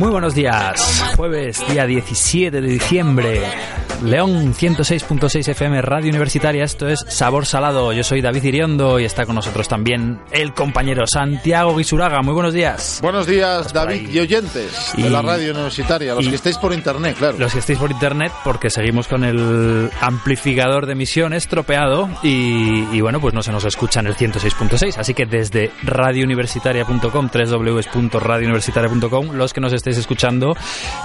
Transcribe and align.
Muy 0.00 0.10
buenos 0.10 0.34
días, 0.34 1.04
jueves 1.14 1.62
día 1.68 1.84
17 1.84 2.62
de 2.62 2.66
diciembre, 2.66 3.42
León 4.02 4.54
106.6 4.54 5.48
FM 5.48 5.82
Radio 5.82 6.08
Universitaria, 6.08 6.64
esto 6.64 6.88
es 6.88 7.04
Sabor 7.08 7.44
Salado, 7.44 7.92
yo 7.92 8.02
soy 8.02 8.22
David 8.22 8.42
Iriondo 8.44 8.98
y 8.98 9.04
está 9.04 9.26
con 9.26 9.34
nosotros 9.34 9.68
también 9.68 10.20
el 10.30 10.54
compañero 10.54 11.06
Santiago 11.06 11.76
Guisuraga, 11.76 12.22
muy 12.22 12.32
buenos 12.32 12.54
días. 12.54 13.00
Buenos 13.02 13.26
días, 13.26 13.74
David 13.74 14.08
y 14.08 14.18
oyentes 14.20 14.94
Y- 14.96 15.02
de 15.02 15.10
la 15.10 15.20
radio 15.20 15.52
universitaria, 15.52 16.14
los 16.14 16.24
y- 16.24 16.30
que 16.30 16.36
estéis 16.36 16.56
por 16.56 16.72
internet, 16.72 17.14
claro. 17.18 17.36
Los 17.38 17.52
que 17.52 17.58
estéis 17.58 17.78
por 17.78 17.90
internet, 17.90 18.32
porque 18.42 18.70
seguimos 18.70 19.06
con 19.06 19.22
el 19.22 19.90
amplificador 20.00 20.86
de 20.86 20.92
emisión 20.92 21.34
estropeado 21.34 22.08
y, 22.22 22.86
y 22.92 23.00
bueno, 23.02 23.20
pues 23.20 23.34
no 23.34 23.42
se 23.42 23.52
nos 23.52 23.66
escucha 23.66 24.00
en 24.00 24.06
el 24.06 24.16
106.6. 24.16 24.96
Así 24.96 25.12
que 25.12 25.26
desde 25.26 25.72
radiouniversitaria.com, 25.82 27.28
www.radiouniversitaria.com, 27.30 29.32
los 29.34 29.52
que 29.52 29.60
nos 29.60 29.74
estéis 29.74 29.98
escuchando, 29.98 30.56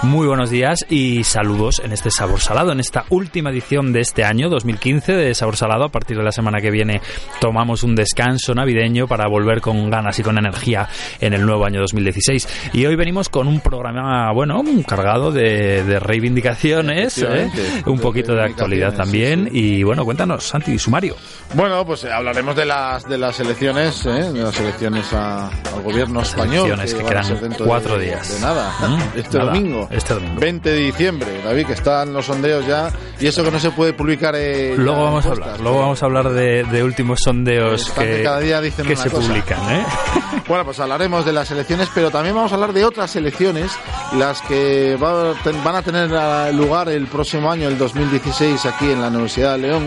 muy 0.02 0.26
buenos 0.26 0.48
días 0.48 0.86
y 0.88 1.24
saludos 1.24 1.82
en 1.84 1.92
este 1.92 2.10
Sabor 2.10 2.40
Salado, 2.40 2.72
en 2.72 2.85
esta 2.86 3.04
última 3.10 3.50
edición 3.50 3.92
de 3.92 4.00
este 4.00 4.22
año 4.24 4.48
2015 4.48 5.12
de 5.12 5.34
Sabor 5.34 5.56
Salado. 5.56 5.82
A 5.84 5.88
partir 5.88 6.16
de 6.16 6.22
la 6.22 6.30
semana 6.30 6.60
que 6.60 6.70
viene 6.70 7.00
tomamos 7.40 7.82
un 7.82 7.96
descanso 7.96 8.54
navideño 8.54 9.08
para 9.08 9.26
volver 9.28 9.60
con 9.60 9.90
ganas 9.90 10.16
y 10.20 10.22
con 10.22 10.38
energía 10.38 10.88
en 11.20 11.32
el 11.34 11.44
nuevo 11.44 11.64
año 11.66 11.80
2016. 11.80 12.70
Y 12.74 12.86
hoy 12.86 12.94
venimos 12.94 13.28
con 13.28 13.48
un 13.48 13.58
programa, 13.60 14.32
bueno, 14.32 14.62
cargado 14.86 15.32
de, 15.32 15.82
de 15.82 15.98
reivindicaciones, 15.98 17.18
¿eh? 17.18 17.50
Un 17.86 17.98
poquito 17.98 18.34
de 18.34 18.44
actualidad 18.44 18.94
también. 18.94 19.48
Y 19.52 19.82
bueno, 19.82 20.04
cuéntanos, 20.04 20.44
Santi, 20.44 20.78
sumario. 20.78 21.16
Bueno, 21.54 21.84
pues 21.84 22.04
eh, 22.04 22.12
hablaremos 22.12 22.54
de 22.54 22.66
las 22.66 23.02
de 23.08 23.18
las 23.18 23.40
elecciones, 23.40 24.06
¿eh? 24.06 24.32
de 24.32 24.42
las 24.42 24.58
elecciones 24.60 25.12
a- 25.12 25.48
al 25.48 25.82
gobierno 25.82 26.20
español. 26.22 26.66
elecciones 26.70 26.94
que 26.94 27.04
quedan 27.04 27.54
cuatro 27.66 27.98
de- 27.98 28.04
días. 28.06 28.32
De 28.32 28.40
nada, 28.46 28.72
Mm, 28.88 29.00
este 29.18 29.38
nada, 29.38 29.52
domingo. 29.52 29.88
este 29.90 30.14
domingo. 30.14 30.40
20 30.40 30.70
de 30.70 30.78
diciembre, 30.78 31.26
David, 31.44 31.66
que 31.66 31.72
están 31.72 32.12
los 32.12 32.26
sondeos 32.26 32.64
ya. 32.66 32.75
Y 33.18 33.26
eso 33.26 33.42
que 33.42 33.50
no 33.50 33.58
se 33.58 33.70
puede 33.70 33.92
publicar. 33.92 34.34
Luego 34.76 35.04
vamos 35.04 35.24
a 35.26 35.30
hablar, 35.30 35.60
luego 35.60 35.78
vamos 35.80 36.02
a 36.02 36.06
hablar 36.06 36.30
de, 36.30 36.64
de 36.64 36.82
últimos 36.84 37.20
sondeos 37.24 37.90
que 37.92 38.22
cada 38.22 38.40
día 38.40 38.60
dicen 38.60 38.86
que 38.86 38.94
se 38.96 39.10
cosa. 39.10 39.26
publican, 39.28 39.58
¿eh? 39.74 39.84
Bueno, 40.48 40.64
pues 40.64 40.78
hablaremos 40.78 41.24
de 41.24 41.32
las 41.32 41.50
elecciones, 41.50 41.88
pero 41.94 42.10
también 42.10 42.34
vamos 42.34 42.52
a 42.52 42.54
hablar 42.54 42.72
de 42.72 42.84
otras 42.84 43.16
elecciones, 43.16 43.72
las 44.16 44.42
que 44.42 44.96
va- 45.02 45.34
van 45.64 45.74
a 45.76 45.82
tener 45.82 46.14
ah, 46.14 46.50
lugar 46.52 46.88
el 46.88 47.06
próximo 47.08 47.50
año, 47.50 47.68
el 47.68 47.76
2016, 47.78 48.64
aquí 48.66 48.90
en 48.90 49.00
la 49.00 49.08
Universidad 49.08 49.52
de 49.52 49.58
León, 49.58 49.86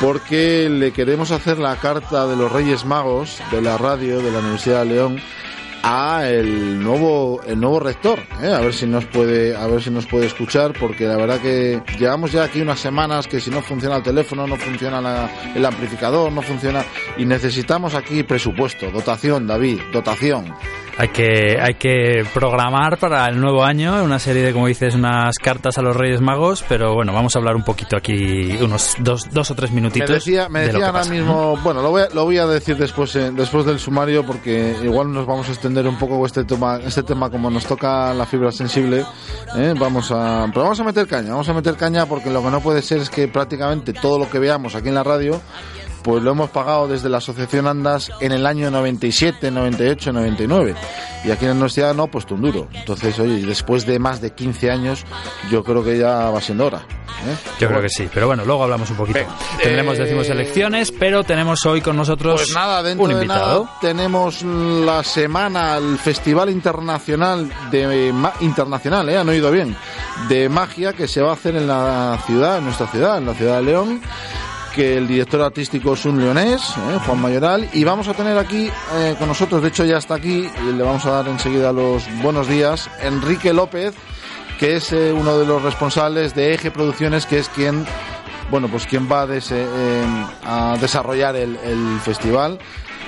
porque 0.00 0.68
le 0.70 0.92
queremos 0.92 1.30
hacer 1.30 1.58
la 1.58 1.76
carta 1.76 2.26
de 2.26 2.36
los 2.36 2.52
Reyes 2.52 2.84
Magos 2.84 3.38
de 3.50 3.62
la 3.62 3.78
radio 3.78 4.18
de 4.20 4.30
la 4.30 4.38
Universidad 4.40 4.80
de 4.80 4.86
León 4.94 5.20
a 5.82 6.28
el 6.28 6.82
nuevo 6.82 7.40
el 7.46 7.60
nuevo 7.60 7.80
rector 7.80 8.18
¿eh? 8.42 8.48
a 8.48 8.60
ver 8.60 8.74
si 8.74 8.86
nos 8.86 9.04
puede 9.06 9.56
a 9.56 9.66
ver 9.66 9.82
si 9.82 9.90
nos 9.90 10.06
puede 10.06 10.26
escuchar 10.26 10.72
porque 10.78 11.04
la 11.06 11.16
verdad 11.16 11.40
que 11.40 11.80
llevamos 11.98 12.32
ya 12.32 12.44
aquí 12.44 12.60
unas 12.60 12.80
semanas 12.80 13.26
que 13.28 13.40
si 13.40 13.50
no 13.50 13.60
funciona 13.62 13.96
el 13.96 14.02
teléfono 14.02 14.46
no 14.46 14.56
funciona 14.56 15.00
la- 15.00 15.30
el 15.54 15.64
amplificador 15.64 16.32
no 16.32 16.42
funciona 16.42 16.84
y 17.16 17.24
necesitamos 17.24 17.94
aquí 17.94 18.22
presupuesto 18.22 18.90
dotación 18.90 19.46
David 19.46 19.80
dotación 19.92 20.52
Hay 21.00 21.08
que, 21.10 21.56
hay 21.60 21.74
que 21.74 22.24
programar 22.34 22.98
para 22.98 23.26
el 23.28 23.40
nuevo 23.40 23.62
año 23.62 24.02
una 24.02 24.18
serie 24.18 24.42
de, 24.42 24.52
como 24.52 24.66
dices, 24.66 24.96
unas 24.96 25.36
cartas 25.38 25.78
a 25.78 25.82
los 25.82 25.94
Reyes 25.96 26.20
Magos, 26.20 26.64
pero 26.68 26.92
bueno, 26.94 27.12
vamos 27.12 27.36
a 27.36 27.38
hablar 27.38 27.54
un 27.54 27.62
poquito 27.62 27.96
aquí, 27.96 28.56
unos 28.60 28.96
dos, 28.98 29.30
dos 29.32 29.48
o 29.52 29.54
tres 29.54 29.70
me 29.70 29.76
minutitos. 29.76 30.10
decía 30.10 30.48
me 30.48 30.60
de 30.60 30.66
lo 30.66 30.72
decía 30.72 30.80
que 30.80 30.86
ahora 30.86 30.98
pasa. 30.98 31.10
mismo 31.12 31.56
bueno 31.62 31.82
lo 31.82 31.90
voy 31.90 32.02
a, 32.02 32.08
lo 32.12 32.24
voy 32.24 32.38
a 32.38 32.46
decir 32.46 32.76
después 32.76 33.14
eh, 33.14 33.30
después 33.32 33.64
del 33.64 33.78
sumario 33.78 34.26
porque 34.26 34.74
igual 34.82 35.12
nos 35.12 35.24
vamos 35.24 35.48
a 35.48 35.52
extender 35.52 35.86
un 35.86 35.96
poco 35.98 36.24
este 36.26 36.42
tema 36.44 36.80
este 36.84 37.04
tema 37.04 37.30
como 37.30 37.48
nos 37.48 37.64
toca 37.64 38.12
la 38.12 38.26
fibra 38.26 38.50
sensible 38.50 39.04
¿eh? 39.56 39.74
vamos 39.78 40.10
a 40.10 40.46
pero 40.48 40.62
vamos 40.64 40.80
a 40.80 40.84
meter 40.84 41.06
caña 41.06 41.30
vamos 41.30 41.48
a 41.48 41.54
meter 41.54 41.76
caña 41.76 42.06
porque 42.06 42.28
lo 42.30 42.42
que 42.42 42.50
no 42.50 42.60
puede 42.60 42.82
ser 42.82 42.98
es 42.98 43.08
que 43.10 43.28
prácticamente 43.28 43.92
todo 43.92 44.18
lo 44.18 44.28
que 44.28 44.40
veamos 44.40 44.74
aquí 44.74 44.88
en 44.88 44.94
la 44.94 45.04
radio 45.04 45.40
pues 46.02 46.22
lo 46.22 46.30
hemos 46.32 46.50
pagado 46.50 46.88
desde 46.88 47.08
la 47.08 47.18
asociación 47.18 47.66
Andas 47.66 48.10
en 48.20 48.32
el 48.32 48.46
año 48.46 48.70
97, 48.70 49.50
98, 49.50 50.12
99 50.12 50.74
y 51.24 51.30
aquí 51.30 51.44
en 51.44 51.48
la 51.48 51.52
universidad 51.54 51.94
no 51.94 52.04
ha 52.04 52.06
puesto 52.06 52.34
un 52.34 52.42
duro 52.42 52.68
entonces 52.72 53.18
oye 53.18 53.44
después 53.44 53.84
de 53.86 53.98
más 53.98 54.20
de 54.20 54.32
15 54.32 54.70
años 54.70 55.04
yo 55.50 55.64
creo 55.64 55.82
que 55.84 55.98
ya 55.98 56.30
va 56.30 56.40
siendo 56.40 56.66
hora 56.66 56.78
¿eh? 56.78 57.36
Yo 57.58 57.66
creo 57.68 57.80
que 57.82 57.88
sí, 57.88 58.08
pero 58.14 58.28
bueno, 58.28 58.44
luego 58.44 58.62
hablamos 58.62 58.88
un 58.90 58.96
poquito. 58.96 59.18
Tendremos, 59.60 59.98
eh, 59.98 60.02
decimos, 60.04 60.28
elecciones, 60.28 60.92
pero 60.92 61.24
tenemos 61.24 61.66
hoy 61.66 61.80
con 61.80 61.96
nosotros 61.96 62.40
Pues 62.40 62.54
nada, 62.54 62.80
dentro 62.80 63.02
un 63.06 63.10
de 63.10 63.14
invitado. 63.24 63.64
nada 63.64 63.76
tenemos 63.80 64.42
la 64.44 65.02
semana, 65.02 65.78
el 65.78 65.98
Festival 65.98 66.48
Internacional 66.50 67.50
de 67.72 68.12
ma- 68.12 68.34
Internacional, 68.40 69.08
¿eh? 69.08 69.16
han 69.18 69.28
oído 69.28 69.50
bien, 69.50 69.76
de 70.28 70.48
magia 70.48 70.92
que 70.92 71.08
se 71.08 71.20
va 71.20 71.30
a 71.30 71.32
hacer 71.34 71.56
en 71.56 71.66
la 71.66 72.16
ciudad, 72.24 72.58
en 72.58 72.64
nuestra 72.66 72.86
ciudad, 72.86 73.18
en 73.18 73.26
la 73.26 73.34
ciudad 73.34 73.56
de 73.56 73.62
León 73.64 74.00
que 74.74 74.96
el 74.96 75.06
director 75.08 75.40
artístico 75.42 75.94
es 75.94 76.04
un 76.04 76.20
leonés, 76.20 76.60
¿eh? 76.76 76.98
Juan 77.06 77.20
Mayoral, 77.20 77.68
y 77.72 77.84
vamos 77.84 78.08
a 78.08 78.14
tener 78.14 78.36
aquí 78.38 78.70
eh, 78.96 79.16
con 79.18 79.28
nosotros, 79.28 79.62
de 79.62 79.68
hecho 79.68 79.84
ya 79.84 79.98
está 79.98 80.14
aquí, 80.14 80.48
y 80.68 80.72
le 80.72 80.82
vamos 80.82 81.04
a 81.06 81.10
dar 81.10 81.28
enseguida 81.28 81.72
los 81.72 82.04
buenos 82.22 82.46
días, 82.48 82.88
Enrique 83.02 83.52
López, 83.52 83.94
que 84.58 84.76
es 84.76 84.92
eh, 84.92 85.12
uno 85.12 85.38
de 85.38 85.46
los 85.46 85.62
responsables 85.62 86.34
de 86.34 86.54
Eje 86.54 86.70
Producciones, 86.70 87.26
que 87.26 87.38
es 87.38 87.48
quien 87.48 87.86
bueno, 88.50 88.68
pues 88.68 88.86
quien 88.86 89.10
va 89.12 89.22
a, 89.22 89.26
des- 89.26 89.52
a 90.46 90.74
desarrollar 90.80 91.36
el, 91.36 91.56
el 91.62 92.00
festival 92.02 92.58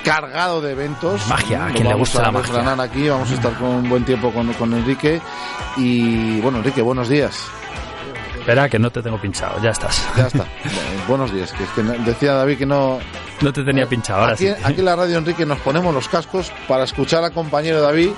cargado 0.03 0.61
de 0.61 0.71
eventos. 0.73 1.27
Magia, 1.27 1.65
a 1.65 1.71
quien 1.71 1.87
le 1.87 1.93
gusta 1.95 2.19
a 2.19 2.21
la 2.23 2.31
magia. 2.31 2.83
aquí, 2.83 3.09
vamos 3.09 3.31
a 3.31 3.33
estar 3.33 3.53
con 3.57 3.67
un 3.69 3.89
buen 3.89 4.05
tiempo 4.05 4.31
con, 4.31 4.53
con 4.53 4.71
Enrique. 4.73 5.19
Y 5.77 6.39
bueno, 6.41 6.59
Enrique, 6.59 6.81
buenos 6.81 7.09
días. 7.09 7.43
Espera, 8.41 8.67
que 8.69 8.79
no 8.79 8.89
te 8.91 9.01
tengo 9.01 9.19
pinchado, 9.21 9.61
ya 9.61 9.69
estás. 9.69 10.03
Ya 10.17 10.27
está. 10.27 10.45
Bueno, 10.63 11.03
buenos 11.07 11.33
días. 11.33 11.51
Que, 11.53 11.63
es 11.63 11.69
que 11.69 11.81
decía 11.83 12.33
David 12.33 12.57
que 12.57 12.65
no. 12.65 12.99
No 13.39 13.51
te 13.53 13.63
tenía 13.63 13.87
pinchado, 13.87 14.21
ahora 14.21 14.33
aquí, 14.33 14.47
sí. 14.47 14.53
aquí 14.63 14.79
en 14.79 14.85
la 14.85 14.95
radio, 14.95 15.17
Enrique, 15.17 15.45
nos 15.47 15.59
ponemos 15.59 15.93
los 15.93 16.07
cascos 16.07 16.51
para 16.67 16.83
escuchar 16.83 17.23
al 17.23 17.31
compañero 17.31 17.81
David. 17.81 18.09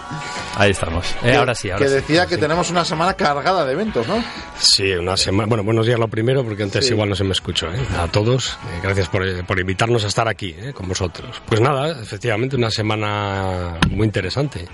Ahí 0.57 0.71
estamos. 0.71 1.09
Eh, 1.23 1.31
que- 1.31 1.35
ahora 1.35 1.55
sí, 1.55 1.69
ahora 1.69 1.83
Que 1.85 1.89
sí. 1.89 1.95
decía 1.95 2.25
que 2.25 2.35
Sí. 2.35 2.41
tenemos 2.41 2.69
una 2.71 2.83
semana 2.83 3.13
cargada 3.13 3.65
de 3.65 3.71
eventos, 3.73 4.05
¿no? 4.07 4.21
Sí, 4.59 4.91
una 4.93 5.15
semana. 5.17 5.47
Bueno, 5.47 5.63
buenos 5.63 5.85
días 5.85 5.99
lo 5.99 6.07
primero, 6.09 6.43
porque 6.43 6.63
antes 6.63 6.85
Sí. 6.87 6.93
igual 6.93 7.09
no 7.09 7.15
se 7.15 7.23
me 7.23 7.31
escuchó. 7.31 7.67
¿eh? 7.67 7.79
A 7.97 8.07
todos, 8.07 8.57
eh, 8.73 8.79
gracias 8.81 9.07
por, 9.09 9.25
eh, 9.27 9.43
por 9.43 9.59
invitarnos 9.59 10.03
a 10.03 10.07
estar 10.07 10.27
aquí 10.27 10.55
¿eh? 10.57 10.73
con 10.73 10.87
vosotros. 10.89 11.41
Pues 11.45 11.61
nada, 11.61 12.01
efectivamente, 12.01 12.55
una 12.55 12.69
semana 12.71 13.77
muy 13.91 14.05
interesante. 14.05 14.65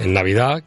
En 0.00 0.12
Navidad, 0.12 0.62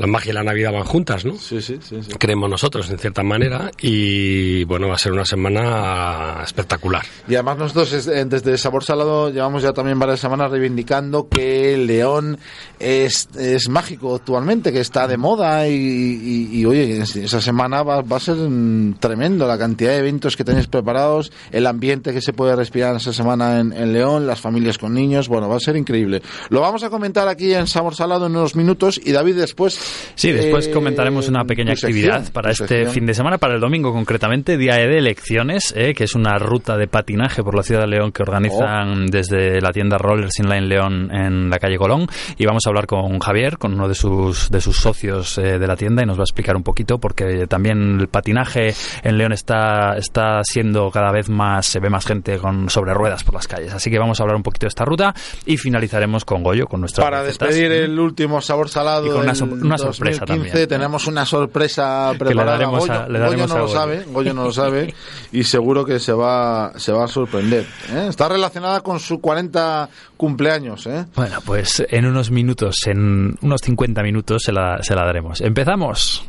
la 0.00 0.06
magia 0.06 0.30
y 0.30 0.34
la 0.34 0.42
Navidad 0.42 0.72
van 0.72 0.84
juntas, 0.84 1.24
¿no? 1.26 1.36
Sí, 1.36 1.60
sí, 1.60 1.78
sí, 1.86 1.98
sí. 2.02 2.12
Creemos 2.18 2.48
nosotros, 2.48 2.88
en 2.90 2.98
cierta 2.98 3.22
manera, 3.22 3.70
y 3.82 4.64
bueno, 4.64 4.88
va 4.88 4.94
a 4.94 4.98
ser 4.98 5.12
una 5.12 5.26
semana 5.26 6.40
espectacular. 6.42 7.04
Y 7.28 7.34
además 7.34 7.58
nosotros 7.58 7.92
es- 7.92 8.06
eh, 8.06 8.24
desde 8.24 8.56
Sabor 8.56 8.82
Salado 8.82 9.30
llevamos 9.30 9.62
ya 9.62 9.72
también 9.74 9.98
varias 9.98 10.20
semanas 10.20 10.50
reivindicando 10.50 11.28
que 11.28 11.74
el 11.74 11.86
León 11.86 12.38
es, 12.78 13.28
es 13.38 13.68
mágico 13.68 14.14
actualmente, 14.16 14.72
que 14.72 14.80
está 14.80 15.06
de 15.06 15.18
moda 15.18 15.68
y, 15.68 15.74
y- 15.74 16.48
y, 16.60 16.64
oye, 16.64 17.02
es- 17.02 17.16
esa 17.16 17.40
semana 17.42 17.82
va, 17.82 18.00
va 18.00 18.16
a 18.16 18.20
ser 18.20 18.36
mm, 18.36 18.94
tremendo 19.00 19.46
la 19.46 19.58
cantidad 19.58 19.90
de 19.90 19.98
eventos 19.98 20.34
que 20.36 20.44
tenéis 20.44 20.66
preparados, 20.66 21.30
el 21.52 21.66
ambiente 21.66 22.12
que 22.14 22.22
se 22.22 22.32
puede 22.32 22.56
respirar 22.56 22.96
esa 22.96 23.12
semana 23.12 23.60
en, 23.60 23.72
en 23.74 23.92
León, 23.92 24.26
las 24.26 24.40
familias 24.40 24.78
con 24.78 24.94
niños, 24.94 25.28
bueno, 25.28 25.48
va 25.48 25.56
a 25.56 25.60
ser 25.60 25.76
increíble. 25.76 26.22
Lo 26.48 26.62
vamos 26.62 26.82
a 26.84 26.88
comentar 26.90 27.28
aquí 27.28 27.52
en 27.52 27.66
Sabor 27.66 27.94
Salado 27.94 28.26
en 28.26 28.32
unos 28.36 28.56
minutos 28.56 28.98
y 29.04 29.12
David 29.12 29.36
después... 29.36 29.78
Sí, 30.14 30.32
después 30.32 30.68
eh, 30.68 30.70
comentaremos 30.70 31.28
una 31.28 31.44
pequeña 31.44 31.74
sección, 31.76 32.12
actividad 32.12 32.32
para 32.32 32.50
este 32.50 32.66
sección. 32.66 32.92
fin 32.92 33.06
de 33.06 33.14
semana, 33.14 33.38
para 33.38 33.54
el 33.54 33.60
domingo 33.60 33.92
concretamente, 33.92 34.56
día 34.56 34.76
de 34.76 34.98
elecciones, 34.98 35.72
eh, 35.76 35.94
que 35.94 36.04
es 36.04 36.14
una 36.14 36.38
ruta 36.38 36.76
de 36.76 36.86
patinaje 36.86 37.42
por 37.42 37.54
la 37.54 37.62
ciudad 37.62 37.82
de 37.82 37.88
León 37.88 38.12
que 38.12 38.22
organizan 38.22 39.06
desde 39.06 39.60
la 39.60 39.70
tienda 39.70 39.98
Rollers 39.98 40.38
Inline 40.38 40.68
León 40.68 41.10
en 41.12 41.50
la 41.50 41.58
calle 41.58 41.76
Colón. 41.76 42.06
Y 42.36 42.46
vamos 42.46 42.66
a 42.66 42.70
hablar 42.70 42.86
con 42.86 43.18
Javier, 43.18 43.58
con 43.58 43.74
uno 43.74 43.88
de 43.88 43.94
sus, 43.94 44.50
de 44.50 44.60
sus 44.60 44.76
socios 44.76 45.38
eh, 45.38 45.58
de 45.58 45.66
la 45.66 45.76
tienda, 45.76 46.02
y 46.02 46.06
nos 46.06 46.18
va 46.18 46.22
a 46.22 46.24
explicar 46.24 46.56
un 46.56 46.62
poquito, 46.62 46.98
porque 46.98 47.46
también 47.46 48.00
el 48.00 48.08
patinaje 48.08 48.74
en 49.02 49.18
León 49.18 49.32
está, 49.32 49.96
está 49.96 50.42
siendo 50.44 50.90
cada 50.90 51.12
vez 51.12 51.28
más, 51.28 51.66
se 51.66 51.80
ve 51.80 51.90
más 51.90 52.06
gente 52.06 52.38
con 52.38 52.68
sobre 52.68 52.94
ruedas 52.94 53.24
por 53.24 53.34
las 53.34 53.46
calles. 53.46 53.72
Así 53.72 53.90
que 53.90 53.98
vamos 53.98 54.20
a 54.20 54.22
hablar 54.22 54.36
un 54.36 54.42
poquito 54.42 54.66
de 54.66 54.68
esta 54.68 54.84
ruta 54.84 55.14
y 55.46 55.56
finalizaremos 55.56 56.24
con 56.24 56.42
Goyo, 56.42 56.66
con 56.66 56.80
nuestra 56.80 57.04
Para 57.04 57.22
despedir 57.22 57.72
el 57.72 57.98
último 57.98 58.40
sabor 58.40 58.68
salado 58.68 59.06
Y 59.06 59.10
con 59.10 59.26
del 59.26 59.36
una 59.74 59.92
sorpresa 59.92 60.20
2015, 60.20 60.50
también. 60.50 60.68
tenemos 60.68 61.06
una 61.06 61.24
sorpresa 61.26 62.12
le 62.12 62.18
preparada. 62.18 62.52
daremos 62.52 62.80
Goyo, 62.80 62.92
a- 62.92 62.96
le 63.08 63.18
Goyo 63.18 63.20
daremos 63.24 63.48
no 63.50 63.54
a 63.54 63.58
lo 63.58 63.64
Goyo. 63.66 63.76
sabe, 63.78 64.04
Goyo 64.10 64.34
no 64.34 64.44
lo 64.44 64.52
sabe 64.52 64.94
y 65.32 65.44
seguro 65.44 65.84
que 65.84 65.98
se 65.98 66.12
va 66.12 66.72
se 66.76 66.92
va 66.92 67.04
a 67.04 67.08
sorprender. 67.08 67.66
¿eh? 67.92 68.06
Está 68.08 68.28
relacionada 68.28 68.80
con 68.82 69.00
su 69.00 69.20
40 69.20 69.88
cumpleaños. 70.16 70.86
¿eh? 70.86 71.06
Bueno, 71.14 71.38
pues 71.44 71.84
en 71.88 72.06
unos 72.06 72.30
minutos, 72.30 72.76
en 72.86 73.36
unos 73.42 73.60
50 73.62 74.02
minutos 74.02 74.42
se 74.44 74.52
la, 74.52 74.78
se 74.82 74.94
la 74.94 75.04
daremos. 75.04 75.40
Empezamos. 75.40 76.24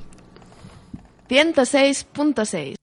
106.6. 1.29 2.75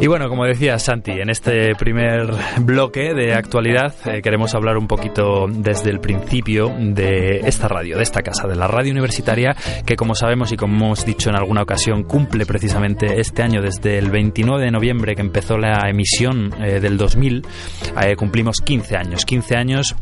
Y 0.00 0.06
bueno, 0.06 0.28
como 0.28 0.46
decía 0.46 0.78
Santi, 0.78 1.12
en 1.12 1.28
este 1.28 1.74
primer 1.74 2.30
bloque 2.60 3.12
de 3.12 3.34
actualidad 3.34 3.94
eh, 4.06 4.22
queremos 4.22 4.54
hablar 4.54 4.78
un 4.78 4.86
poquito 4.86 5.46
desde 5.46 5.90
el 5.90 6.00
principio 6.00 6.74
de 6.78 7.40
esta 7.44 7.68
radio, 7.68 7.96
de 7.98 8.02
esta 8.02 8.22
casa, 8.22 8.48
de 8.48 8.56
la 8.56 8.66
radio 8.66 8.92
universitaria, 8.92 9.54
que 9.84 9.96
como 9.96 10.14
sabemos 10.14 10.52
y 10.52 10.56
como 10.56 10.86
hemos 10.86 11.04
dicho 11.04 11.28
en 11.28 11.36
alguna 11.36 11.62
ocasión, 11.62 12.04
cumple 12.04 12.46
precisamente 12.46 13.20
este 13.20 13.42
año, 13.42 13.60
desde 13.60 13.98
el 13.98 14.10
29 14.10 14.64
de 14.64 14.70
noviembre 14.70 15.14
que 15.14 15.20
empezó 15.20 15.58
la 15.58 15.88
emisión 15.88 16.54
eh, 16.62 16.80
del 16.80 16.96
2000, 16.96 17.46
eh, 18.02 18.16
cumplimos 18.16 18.60
15 18.62 18.96
años. 18.96 19.24
15 19.26 19.56
años 19.56 19.96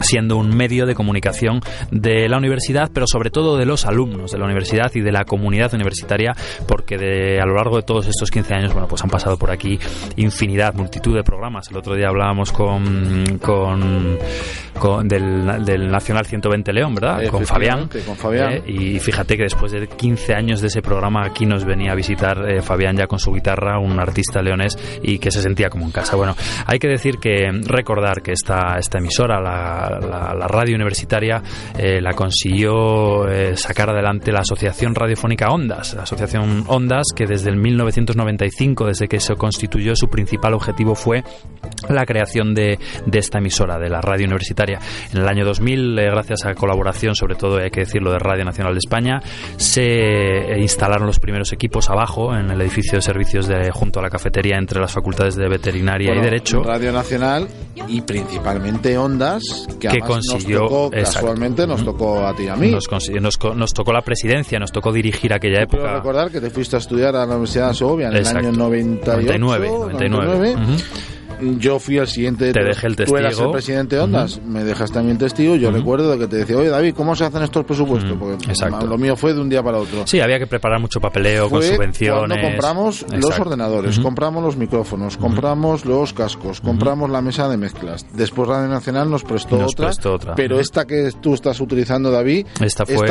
siendo 0.00 0.36
un 0.36 0.56
medio 0.56 0.86
de 0.86 0.94
comunicación 0.94 1.60
de 1.90 2.28
la 2.28 2.38
universidad, 2.38 2.90
pero 2.92 3.06
sobre 3.06 3.30
todo 3.30 3.56
de 3.56 3.66
los 3.66 3.86
alumnos 3.86 4.32
de 4.32 4.38
la 4.38 4.44
universidad 4.44 4.90
y 4.94 5.00
de 5.00 5.12
la 5.12 5.24
comunidad 5.24 5.72
universitaria, 5.74 6.34
porque 6.66 6.98
de, 6.98 7.40
a 7.40 7.46
lo 7.46 7.54
largo 7.54 7.76
de 7.76 7.82
todos 7.82 8.06
estos 8.06 8.30
15 8.30 8.54
años, 8.54 8.72
bueno, 8.72 8.88
pues 8.88 9.02
han 9.02 9.10
pasado 9.14 9.36
por 9.36 9.50
aquí 9.52 9.78
infinidad, 10.16 10.74
multitud 10.74 11.14
de 11.14 11.22
programas. 11.22 11.70
El 11.70 11.76
otro 11.76 11.94
día 11.94 12.08
hablábamos 12.08 12.50
con, 12.50 13.38
con, 13.40 14.18
con- 14.78 15.06
del, 15.06 15.64
del 15.64 15.88
Nacional 15.90 16.26
120 16.26 16.72
León, 16.72 16.94
¿verdad? 16.96 17.24
Con 17.30 17.46
Fabián. 17.46 17.78
Efectivamente, 17.84 18.00
con 18.06 18.16
Fabián. 18.16 18.52
Eh, 18.54 18.62
y 18.66 18.98
fíjate 18.98 19.36
que 19.36 19.44
después 19.44 19.70
de 19.70 19.86
15 19.86 20.34
años 20.34 20.60
de 20.60 20.66
ese 20.66 20.82
programa 20.82 21.24
aquí 21.24 21.46
nos 21.46 21.64
venía 21.64 21.92
a 21.92 21.94
visitar 21.94 22.44
eh, 22.50 22.60
Fabián 22.60 22.96
ya 22.96 23.06
con 23.06 23.18
su 23.20 23.32
guitarra, 23.32 23.78
un 23.78 24.00
artista 24.00 24.42
leonés 24.42 24.76
y 25.02 25.18
que 25.18 25.30
se 25.30 25.40
sentía 25.42 25.68
como 25.70 25.84
en 25.84 25.92
casa. 25.92 26.16
Bueno, 26.16 26.34
hay 26.66 26.78
que 26.80 26.88
decir 26.88 27.18
que 27.18 27.50
recordar 27.66 28.20
que 28.20 28.32
esta, 28.32 28.76
esta 28.78 28.98
emisora, 28.98 29.40
la, 29.40 29.98
la- 30.00 30.34
la 30.34 30.48
radio 30.48 30.74
universitaria, 30.74 31.40
eh, 31.78 32.00
la 32.00 32.12
consiguió 32.14 33.26
sacar 33.54 33.90
adelante 33.90 34.32
la 34.32 34.40
Asociación 34.40 34.94
Radiofónica 34.94 35.46
Ondas. 35.50 35.94
La 35.94 36.02
Asociación 36.02 36.64
Ondas 36.66 37.04
que 37.14 37.26
desde 37.26 37.50
el 37.50 37.56
1995, 37.56 38.86
desde 38.86 39.03
que 39.08 39.20
se 39.20 39.34
constituyó, 39.34 39.94
su 39.96 40.08
principal 40.08 40.54
objetivo 40.54 40.94
fue 40.94 41.22
la 41.88 42.04
creación 42.04 42.54
de, 42.54 42.78
de 43.06 43.18
esta 43.18 43.38
emisora, 43.38 43.78
de 43.78 43.88
la 43.88 44.00
radio 44.00 44.24
universitaria. 44.26 44.78
En 45.12 45.18
el 45.22 45.28
año 45.28 45.44
2000, 45.44 45.98
eh, 45.98 46.04
gracias 46.10 46.44
a 46.44 46.54
colaboración, 46.54 47.14
sobre 47.14 47.34
todo 47.34 47.58
hay 47.58 47.70
que 47.70 47.80
decirlo, 47.80 48.12
de 48.12 48.18
Radio 48.18 48.44
Nacional 48.44 48.74
de 48.74 48.78
España, 48.78 49.20
se 49.56 49.82
eh, 49.84 50.60
instalaron 50.60 51.06
los 51.06 51.18
primeros 51.20 51.52
equipos 51.52 51.88
abajo, 51.90 52.34
en 52.34 52.50
el 52.50 52.60
edificio 52.60 52.98
de 52.98 53.02
servicios 53.02 53.48
de, 53.48 53.70
junto 53.72 54.00
a 54.00 54.02
la 54.02 54.10
cafetería, 54.10 54.56
entre 54.58 54.80
las 54.80 54.92
facultades 54.92 55.36
de 55.36 55.48
Veterinaria 55.48 56.08
Bueno, 56.08 56.22
y 56.22 56.24
Derecho. 56.24 56.62
Radio 56.62 56.92
Nacional 56.92 57.48
y 57.88 58.00
principalmente 58.02 58.96
Ondas, 58.98 59.42
que, 59.80 59.88
Que 59.88 59.98
consiguió- 60.00 60.60
nos 60.60 60.68
tocó, 60.70 60.90
casualmente 60.90 61.66
nos 61.66 61.84
tocó 61.84 62.26
a 62.26 62.34
ti 62.34 62.44
y 62.44 62.48
a 62.48 62.56
mí. 62.56 62.70
Nos, 62.70 62.88
nos 62.90 63.38
nos 63.54 63.72
tocó 63.72 63.92
la 63.92 64.02
presidencia, 64.02 64.58
nos 64.58 64.72
tocó 64.72 64.92
dirigir 64.92 65.32
aquella 65.32 65.64
Quiero 65.66 65.78
época. 65.82 65.94
recordar 65.94 66.30
que 66.30 66.40
te 66.40 66.50
fuiste 66.50 66.76
a 66.76 66.78
estudiar 66.78 67.14
a 67.16 67.20
la 67.20 67.32
Universidad 67.34 67.68
de 67.68 67.74
Segovia 67.74 68.08
en 68.08 68.16
Exacto. 68.16 68.38
el 68.40 68.46
año 68.46 68.56
98, 69.02 69.38
99, 69.38 69.92
99. 69.92 70.54
Ujú. 70.56 70.78
Yo 71.58 71.78
fui 71.78 71.98
el 71.98 72.06
siguiente. 72.06 72.52
Te 72.52 72.62
dejé 72.64 72.86
el 72.86 72.96
Tú 72.96 73.16
eras 73.16 73.30
testigo. 73.30 73.46
el 73.50 73.52
presidente 73.52 73.96
de 73.96 74.02
Ondas, 74.02 74.40
me 74.44 74.64
dejaste 74.64 74.94
también 74.94 75.18
testigo. 75.18 75.56
Yo 75.56 75.70
recuerdo 75.70 76.10
de 76.12 76.18
que 76.18 76.26
te 76.28 76.36
decía, 76.36 76.56
oye 76.56 76.68
David, 76.68 76.94
¿cómo 76.94 77.14
se 77.16 77.24
hacen 77.24 77.42
estos 77.42 77.64
presupuestos? 77.64 78.10
Ujú, 78.12 78.20
Porque 78.20 78.44
exacto. 78.50 78.86
lo 78.86 78.96
mío 78.98 79.16
fue 79.16 79.34
de 79.34 79.40
un 79.40 79.48
día 79.48 79.62
para 79.62 79.78
otro. 79.78 80.06
Sí, 80.06 80.20
había 80.20 80.38
que 80.38 80.46
preparar 80.46 80.80
mucho 80.80 81.00
papeleo 81.00 81.48
con 81.50 81.62
subvenciones. 81.62 82.40
Compramos 82.42 83.04
los 83.12 83.38
ordenadores, 83.38 83.98
compramos 83.98 84.42
los 84.42 84.56
micrófonos, 84.56 85.16
compramos 85.16 85.84
los 85.84 86.12
cascos, 86.12 86.60
compramos 86.60 87.10
la 87.10 87.20
mesa 87.22 87.48
de 87.48 87.56
mezclas. 87.56 88.06
Después 88.12 88.48
Radio 88.48 88.68
Nacional 88.68 89.10
nos 89.10 89.24
prestó, 89.24 89.56
Nos 89.58 89.72
otra, 89.72 89.86
prestó 89.86 90.14
otra. 90.14 90.34
pero 90.34 90.60
esta 90.60 90.84
que 90.86 91.10
tú 91.20 91.34
estás 91.34 91.60
utilizando, 91.60 92.10
David, 92.10 92.46
Esta 92.60 92.84
fue- 92.86 93.08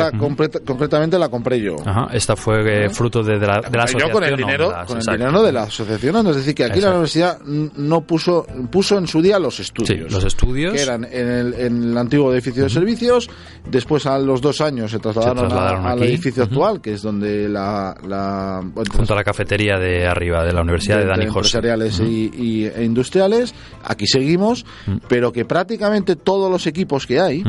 concretamente 0.64 1.18
la 1.18 1.28
compré 1.28 1.60
yo. 1.60 1.76
Ajá, 1.84 2.08
esta 2.12 2.36
fue 2.36 2.86
eh, 2.86 2.90
fruto 2.90 3.22
de, 3.22 3.38
de 3.38 3.46
la, 3.46 3.60
de 3.60 3.70
la 3.70 3.70
Yo 3.70 3.82
asociación. 3.84 4.10
con 4.12 4.24
el 4.24 4.36
dinero, 4.36 4.68
Ondas, 4.68 4.86
con 4.86 4.98
el 4.98 5.04
dinero 5.04 5.42
de 5.42 5.52
la 5.52 5.62
asociación, 5.64 6.26
es 6.28 6.36
decir, 6.36 6.54
que 6.54 6.64
aquí 6.64 6.78
Exacto. 6.78 6.86
la 6.88 6.94
universidad 6.94 7.38
no 7.76 8.00
puso 8.14 8.46
puso 8.70 8.96
en 8.98 9.06
su 9.08 9.20
día 9.20 9.38
los 9.38 9.58
estudios. 9.58 9.88
Sí, 10.08 10.14
los 10.14 10.24
estudios. 10.24 10.72
que 10.72 10.82
eran 10.82 11.04
en 11.04 11.28
el, 11.28 11.54
en 11.54 11.82
el 11.82 11.98
antiguo 11.98 12.32
edificio 12.32 12.62
de 12.62 12.70
servicios, 12.70 13.28
después 13.68 14.06
a 14.06 14.18
los 14.18 14.40
dos 14.40 14.60
años 14.60 14.90
se 14.92 14.98
trasladaron, 15.00 15.38
Se 15.38 15.48
trasladaron 15.48 15.86
a- 15.86 15.90
al 15.90 16.02
edificio 16.04 16.44
actual, 16.44 16.80
que 16.80 16.92
es 16.92 17.02
donde 17.02 17.48
la, 17.48 17.96
la 18.06 18.60
bueno, 18.62 18.90
Junto 18.94 19.12
a 19.12 19.16
la 19.16 19.24
cafetería 19.24 19.78
de 19.78 20.06
arriba 20.06 20.44
de 20.44 20.52
la 20.52 20.62
Universidad 20.62 20.98
de, 20.98 21.02
de- 21.04 21.08
Dani 21.10 21.24
de 21.24 21.30
José. 21.30 21.58
empresariales 21.58 22.00
y, 22.00 22.30
y- 22.34 22.64
e 22.66 22.84
industriales. 22.84 23.54
Aquí 23.82 24.06
seguimos, 24.06 24.64
pero 25.08 25.32
que 25.32 25.44
prácticamente 25.44 26.16
todos 26.16 26.50
los 26.50 26.66
equipos 26.68 27.06
que 27.06 27.20
hay, 27.20 27.42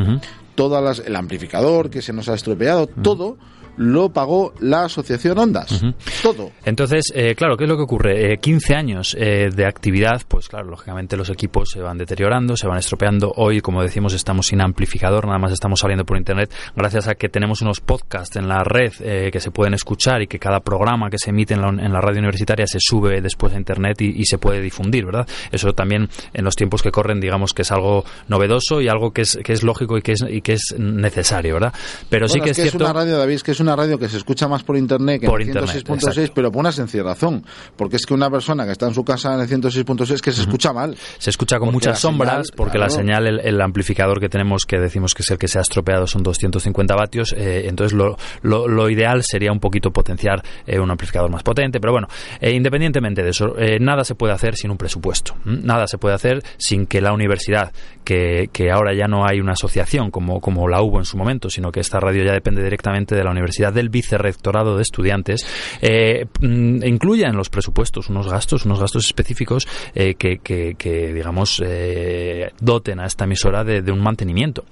todas 0.55 0.83
las, 0.83 0.99
el 1.05 1.15
amplificador 1.15 1.89
que 1.89 2.01
se 2.01 2.13
nos 2.13 2.27
ha 2.29 2.33
estropeado, 2.33 2.87
todo 2.87 3.37
lo 3.77 4.09
pagó 4.09 4.53
la 4.59 4.85
asociación 4.85 5.37
Ondas. 5.37 5.83
Todo. 6.21 6.51
Entonces, 6.63 7.05
eh, 7.13 7.35
claro, 7.35 7.57
¿qué 7.57 7.65
es 7.65 7.69
lo 7.69 7.77
que 7.77 7.83
ocurre? 7.83 8.33
Eh, 8.33 8.37
15 8.37 8.75
años 8.75 9.15
eh, 9.19 9.49
de 9.53 9.65
actividad, 9.65 10.21
pues 10.27 10.47
claro, 10.47 10.69
lógicamente 10.69 11.17
los 11.17 11.29
equipos 11.29 11.69
se 11.71 11.81
van 11.81 11.97
deteriorando, 11.97 12.55
se 12.55 12.67
van 12.67 12.77
estropeando. 12.77 13.31
Hoy, 13.35 13.61
como 13.61 13.81
decimos, 13.81 14.13
estamos 14.13 14.47
sin 14.47 14.61
amplificador, 14.61 15.25
nada 15.25 15.39
más 15.39 15.51
estamos 15.51 15.79
saliendo 15.79 16.05
por 16.05 16.17
Internet, 16.17 16.53
gracias 16.75 17.07
a 17.07 17.15
que 17.15 17.29
tenemos 17.29 17.61
unos 17.61 17.81
podcasts 17.81 18.35
en 18.35 18.47
la 18.47 18.63
red 18.63 18.93
eh, 18.99 19.29
que 19.31 19.39
se 19.39 19.51
pueden 19.51 19.73
escuchar 19.73 20.21
y 20.21 20.27
que 20.27 20.39
cada 20.39 20.59
programa 20.59 21.09
que 21.09 21.17
se 21.17 21.31
emite 21.31 21.53
en 21.53 21.61
la, 21.61 21.69
en 21.69 21.91
la 21.91 22.01
radio 22.01 22.19
universitaria 22.19 22.65
se 22.67 22.79
sube 22.79 23.21
después 23.21 23.53
a 23.53 23.57
Internet 23.57 24.01
y, 24.01 24.21
y 24.21 24.25
se 24.25 24.37
puede 24.37 24.61
difundir, 24.61 25.05
¿verdad? 25.05 25.27
Eso 25.51 25.73
también 25.73 26.09
en 26.33 26.45
los 26.45 26.55
tiempos 26.55 26.81
que 26.81 26.91
corren, 26.91 27.19
digamos 27.19 27.53
que 27.53 27.63
es 27.63 27.71
algo 27.71 28.05
novedoso 28.27 28.81
y 28.81 28.87
algo 28.87 29.11
que 29.11 29.21
es, 29.21 29.39
que 29.43 29.53
es 29.53 29.63
lógico 29.63 29.97
y 29.97 30.01
que 30.01 30.13
es, 30.13 30.23
y 30.27 30.41
que 30.41 30.53
es 30.53 30.75
necesario, 30.77 31.55
¿verdad? 31.55 31.73
Pero 32.09 32.27
sí 32.27 32.39
que 32.39 32.51
es 32.51 32.57
es 32.57 32.65
que 32.65 32.69
cierto... 32.69 32.85
es 32.85 32.91
una 32.91 32.93
radio, 32.93 33.17
David, 33.17 33.35
es 33.35 33.43
que 33.43 33.51
es 33.51 33.59
una 33.65 33.75
radio 33.75 33.97
que 33.97 34.07
se 34.07 34.17
escucha 34.17 34.47
más 34.47 34.63
por 34.63 34.77
internet 34.77 35.21
que 35.21 35.27
Por 35.27 35.41
en 35.41 35.49
el 35.49 35.55
internet, 35.55 35.85
106.6, 35.85 35.93
exacto. 35.95 36.31
pero 36.35 36.51
por 36.51 36.59
una 36.61 36.71
sencilla 36.71 37.03
razón. 37.03 37.43
Porque 37.75 37.95
es 37.97 38.05
que 38.05 38.13
una 38.13 38.29
persona 38.29 38.65
que 38.65 38.71
está 38.71 38.87
en 38.87 38.93
su 38.93 39.03
casa 39.03 39.33
en 39.33 39.41
el 39.41 39.47
106.6 39.47 40.21
que 40.21 40.31
se 40.31 40.41
escucha 40.41 40.71
mal. 40.73 40.95
Se 41.17 41.29
escucha 41.29 41.59
con 41.59 41.71
muchas 41.71 41.99
sombras 41.99 42.31
señal, 42.31 42.45
porque 42.55 42.77
la 42.77 42.89
señal, 42.89 43.27
el, 43.27 43.39
el 43.39 43.61
amplificador 43.61 44.19
que 44.19 44.29
tenemos, 44.29 44.65
que 44.65 44.77
decimos 44.79 45.13
que 45.13 45.23
es 45.23 45.31
el 45.31 45.37
que 45.37 45.47
se 45.47 45.57
ha 45.57 45.61
estropeado, 45.61 46.07
son 46.07 46.23
250 46.23 46.95
vatios. 46.95 47.33
eh, 47.37 47.67
entonces, 47.67 47.97
lo, 47.97 48.17
lo, 48.41 48.67
lo 48.67 48.89
ideal 48.89 49.23
sería 49.23 49.51
un 49.51 49.59
poquito 49.59 49.91
potenciar 49.91 50.43
eh, 50.65 50.79
un 50.79 50.89
amplificador 50.91 51.31
más 51.31 51.43
potente. 51.43 51.79
Pero 51.79 51.93
bueno, 51.93 52.07
eh, 52.39 52.51
independientemente 52.51 53.23
de 53.23 53.29
eso, 53.29 53.55
nada 53.79 54.03
se 54.03 54.15
puede 54.15 54.33
hacer 54.33 54.55
sin 54.55 54.71
un 54.71 54.77
presupuesto. 54.77 55.35
Nada 55.45 55.87
se 55.87 55.97
puede 55.97 56.15
hacer 56.15 56.43
sin 56.57 56.85
que 56.85 57.01
la 57.01 57.13
universidad, 57.13 57.71
que, 58.03 58.49
que 58.51 58.71
ahora 58.71 58.93
ya 58.93 59.07
no 59.07 59.25
hay 59.25 59.39
una 59.39 59.53
asociación 59.53 60.11
como, 60.11 60.39
como 60.39 60.67
la 60.67 60.81
hubo 60.81 60.99
en 60.99 61.05
su 61.05 61.17
momento, 61.17 61.49
sino 61.49 61.71
que 61.71 61.79
esta 61.79 61.99
radio 61.99 62.23
ya 62.23 62.33
depende 62.33 62.63
directamente 62.63 63.15
de 63.15 63.23
la 63.23 63.31
universidad, 63.31 63.54
del 63.59 63.89
vicerrectorado 63.89 64.75
de 64.75 64.81
estudiantes, 64.83 65.45
eh, 65.81 66.25
mm, 66.41 66.83
incluya 66.85 67.27
en 67.27 67.35
los 67.35 67.49
presupuestos 67.49 68.09
unos 68.09 68.27
gastos, 68.29 68.65
unos 68.65 68.79
gastos 68.79 69.05
específicos 69.05 69.67
eh, 69.93 70.15
que, 70.15 70.37
que- 70.39 70.75
que, 70.77 71.13
digamos, 71.13 71.61
eh, 71.65 72.51
doten 72.59 72.99
a 72.99 73.05
esta 73.05 73.25
emisora 73.25 73.63
de, 73.63 73.81
de 73.81 73.91
un 73.91 74.01
mantenimiento. 74.01 74.65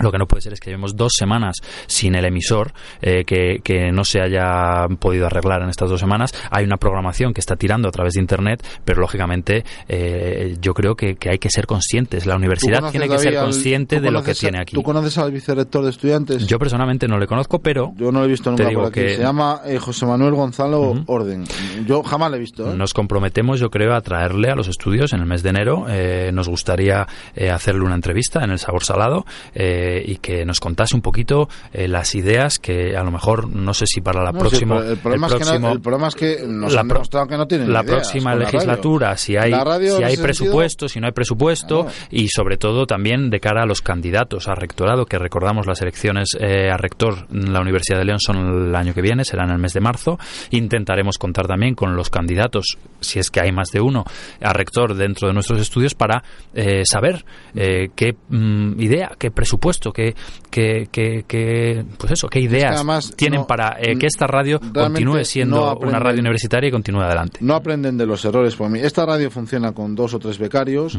Lo 0.00 0.10
que 0.10 0.18
no 0.18 0.26
puede 0.26 0.40
ser 0.42 0.52
es 0.54 0.58
que 0.60 0.70
llevemos 0.70 0.96
dos 0.96 1.12
semanas 1.16 1.54
sin 1.86 2.16
el 2.16 2.24
emisor, 2.24 2.72
eh, 3.00 3.22
que, 3.24 3.60
que 3.62 3.92
no 3.92 4.02
se 4.02 4.20
haya 4.20 4.88
podido 4.98 5.26
arreglar 5.26 5.62
en 5.62 5.68
estas 5.68 5.88
dos 5.88 6.00
semanas. 6.00 6.34
Hay 6.50 6.64
una 6.64 6.78
programación 6.78 7.32
que 7.32 7.38
está 7.40 7.54
tirando 7.54 7.86
a 7.86 7.92
través 7.92 8.14
de 8.14 8.20
Internet, 8.20 8.60
pero 8.84 9.00
lógicamente 9.00 9.64
eh, 9.88 10.56
yo 10.60 10.74
creo 10.74 10.96
que, 10.96 11.14
que 11.14 11.30
hay 11.30 11.38
que 11.38 11.48
ser 11.48 11.66
conscientes. 11.66 12.26
La 12.26 12.34
¿Tú 12.34 12.38
universidad 12.38 12.90
tiene 12.90 13.08
que 13.08 13.18
ser 13.18 13.36
consciente 13.36 14.00
de 14.00 14.10
lo 14.10 14.24
que 14.24 14.32
a- 14.32 14.34
tiene 14.34 14.58
aquí. 14.60 14.74
¿Tú 14.74 14.82
conoces 14.82 15.16
al 15.18 15.30
vicerrector 15.30 15.84
de 15.84 15.90
estudiantes? 15.90 16.44
Yo 16.48 16.58
personalmente 16.58 17.06
no 17.06 17.16
le 17.18 17.28
conozco, 17.28 17.60
pero 17.60 17.92
Yo 17.96 18.10
no 18.10 18.21
lo 18.22 18.28
he 18.28 18.30
visto 18.30 18.50
nunca 18.50 18.70
por 18.70 18.84
aquí. 18.86 19.00
que 19.00 19.14
Se 19.16 19.22
llama 19.22 19.60
eh, 19.66 19.78
José 19.78 20.06
Manuel 20.06 20.34
Gonzalo 20.34 20.94
Orden. 21.06 21.44
Yo 21.86 22.02
jamás 22.02 22.30
lo 22.30 22.36
he 22.36 22.40
visto. 22.40 22.70
¿eh? 22.72 22.76
Nos 22.76 22.94
comprometemos, 22.94 23.60
yo 23.60 23.70
creo, 23.70 23.94
a 23.94 24.00
traerle 24.00 24.50
a 24.50 24.54
los 24.54 24.68
estudios 24.68 25.12
en 25.12 25.20
el 25.20 25.26
mes 25.26 25.42
de 25.42 25.50
enero. 25.50 25.86
Eh, 25.88 26.30
nos 26.32 26.48
gustaría 26.48 27.06
hacerle 27.52 27.82
una 27.82 27.94
entrevista 27.94 28.42
en 28.44 28.50
el 28.50 28.58
Sabor 28.58 28.84
Salado 28.84 29.24
y 29.54 30.16
que 30.16 30.44
nos 30.44 30.60
contase 30.60 30.94
un 30.94 31.02
poquito 31.02 31.48
las 31.72 32.14
ideas 32.14 32.58
que 32.58 32.96
a 32.96 33.02
lo 33.02 33.10
mejor, 33.10 33.48
no 33.48 33.74
sé 33.74 33.86
si 33.86 34.00
para 34.00 34.22
la 34.22 34.32
No, 34.32 34.38
sí, 34.40 34.48
próxima... 34.48 34.78
el, 34.78 34.86
el 34.92 34.96
problema 34.98 35.26
es 35.26 35.32
que 35.34 35.38
no- 35.40 35.44
próximo- 35.46 35.72
el 35.72 35.80
problema 35.80 36.08
es 36.08 36.14
que 36.14 36.44
nos 36.46 36.72
la 36.74 36.80
han 36.82 36.88
demostrado 36.88 37.26
que 37.26 37.36
no 37.36 37.46
tienen 37.46 37.72
la 37.72 37.82
ideas 37.82 37.96
próxima 37.98 38.34
la 38.34 38.44
legislatura, 38.44 39.16
si 39.16 39.36
hay, 39.36 39.52
si 39.52 40.16
presupuesto, 40.22 40.88
si 40.88 41.00
no 41.00 41.06
hay 41.06 41.12
presupuesto, 41.12 41.82
Claro. 41.82 41.96
y 42.10 42.28
sobre 42.28 42.56
todo 42.56 42.86
también 42.86 43.30
de 43.30 43.40
cara 43.40 43.62
a 43.62 43.66
los 43.66 43.80
candidatos 43.82 44.48
a 44.48 44.54
rectorado, 44.54 45.06
que 45.06 45.18
recordamos 45.18 45.66
las 45.66 45.80
elecciones 45.82 46.30
eh, 46.38 46.70
a 46.70 46.76
rector 46.76 47.26
en 47.32 47.52
la 47.52 47.60
Universidad 47.60 47.98
de 47.98 48.04
León 48.04 48.11
son 48.18 48.66
el 48.68 48.74
año 48.76 48.94
que 48.94 49.02
viene, 49.02 49.24
será 49.24 49.44
en 49.44 49.50
el 49.50 49.58
mes 49.58 49.72
de 49.72 49.80
marzo. 49.80 50.18
Intentaremos 50.50 51.18
contar 51.18 51.46
también 51.46 51.74
con 51.74 51.96
los 51.96 52.10
candidatos, 52.10 52.76
si 53.00 53.18
es 53.18 53.30
que 53.30 53.40
hay 53.40 53.52
más 53.52 53.68
de 53.72 53.80
uno, 53.80 54.04
a 54.40 54.52
rector 54.52 54.94
dentro 54.94 55.28
de 55.28 55.34
nuestros 55.34 55.60
estudios 55.60 55.94
para 55.94 56.22
eh, 56.54 56.82
saber 56.84 57.24
eh, 57.54 57.88
qué 57.94 58.14
mm, 58.28 58.80
idea, 58.80 59.12
qué 59.18 59.30
presupuesto, 59.30 59.92
qué, 59.92 60.14
qué, 60.50 60.88
qué- 60.90 61.24
qué- 61.26 61.84
pues 61.98 62.12
eso, 62.12 62.28
qué 62.28 62.40
ideas 62.40 62.74
además 62.76 63.14
tienen 63.16 63.40
no- 63.40 63.46
para 63.46 63.76
eh, 63.80 63.96
que 63.98 64.06
esta 64.06 64.26
radio 64.26 64.60
continúe 64.60 65.24
siendo 65.24 65.56
no 65.80 65.86
una 65.88 65.98
radio 65.98 66.20
universitaria 66.20 66.68
y 66.68 66.70
continúe 66.72 67.00
adelante. 67.02 67.38
No 67.40 67.54
aprenden 67.54 67.96
de 67.96 68.06
los 68.06 68.24
errores. 68.24 68.54
Por 68.56 68.68
mí. 68.70 68.78
Esta 68.80 69.06
radio 69.06 69.30
funciona 69.30 69.72
con 69.72 69.94
dos 69.94 70.14
o 70.14 70.18
tres 70.18 70.38
becarios 70.38 70.98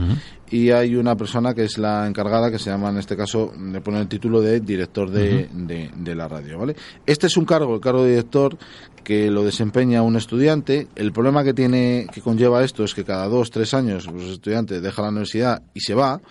y 0.49 0.69
hay 0.71 0.95
una 0.95 1.15
persona 1.15 1.53
que 1.53 1.63
es 1.63 1.77
la 1.77 2.07
encargada, 2.07 2.51
que 2.51 2.59
se 2.59 2.69
llama 2.69 2.89
en 2.89 2.97
este 2.97 3.15
caso, 3.17 3.51
le 3.59 3.81
pone 3.81 3.99
el 3.99 4.07
título 4.07 4.41
de 4.41 4.59
director 4.59 5.09
de, 5.09 5.49
de- 5.51 5.89
de 5.95 6.15
la 6.15 6.27
radio. 6.27 6.57
¿vale? 6.59 6.75
Este 7.05 7.27
es 7.27 7.37
un 7.37 7.45
cargo, 7.45 7.75
el 7.75 7.81
cargo 7.81 8.03
de 8.03 8.11
director, 8.11 8.57
que 9.03 9.29
lo 9.29 9.43
desempeña 9.43 10.01
un 10.01 10.15
estudiante. 10.15 10.87
El 10.95 11.11
problema 11.11 11.43
que 11.43 11.53
tiene, 11.53 12.07
que 12.11 12.21
conlleva 12.21 12.63
esto 12.63 12.83
es 12.83 12.93
que 12.93 13.03
cada 13.03 13.27
dos, 13.27 13.51
tres 13.51 13.73
años 13.73 14.07
pues, 14.09 14.23
el 14.23 14.31
estudiante 14.31 14.81
deja 14.81 15.01
la 15.01 15.09
universidad 15.09 15.61
y 15.73 15.81
se 15.81 15.93
va 15.93 16.21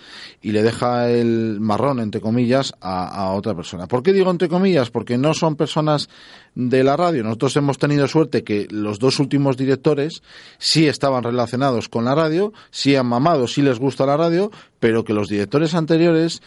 y 0.41 0.53
le 0.53 0.63
deja 0.63 1.11
el 1.11 1.59
marrón, 1.61 2.01
entre 2.01 2.21
comillas, 2.21 2.73
a, 2.81 3.07
a 3.07 3.33
otra 3.33 3.55
persona. 3.55 3.87
¿Por 3.87 4.03
qué 4.03 4.13
digo 4.13 4.31
entre 4.31 4.49
comillas? 4.49 4.91
Porque 4.91 5.19
no 5.19 5.35
son 5.35 5.57
personas 5.57 6.09
de 6.55 6.85
la 6.85 6.97
radio. 6.97 7.23
Nosotros 7.23 7.57
hemos 7.57 7.79
tenido 7.79 8.07
suerte 8.09 8.45
que 8.45 8.67
los 8.71 8.99
dos 8.99 9.19
últimos 9.21 9.57
directores 9.57 10.23
sí 10.59 10.87
estaban 10.87 11.23
relacionados 11.23 11.89
con 11.89 12.05
la 12.05 12.15
radio, 12.15 12.53
sí 12.71 12.97
han 12.97 13.07
mamado, 13.07 13.47
sí 13.47 13.63
les 13.63 13.79
gusta 13.79 14.07
la 14.07 14.17
radio, 14.17 14.51
pero 14.81 15.05
que 15.05 15.15
los 15.15 15.29
directores 15.29 15.75
anteriores 15.75 16.43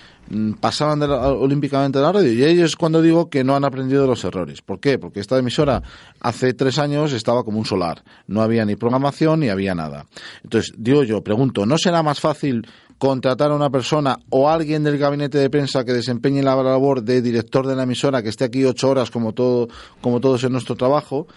pasaban 0.59 0.99
de 0.99 1.07
la- 1.07 1.27
olímpicamente 1.29 1.99
de 1.99 2.03
la 2.05 2.11
radio. 2.11 2.31
Y 2.33 2.43
ellos 2.43 2.75
cuando 2.75 3.01
digo 3.01 3.29
que 3.29 3.43
no 3.43 3.55
han 3.55 3.63
aprendido 3.65 4.07
los 4.07 4.23
errores. 4.23 4.61
¿Por 4.61 4.79
qué? 4.79 4.97
Porque 4.97 5.19
esta 5.19 5.37
emisora 5.37 5.83
hace 6.19 6.53
tres 6.53 6.79
años 6.79 7.13
estaba 7.13 7.43
como 7.43 7.59
un 7.59 7.65
solar. 7.65 8.03
No 8.27 8.41
había 8.41 8.65
ni 8.65 8.75
programación 8.75 9.41
ni 9.41 9.49
había 9.49 9.75
nada. 9.75 10.05
Entonces, 10.43 10.73
digo 10.77 11.03
yo, 11.03 11.23
pregunto, 11.23 11.65
¿no 11.65 11.77
será 11.77 12.01
más 12.03 12.19
fácil 12.19 12.67
contratar 12.97 13.51
a 13.51 13.55
una 13.55 13.69
persona 13.69 14.17
o 14.29 14.49
alguien 14.49 14.83
del 14.83 14.97
gabinete 14.97 15.37
de 15.37 15.49
prensa 15.49 15.83
que 15.83 15.93
desempeñe 15.93 16.41
la 16.41 16.55
labor 16.55 17.03
de 17.03 17.21
director 17.21 17.67
de 17.67 17.75
la 17.75 17.83
emisora, 17.83 18.21
que 18.21 18.29
esté 18.29 18.45
aquí 18.45 18.63
ocho 18.63 18.89
horas 18.89 19.11
como 19.11 19.33
todo, 19.33 19.67
como 20.01 20.19
todos 20.19 20.43
en 20.43 20.51
nuestro 20.51 20.75
trabajo, 20.75 21.27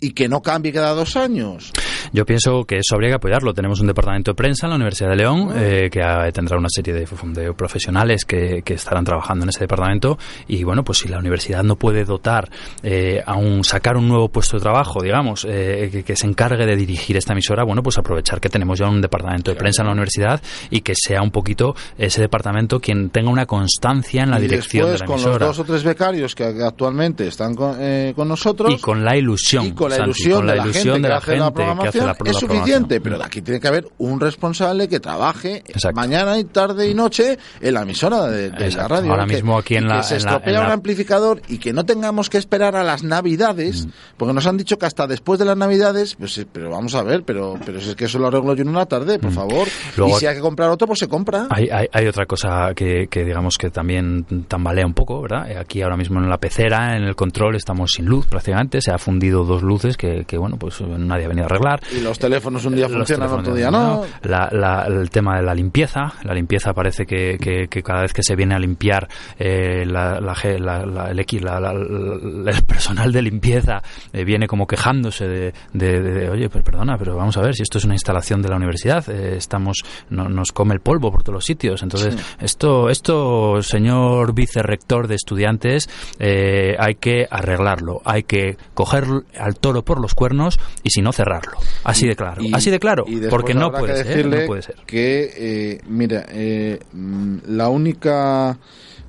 y 0.00 0.12
que 0.12 0.28
no 0.28 0.42
cambie 0.42 0.72
cada 0.72 0.92
dos 0.94 1.16
años? 1.16 1.72
Yo 2.12 2.24
pienso 2.26 2.64
que 2.64 2.76
eso 2.76 2.94
habría 2.94 3.10
que 3.10 3.16
apoyarlo. 3.16 3.54
Tenemos 3.54 3.80
un 3.80 3.86
departamento 3.86 4.32
de 4.32 4.34
prensa 4.34 4.66
en 4.66 4.70
la 4.70 4.76
Universidad 4.76 5.10
de 5.10 5.16
León 5.16 5.52
eh, 5.54 5.88
que 5.90 6.02
ah, 6.02 6.30
tendrá 6.32 6.58
una 6.58 6.68
serie 6.68 6.94
de, 6.94 7.06
de 7.06 7.52
profesionales 7.54 8.24
que, 8.24 8.62
que 8.62 8.74
estarán 8.74 9.04
trabajando 9.04 9.44
en 9.44 9.50
ese 9.50 9.60
departamento 9.60 10.18
y 10.48 10.64
bueno, 10.64 10.84
pues 10.84 10.98
si 10.98 11.08
la 11.08 11.18
universidad 11.18 11.62
no 11.62 11.76
puede 11.76 12.04
dotar 12.04 12.50
eh, 12.82 13.22
a 13.24 13.36
un 13.36 13.64
sacar 13.64 13.96
un 13.96 14.08
nuevo 14.08 14.28
puesto 14.28 14.56
de 14.56 14.62
trabajo, 14.62 15.02
digamos, 15.02 15.46
eh, 15.48 15.88
que, 15.90 16.02
que 16.02 16.16
se 16.16 16.26
encargue 16.26 16.66
de 16.66 16.76
dirigir 16.76 17.16
esta 17.16 17.32
emisora, 17.32 17.64
bueno, 17.64 17.82
pues 17.82 17.98
aprovechar 17.98 18.40
que 18.40 18.48
tenemos 18.48 18.78
ya 18.78 18.88
un 18.88 19.00
departamento 19.00 19.50
de 19.50 19.56
prensa 19.56 19.82
en 19.82 19.86
la 19.86 19.92
universidad 19.92 20.42
y 20.70 20.80
que 20.80 20.94
sea 21.06 21.22
un 21.22 21.30
poquito 21.30 21.74
ese 21.98 22.20
departamento 22.20 22.80
quien 22.80 23.10
tenga 23.10 23.30
una 23.30 23.46
constancia 23.46 24.22
en 24.22 24.30
la 24.30 24.38
y 24.38 24.42
dirección 24.42 24.86
de 24.86 24.92
después, 24.92 25.00
la 25.00 25.06
con 25.06 25.16
los 25.16 25.24
emisora. 25.26 25.46
dos 25.46 25.58
o 25.58 25.64
tres 25.64 25.82
becarios 25.84 26.34
que 26.34 26.44
actualmente 26.44 27.26
están 27.26 27.54
con, 27.54 27.76
eh, 27.80 28.12
con 28.16 28.28
nosotros, 28.28 28.72
y 28.72 28.78
con 28.78 29.04
la 29.04 29.16
ilusión, 29.16 29.66
y 29.66 29.72
con 29.72 29.90
la 29.90 29.96
Santi, 29.96 30.10
ilusión, 30.10 30.36
con 30.38 30.46
la 30.46 30.52
de, 30.52 30.58
la 30.58 30.64
ilusión 30.64 30.94
gente 30.94 31.08
de 31.08 31.14
la 31.14 31.20
que 31.20 31.24
hace 31.24 31.36
la 31.38 31.44
gente 31.44 31.54
que 31.54 31.62
hace 31.62 31.74
programación, 31.74 32.06
la, 32.06 32.12
es 32.12 32.18
la 32.18 32.32
suficiente, 32.40 33.00
programación. 33.00 33.02
pero 33.02 33.18
de 33.18 33.24
aquí 33.24 33.42
tiene 33.42 33.60
que 33.60 33.68
haber 33.68 33.86
un 33.98 34.20
responsable 34.20 34.88
que 34.88 35.00
trabaje 35.00 35.56
Exacto. 35.66 35.96
mañana 36.00 36.38
y 36.38 36.44
tarde 36.44 36.88
y 36.88 36.94
noche 36.94 37.38
en 37.60 37.74
la 37.74 37.82
emisora 37.82 38.26
de, 38.26 38.50
de 38.50 38.70
la 38.72 38.88
radio. 38.88 39.10
Ahora 39.10 39.26
que- 39.26 39.34
mismo 39.34 39.58
aquí 39.58 39.76
en 39.76 39.86
la- 39.88 39.96
que 39.98 40.02
se 40.04 40.14
la- 40.14 40.18
estropea 40.18 40.60
la- 40.60 40.66
un 40.66 40.72
amplificador 40.72 41.42
y 41.48 41.58
que 41.58 41.72
no 41.72 41.84
tengamos 41.84 42.30
que 42.30 42.38
esperar 42.38 42.76
a 42.76 42.82
las 42.84 43.02
Mm. 43.02 43.08
navidades, 43.08 43.86
porque 44.16 44.32
nos 44.34 44.46
han 44.46 44.56
dicho 44.56 44.78
que 44.78 44.86
hasta 44.86 45.06
después 45.06 45.38
de 45.38 45.44
las 45.44 45.56
navidades, 45.56 46.14
pues 46.16 46.32
sí, 46.34 46.46
pero 46.50 46.70
vamos 46.70 46.94
a 46.94 47.02
ver, 47.02 47.22
pero, 47.24 47.58
pero 47.64 47.80
si 47.80 47.90
es 47.90 47.96
que 47.96 48.06
eso 48.06 48.18
lo 48.18 48.28
arreglo 48.28 48.54
yo 48.54 48.62
en 48.62 48.68
una 48.68 48.86
tarde, 48.86 49.18
por 49.18 49.32
favor. 49.32 49.66
Mm. 49.66 49.98
Luego- 49.98 50.16
y 50.16 50.20
si 50.20 50.26
hay 50.26 50.34
que 50.36 50.40
comprar 50.40 50.70
otro, 50.70 50.86
pues 50.86 50.93
se 50.94 51.08
compra. 51.08 51.46
Hay, 51.50 51.68
hay, 51.70 51.86
hay 51.92 52.06
otra 52.06 52.26
cosa 52.26 52.72
que, 52.74 53.06
que 53.08 53.24
digamos 53.24 53.58
que 53.58 53.70
también 53.70 54.24
tambalea 54.48 54.86
un 54.86 54.94
poco, 54.94 55.20
¿verdad? 55.22 55.50
Eh, 55.50 55.58
Aquí 55.58 55.82
ahora 55.82 55.96
mismo 55.96 56.20
en 56.20 56.28
la 56.28 56.38
pecera, 56.38 56.96
en 56.96 57.04
el 57.04 57.16
control, 57.16 57.56
estamos 57.56 57.92
sin 57.92 58.06
luz 58.06 58.26
prácticamente. 58.26 58.80
Se 58.80 58.92
ha 58.92 58.98
fundido 58.98 59.44
dos 59.44 59.62
luces 59.62 59.96
que, 59.96 60.24
que 60.26 60.36
bueno, 60.38 60.56
pues 60.58 60.80
nadie 60.80 61.24
ha 61.24 61.28
venido 61.28 61.44
a 61.44 61.46
arreglar. 61.46 61.80
Y 61.96 62.00
los 62.00 62.18
teléfonos 62.18 62.64
un 62.64 62.74
día 62.74 62.88
Los 62.88 62.96
funcionan, 62.96 63.30
otro 63.30 63.54
día 63.54 63.70
no. 63.70 64.02
La- 64.22 64.48
la- 64.52 64.84
el 64.86 65.10
tema 65.10 65.36
de 65.36 65.42
la 65.42 65.54
limpieza. 65.54 66.12
La 66.24 66.34
limpieza 66.34 66.72
parece 66.72 67.06
que, 67.06 67.38
que- 67.40 67.68
que 67.68 67.82
cada 67.82 68.02
vez 68.02 68.12
que 68.12 68.22
se 68.22 68.36
viene 68.36 68.54
a 68.54 68.58
limpiar 68.58 69.08
eh, 69.38 69.84
la, 69.86 70.20
la 70.20 70.34
el, 70.44 72.48
el 72.48 72.62
personal 72.66 73.12
de 73.12 73.22
limpieza 73.22 73.82
eh, 74.12 74.24
viene 74.24 74.46
como 74.46 74.66
quejándose 74.66 75.26
de, 75.26 75.54
de- 75.72 76.00
de- 76.02 76.12
de, 76.12 76.30
oye, 76.30 76.48
pero 76.48 76.64
perdona, 76.64 76.96
pero 76.98 77.16
vamos 77.16 77.36
a 77.36 77.40
ver 77.42 77.54
si 77.54 77.62
esto 77.62 77.78
es 77.78 77.84
una 77.84 77.94
instalación 77.94 78.42
de 78.42 78.48
la 78.48 78.56
universidad. 78.56 79.08
eh, 79.10 79.36
estamos 79.36 79.78
no- 80.10 80.28
Nos 80.28 80.52
come 80.52 80.74
el 80.74 80.80
polvo 80.84 81.10
por 81.10 81.24
todos 81.24 81.34
los 81.34 81.44
sitios. 81.44 81.82
Entonces, 81.82 82.14
esto, 82.40 82.90
esto, 82.90 83.60
señor 83.62 84.34
vicerrector 84.34 85.08
de 85.08 85.16
estudiantes, 85.16 85.90
eh, 86.20 86.76
hay 86.78 86.94
que 86.94 87.26
arreglarlo. 87.28 88.00
Hay 88.04 88.22
que 88.22 88.56
coger 88.74 89.04
al 89.36 89.56
toro 89.56 89.82
por 89.82 90.00
los 90.00 90.14
cuernos 90.14 90.60
y 90.84 90.90
si 90.90 91.02
no 91.02 91.12
cerrarlo. 91.12 91.58
Así 91.82 92.06
de 92.06 92.14
claro. 92.14 92.42
Y- 92.42 92.54
así 92.54 92.70
de 92.70 92.78
claro. 92.78 93.04
y 93.08 93.16
Porque 93.28 93.54
no 93.54 93.72
puede, 93.72 94.04
ser, 94.04 94.26
no 94.26 94.46
puede 94.46 94.62
ser. 94.62 94.76
Que, 94.86 95.32
eh, 95.36 95.80
mira, 95.88 96.26
eh, 96.28 96.78
mm, 96.92 97.38
la 97.48 97.68
única 97.68 98.58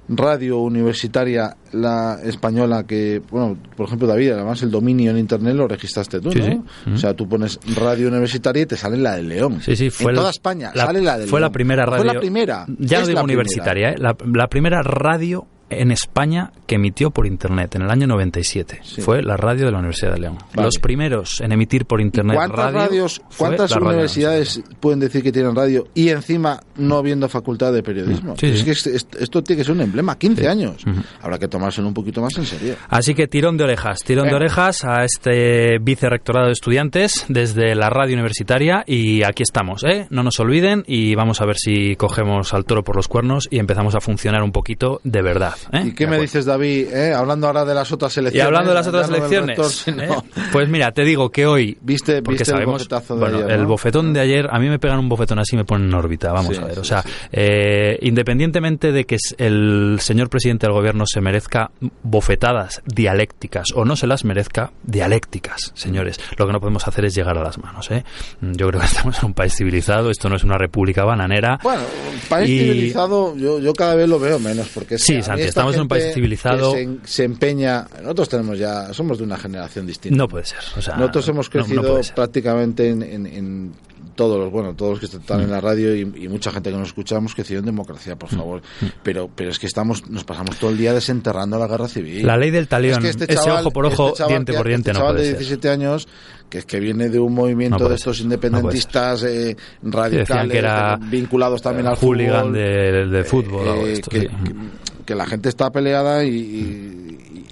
radio 0.07 0.59
universitaria, 0.59 1.55
la 1.71 2.19
española, 2.23 2.83
que, 2.85 3.21
bueno, 3.31 3.57
por 3.75 3.87
ejemplo, 3.87 4.07
David, 4.07 4.31
además 4.31 4.61
el 4.63 4.71
dominio 4.71 5.11
en 5.11 5.17
internet 5.17 5.55
lo 5.55 5.67
registraste 5.67 6.19
tú, 6.19 6.31
Sí, 6.31 6.39
¿no? 6.39 6.45
sí. 6.85 6.91
O 6.93 6.97
sea, 6.97 7.13
tú 7.13 7.27
pones 7.27 7.59
radio 7.75 8.07
universitaria 8.07 8.63
y 8.63 8.65
te 8.65 8.77
sale 8.77 8.97
la 8.97 9.15
de 9.15 9.23
León. 9.23 9.61
Sí, 9.61 9.75
sí, 9.75 9.89
fue 9.89 10.11
en 10.11 10.17
toda 10.17 10.29
España 10.29 10.71
la- 10.75 10.85
sale 10.85 11.01
la 11.01 11.17
de 11.17 11.27
Fue 11.27 11.39
la 11.41 11.49
primera 11.51 11.85
radio. 11.85 12.03
Fue 12.03 12.13
la 12.13 12.19
primera. 12.19 12.65
Ya 12.79 13.01
no 13.01 13.07
digo 13.07 13.23
universitaria, 13.23 13.89
¿eh? 13.91 13.95
la, 13.97 14.15
la 14.33 14.47
primera 14.47 14.81
radio 14.83 15.47
en 15.69 15.91
España 15.91 16.51
que 16.67 16.75
emitió 16.75 17.11
por 17.11 17.25
internet 17.27 17.75
en 17.75 17.81
el 17.83 17.89
año 17.89 18.07
97. 18.07 18.79
Sí. 18.83 19.01
Fue 19.01 19.21
la 19.23 19.35
radio 19.37 19.65
de 19.65 19.71
la 19.71 19.79
Universidad 19.79 20.13
de 20.13 20.19
León. 20.19 20.37
Vale. 20.53 20.65
Los 20.67 20.77
primeros 20.79 21.41
en 21.41 21.51
emitir 21.51 21.85
por 21.85 22.01
internet 22.01 22.35
¿Cuántas 22.35 22.57
radio. 22.57 22.77
radios, 22.79 23.21
cuántas 23.37 23.71
radio 23.71 23.87
universidades 23.89 24.61
pueden 24.79 24.99
decir 24.99 25.23
que 25.23 25.31
tienen 25.31 25.55
radio 25.55 25.87
y 25.93 26.09
encima 26.09 26.59
no 26.77 26.97
habiendo 26.97 27.27
facultad 27.29 27.73
de 27.73 27.83
periodismo? 27.83 28.35
Sí, 28.37 28.47
es 28.47 28.59
sí. 28.59 28.65
que 28.65 28.71
es- 28.71 28.87
es- 28.87 29.07
esto 29.19 29.43
tiene 29.43 29.59
que 29.61 29.65
ser 29.65 29.73
un 29.75 29.81
emblema, 29.81 30.17
15 30.17 30.41
Sí. 30.41 30.47
años. 30.47 30.83
Habrá 31.21 31.39
que 31.39 31.47
tomárselo 31.47 31.87
un 31.87 31.93
poquito 31.93 32.21
más 32.21 32.37
en 32.37 32.45
serio. 32.45 32.75
Así 32.89 33.13
que 33.15 33.27
tirón 33.27 33.57
de 33.57 33.63
orejas, 33.63 33.99
tirón 34.03 34.27
de 34.27 34.35
orejas 34.35 34.83
a 34.85 35.03
este 35.03 35.79
vicerrectorado 35.79 36.47
de 36.47 36.53
estudiantes 36.53 37.25
desde 37.27 37.75
la 37.75 37.89
radio 37.89 38.13
universitaria 38.13 38.83
y 38.85 39.23
aquí 39.23 39.43
estamos, 39.43 39.83
¿eh? 39.83 40.07
No 40.09 40.23
nos 40.23 40.39
olviden 40.39 40.83
y 40.87 41.15
vamos 41.15 41.41
a 41.41 41.45
ver 41.45 41.55
si 41.57 41.95
cogemos 41.95 42.53
al 42.53 42.65
toro 42.65 42.83
por 42.83 42.95
los 42.95 43.07
cuernos 43.07 43.47
y 43.49 43.59
empezamos 43.59 43.95
a 43.95 43.99
funcionar 44.01 44.43
un 44.43 44.51
poquito 44.51 45.01
de 45.03 45.21
verdad. 45.21 45.54
¿Eh? 45.71 45.83
¿Y 45.87 45.93
qué 45.93 46.07
me 46.07 46.19
dices, 46.19 46.45
David? 46.45 46.87
eh? 46.93 47.13
Hablando 47.13 47.47
ahora 47.47 47.65
de 47.65 47.73
las 47.73 47.91
otras 47.91 48.11
Y 48.11 48.15
selecciones. 48.15 48.45
hablando 48.47 48.69
de 48.71 48.75
las 48.75 48.87
otras 48.87 49.09
elecciones, 49.09 49.47
rector, 49.57 49.71
sino- 49.71 50.03
¿eh? 50.03 50.17
pues 50.51 50.69
mira, 50.69 50.91
te 50.91 51.03
digo 51.03 51.29
que 51.31 51.45
hoy 51.45 51.77
Viste, 51.81 52.21
porque 52.21 52.37
viste 52.39 52.51
el 52.51 52.55
sabemos 52.57 52.73
bofetazo 52.81 53.15
de 53.15 53.19
bueno, 53.19 53.37
ayer, 53.39 53.51
el 53.51 53.65
bofetón 53.65 54.13
de 54.13 54.19
ayer 54.21 54.47
a 54.51 54.59
mí 54.59 54.69
me 54.69 54.79
pegan 54.79 54.99
un 54.99 55.09
bofetón 55.09 55.39
así 55.39 55.55
y 55.55 55.57
me 55.57 55.65
ponen 55.65 55.87
en 55.87 55.93
órbita 55.95 56.31
vamos 56.31 56.55
Sí. 56.55 56.59
a 56.59 56.61
joder. 56.63 56.79
o 56.79 56.83
sea, 56.83 57.03
eh, 57.31 57.97
independientemente 58.01 58.91
de 58.91 59.05
que 59.05 59.17
el 59.37 59.97
señor 59.99 60.29
presidente 60.29 60.65
del 60.67 60.73
gobierno 60.73 61.05
se 61.05 61.21
merezca 61.21 61.71
bofetadas 62.03 62.81
dialécticas 62.85 63.67
o 63.75 63.85
no 63.85 63.95
se 63.95 64.07
las 64.07 64.23
merezca, 64.25 64.71
dialécticas, 64.83 65.71
señores. 65.75 66.19
Lo 66.37 66.45
que 66.47 66.53
no 66.53 66.59
podemos 66.59 66.87
hacer 66.87 67.05
es 67.05 67.15
llegar 67.15 67.37
a 67.37 67.43
las 67.43 67.57
manos. 67.57 67.89
¿eh? 67.91 68.03
Yo 68.41 68.67
creo 68.69 68.79
que 68.79 68.85
estamos 68.87 69.17
en 69.19 69.25
un 69.25 69.33
país 69.33 69.53
civilizado, 69.55 70.09
esto 70.09 70.29
no 70.29 70.35
es 70.35 70.43
una 70.43 70.57
república 70.57 71.03
bananera. 71.03 71.59
Bueno, 71.63 71.81
un 71.81 72.19
país 72.29 72.47
civilizado 72.49 73.35
yo, 73.35 73.59
yo 73.59 73.73
cada 73.73 73.95
vez 73.95 74.07
lo 74.07 74.19
veo 74.19 74.39
menos, 74.39 74.69
porque 74.73 74.97
sí, 74.97 75.21
Santi, 75.21 75.43
estamos 75.47 75.75
en 75.75 75.81
un 75.81 75.87
país 75.87 76.13
civilizado. 76.13 76.73
Se, 77.03 77.23
empeña, 77.23 77.87
nosotros 78.01 78.29
tenemos 78.29 78.59
ya, 78.59 78.93
somos 78.93 79.17
de 79.17 79.23
una 79.23 79.37
generación 79.37 79.85
distinta. 79.87 80.17
No 80.17 80.27
puede 80.27 80.45
ser. 80.45 80.59
nosotros 80.97 81.27
hemos 81.29 81.49
crecido 81.49 81.99
prácticamente 82.15 82.89
en 82.89 83.73
todos 84.15 84.39
los, 84.39 84.51
bueno, 84.51 84.73
todos 84.73 84.91
los 84.91 84.99
que 84.99 85.17
están 85.17 85.41
en 85.41 85.51
la 85.51 85.61
radio 85.61 85.95
y, 85.95 86.05
mucha 86.05 86.51
gente 86.51 86.71
que 86.71 86.77
nos 86.77 86.89
escuchamos 86.89 87.35
que 87.35 87.43
en 87.55 87.65
democracia, 87.65 88.15
por 88.15 88.31
mm. 88.31 88.35
favor. 88.35 88.61
Mm. 88.81 88.85
Pero, 89.03 89.29
pero 89.33 89.51
es 89.51 89.59
que 89.59 89.67
estamos, 89.67 90.09
nos 90.09 90.23
pasamos 90.23 90.57
todo 90.57 90.71
el 90.71 90.77
día 90.77 90.93
desenterrando 90.93 91.59
la 91.59 91.67
guerra 91.67 91.87
civil. 91.87 92.25
La 92.25 92.37
ley 92.37 92.51
del 92.51 92.67
talión, 92.67 93.05
este 93.05 93.31
ese 93.31 93.51
ojo 93.51 93.71
por 93.71 93.85
ojo, 93.85 94.09
este 94.09 94.25
diente 94.25 94.53
por 94.53 94.67
diente, 94.67 94.91
este 94.91 95.01
no 95.01 95.11
puede 95.11 95.23
de 95.23 95.29
17 95.29 95.69
años 95.69 96.07
que 96.49 96.59
es 96.59 96.65
que 96.65 96.79
viene 96.79 97.09
de 97.09 97.19
un 97.19 97.33
movimiento 97.33 97.89
de 97.89 97.95
estos 97.95 98.19
independentistas 98.19 99.23
eh, 99.23 99.57
radicales 99.81 100.63
vinculados 101.09 101.61
también 101.61 101.87
al 101.87 101.95
hooligan 101.95 102.53
de, 102.53 103.07
de, 103.07 103.23
fútbol. 103.23 103.67
Eh, 103.87 104.01
que, 104.07 104.21
que, 104.21 104.29
la 105.13 105.27
gente 105.27 105.49
está 105.49 105.69
peleada 105.71 106.23
y 106.23 107.05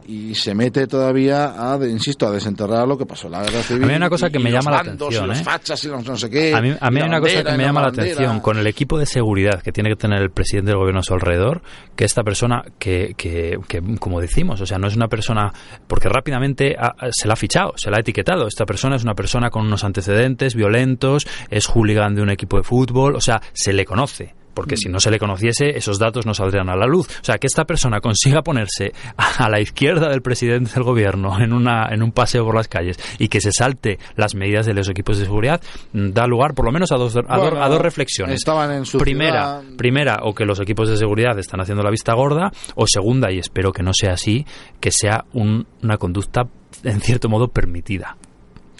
y 0.07 0.35
se 0.35 0.53
mete 0.53 0.87
todavía 0.87 1.73
a, 1.73 1.77
insisto, 1.85 2.27
a 2.27 2.31
desenterrar 2.31 2.87
lo 2.87 2.97
que 2.97 3.05
pasó 3.05 3.29
la 3.29 3.43
guerra 3.43 3.61
civil. 3.61 3.83
A 3.83 3.85
mí 3.85 3.91
hay 3.93 3.97
una 3.97 4.09
cosa 4.09 4.29
que 4.29 4.39
me 4.39 4.51
llama 4.51 4.71
la 4.71 4.79
atención. 4.79 5.31
¿eh? 5.31 5.35
fachas 5.35 5.83
y 5.83 5.87
no 5.87 6.17
sé 6.17 6.29
qué. 6.29 6.53
A 6.53 6.61
mí, 6.61 6.73
hay 6.79 7.03
una 7.03 7.19
cosa 7.19 7.43
que 7.43 7.57
me 7.57 7.63
llama 7.63 7.81
la, 7.81 7.87
atención 7.87 8.39
con 8.39 8.57
el 8.57 8.67
equipo 8.67 8.97
de 8.97 9.05
seguridad 9.05 9.61
que 9.61 9.71
tiene 9.71 9.89
que 9.89 9.95
tener 9.95 10.21
el 10.21 10.31
presidente 10.31 10.71
del 10.71 10.79
gobierno 10.79 10.99
a 10.99 11.03
su 11.03 11.13
alrededor, 11.13 11.61
que 11.95 12.05
esta 12.05 12.23
persona 12.23 12.63
que, 12.79 13.13
que, 13.17 13.57
que 13.67 13.81
como 13.99 14.19
decimos, 14.19 14.61
o 14.61 14.65
sea, 14.65 14.77
no 14.77 14.87
es 14.87 14.95
una 14.95 15.07
persona, 15.07 15.51
porque 15.87 16.09
rápidamente 16.09 16.75
se 17.11 17.27
la 17.27 17.33
ha 17.33 17.37
fichado, 17.37 17.73
se 17.77 17.89
la 17.89 17.97
ha 17.97 17.99
etiquetado. 18.01 18.47
Esta 18.47 18.65
persona 18.65 18.95
es 18.95 19.03
una 19.03 19.15
persona 19.15 19.49
con 19.49 19.65
unos 19.65 19.83
antecedentes 19.83 20.55
violentos, 20.55 21.27
es 21.49 21.67
hooligan 21.67 22.15
de 22.15 22.21
un 22.21 22.29
equipo 22.29 22.57
de 22.57 22.63
fútbol, 22.63 23.15
o 23.15 23.21
sea, 23.21 23.41
se 23.53 23.73
le 23.73 23.85
conoce 23.85 24.35
porque 24.53 24.77
si 24.77 24.89
no 24.89 24.99
se 24.99 25.11
le 25.11 25.19
conociese, 25.19 25.77
esos 25.77 25.99
datos 25.99 26.25
no 26.25 26.33
saldrían 26.33 26.69
a 26.69 26.75
la 26.75 26.85
luz. 26.85 27.07
O 27.07 27.23
sea, 27.23 27.37
que 27.37 27.47
esta 27.47 27.65
persona 27.65 27.99
consiga 27.99 28.41
ponerse 28.41 28.93
a 29.17 29.49
la 29.49 29.59
izquierda 29.59 30.09
del 30.09 30.21
presidente 30.21 30.71
del 30.73 30.83
gobierno 30.83 31.39
en, 31.39 31.53
una, 31.53 31.87
en 31.91 32.03
un 32.03 32.11
paseo 32.11 32.45
por 32.45 32.55
las 32.55 32.67
calles 32.67 32.97
y 33.19 33.27
que 33.27 33.41
se 33.41 33.51
salte 33.51 33.99
las 34.15 34.35
medidas 34.35 34.65
de 34.65 34.73
los 34.73 34.89
equipos 34.89 35.17
de 35.17 35.25
seguridad, 35.25 35.61
mm, 35.93 36.11
da 36.11 36.27
lugar 36.27 36.53
por 36.53 36.65
lo 36.65 36.71
menos 36.71 36.91
a 36.91 36.95
dos, 36.95 37.15
a, 37.15 37.69
dos, 37.69 37.81
reflexiones. 37.81 38.35
Estaban 38.35 38.71
en 38.71 38.85
su 38.85 38.97
primera, 38.97 39.61
primera, 39.77 40.19
o 40.23 40.33
que 40.33 40.45
los 40.45 40.59
equipos 40.59 40.89
de 40.89 40.97
seguridad 40.97 41.37
están 41.39 41.61
haciendo 41.61 41.83
la 41.83 41.91
vista 41.91 42.13
gorda, 42.13 42.51
o 42.75 42.85
segunda, 42.87 43.31
y 43.31 43.39
espero 43.39 43.71
que 43.71 43.83
no 43.83 43.91
sea 43.93 44.13
así, 44.13 44.45
que 44.79 44.91
sea 44.91 45.25
una 45.33 45.97
conducta 45.97 46.43
en 46.83 47.01
cierto 47.01 47.29
modo 47.29 47.47
permitida 47.47 48.17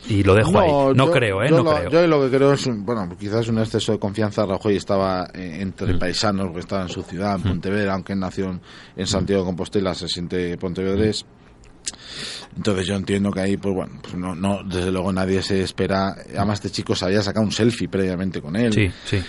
y 0.10 0.24
lo 0.24 0.36
dejo 0.36 0.60
ahí. 0.60 0.96
No 0.96 1.12
creo, 1.12 1.44
¿eh? 1.44 1.50
Yo, 1.50 1.64
no 1.64 1.76
creo. 1.76 1.90
yo 1.90 2.08
lo 2.08 2.22
que 2.22 2.36
creo 2.36 2.54
es, 2.54 2.68
bueno, 2.68 3.10
quizás 3.18 3.48
un 3.48 3.60
exceso 3.60 3.94
de 3.94 4.00
confianza. 4.00 4.46
Rajoy 4.46 4.76
estaba 4.76 5.30
eh, 5.34 5.58
entre 5.62 5.94
mm. 5.94 6.00
paisanos, 6.00 6.48
porque 6.48 6.60
estaba 6.62 6.84
en 6.84 6.90
su 6.90 7.04
ciudad, 7.04 7.36
en 7.36 7.42
mm. 7.42 7.44
Pontevedra, 7.44 7.94
aunque 7.94 8.16
nació 8.16 8.60
en 8.96 9.08
Santiago 9.08 9.44
de 9.44 9.48
Compostela, 9.48 9.94
se 9.96 10.08
siente 10.08 10.58
pontevedrés. 10.58 11.26
Entonces 12.56 12.86
yo 12.86 12.96
entiendo 12.96 13.32
que 13.32 13.42
ahí, 13.42 13.58
pues 13.58 13.74
bueno, 13.74 14.00
pues 14.02 14.16
no, 14.16 14.36
no, 14.36 14.64
desde 14.64 14.92
luego 14.92 15.12
nadie 15.12 15.42
se 15.42 15.62
espera. 15.62 16.16
Además, 16.36 16.60
este 16.60 16.70
chico 16.70 16.96
se 16.96 17.06
había 17.06 17.22
sacado 17.22 17.46
un 17.46 17.52
selfie 17.52 17.88
previamente 17.88 18.42
con 18.42 18.56
él. 18.56 18.74
Sí, 18.74 18.92
sí 19.06 19.22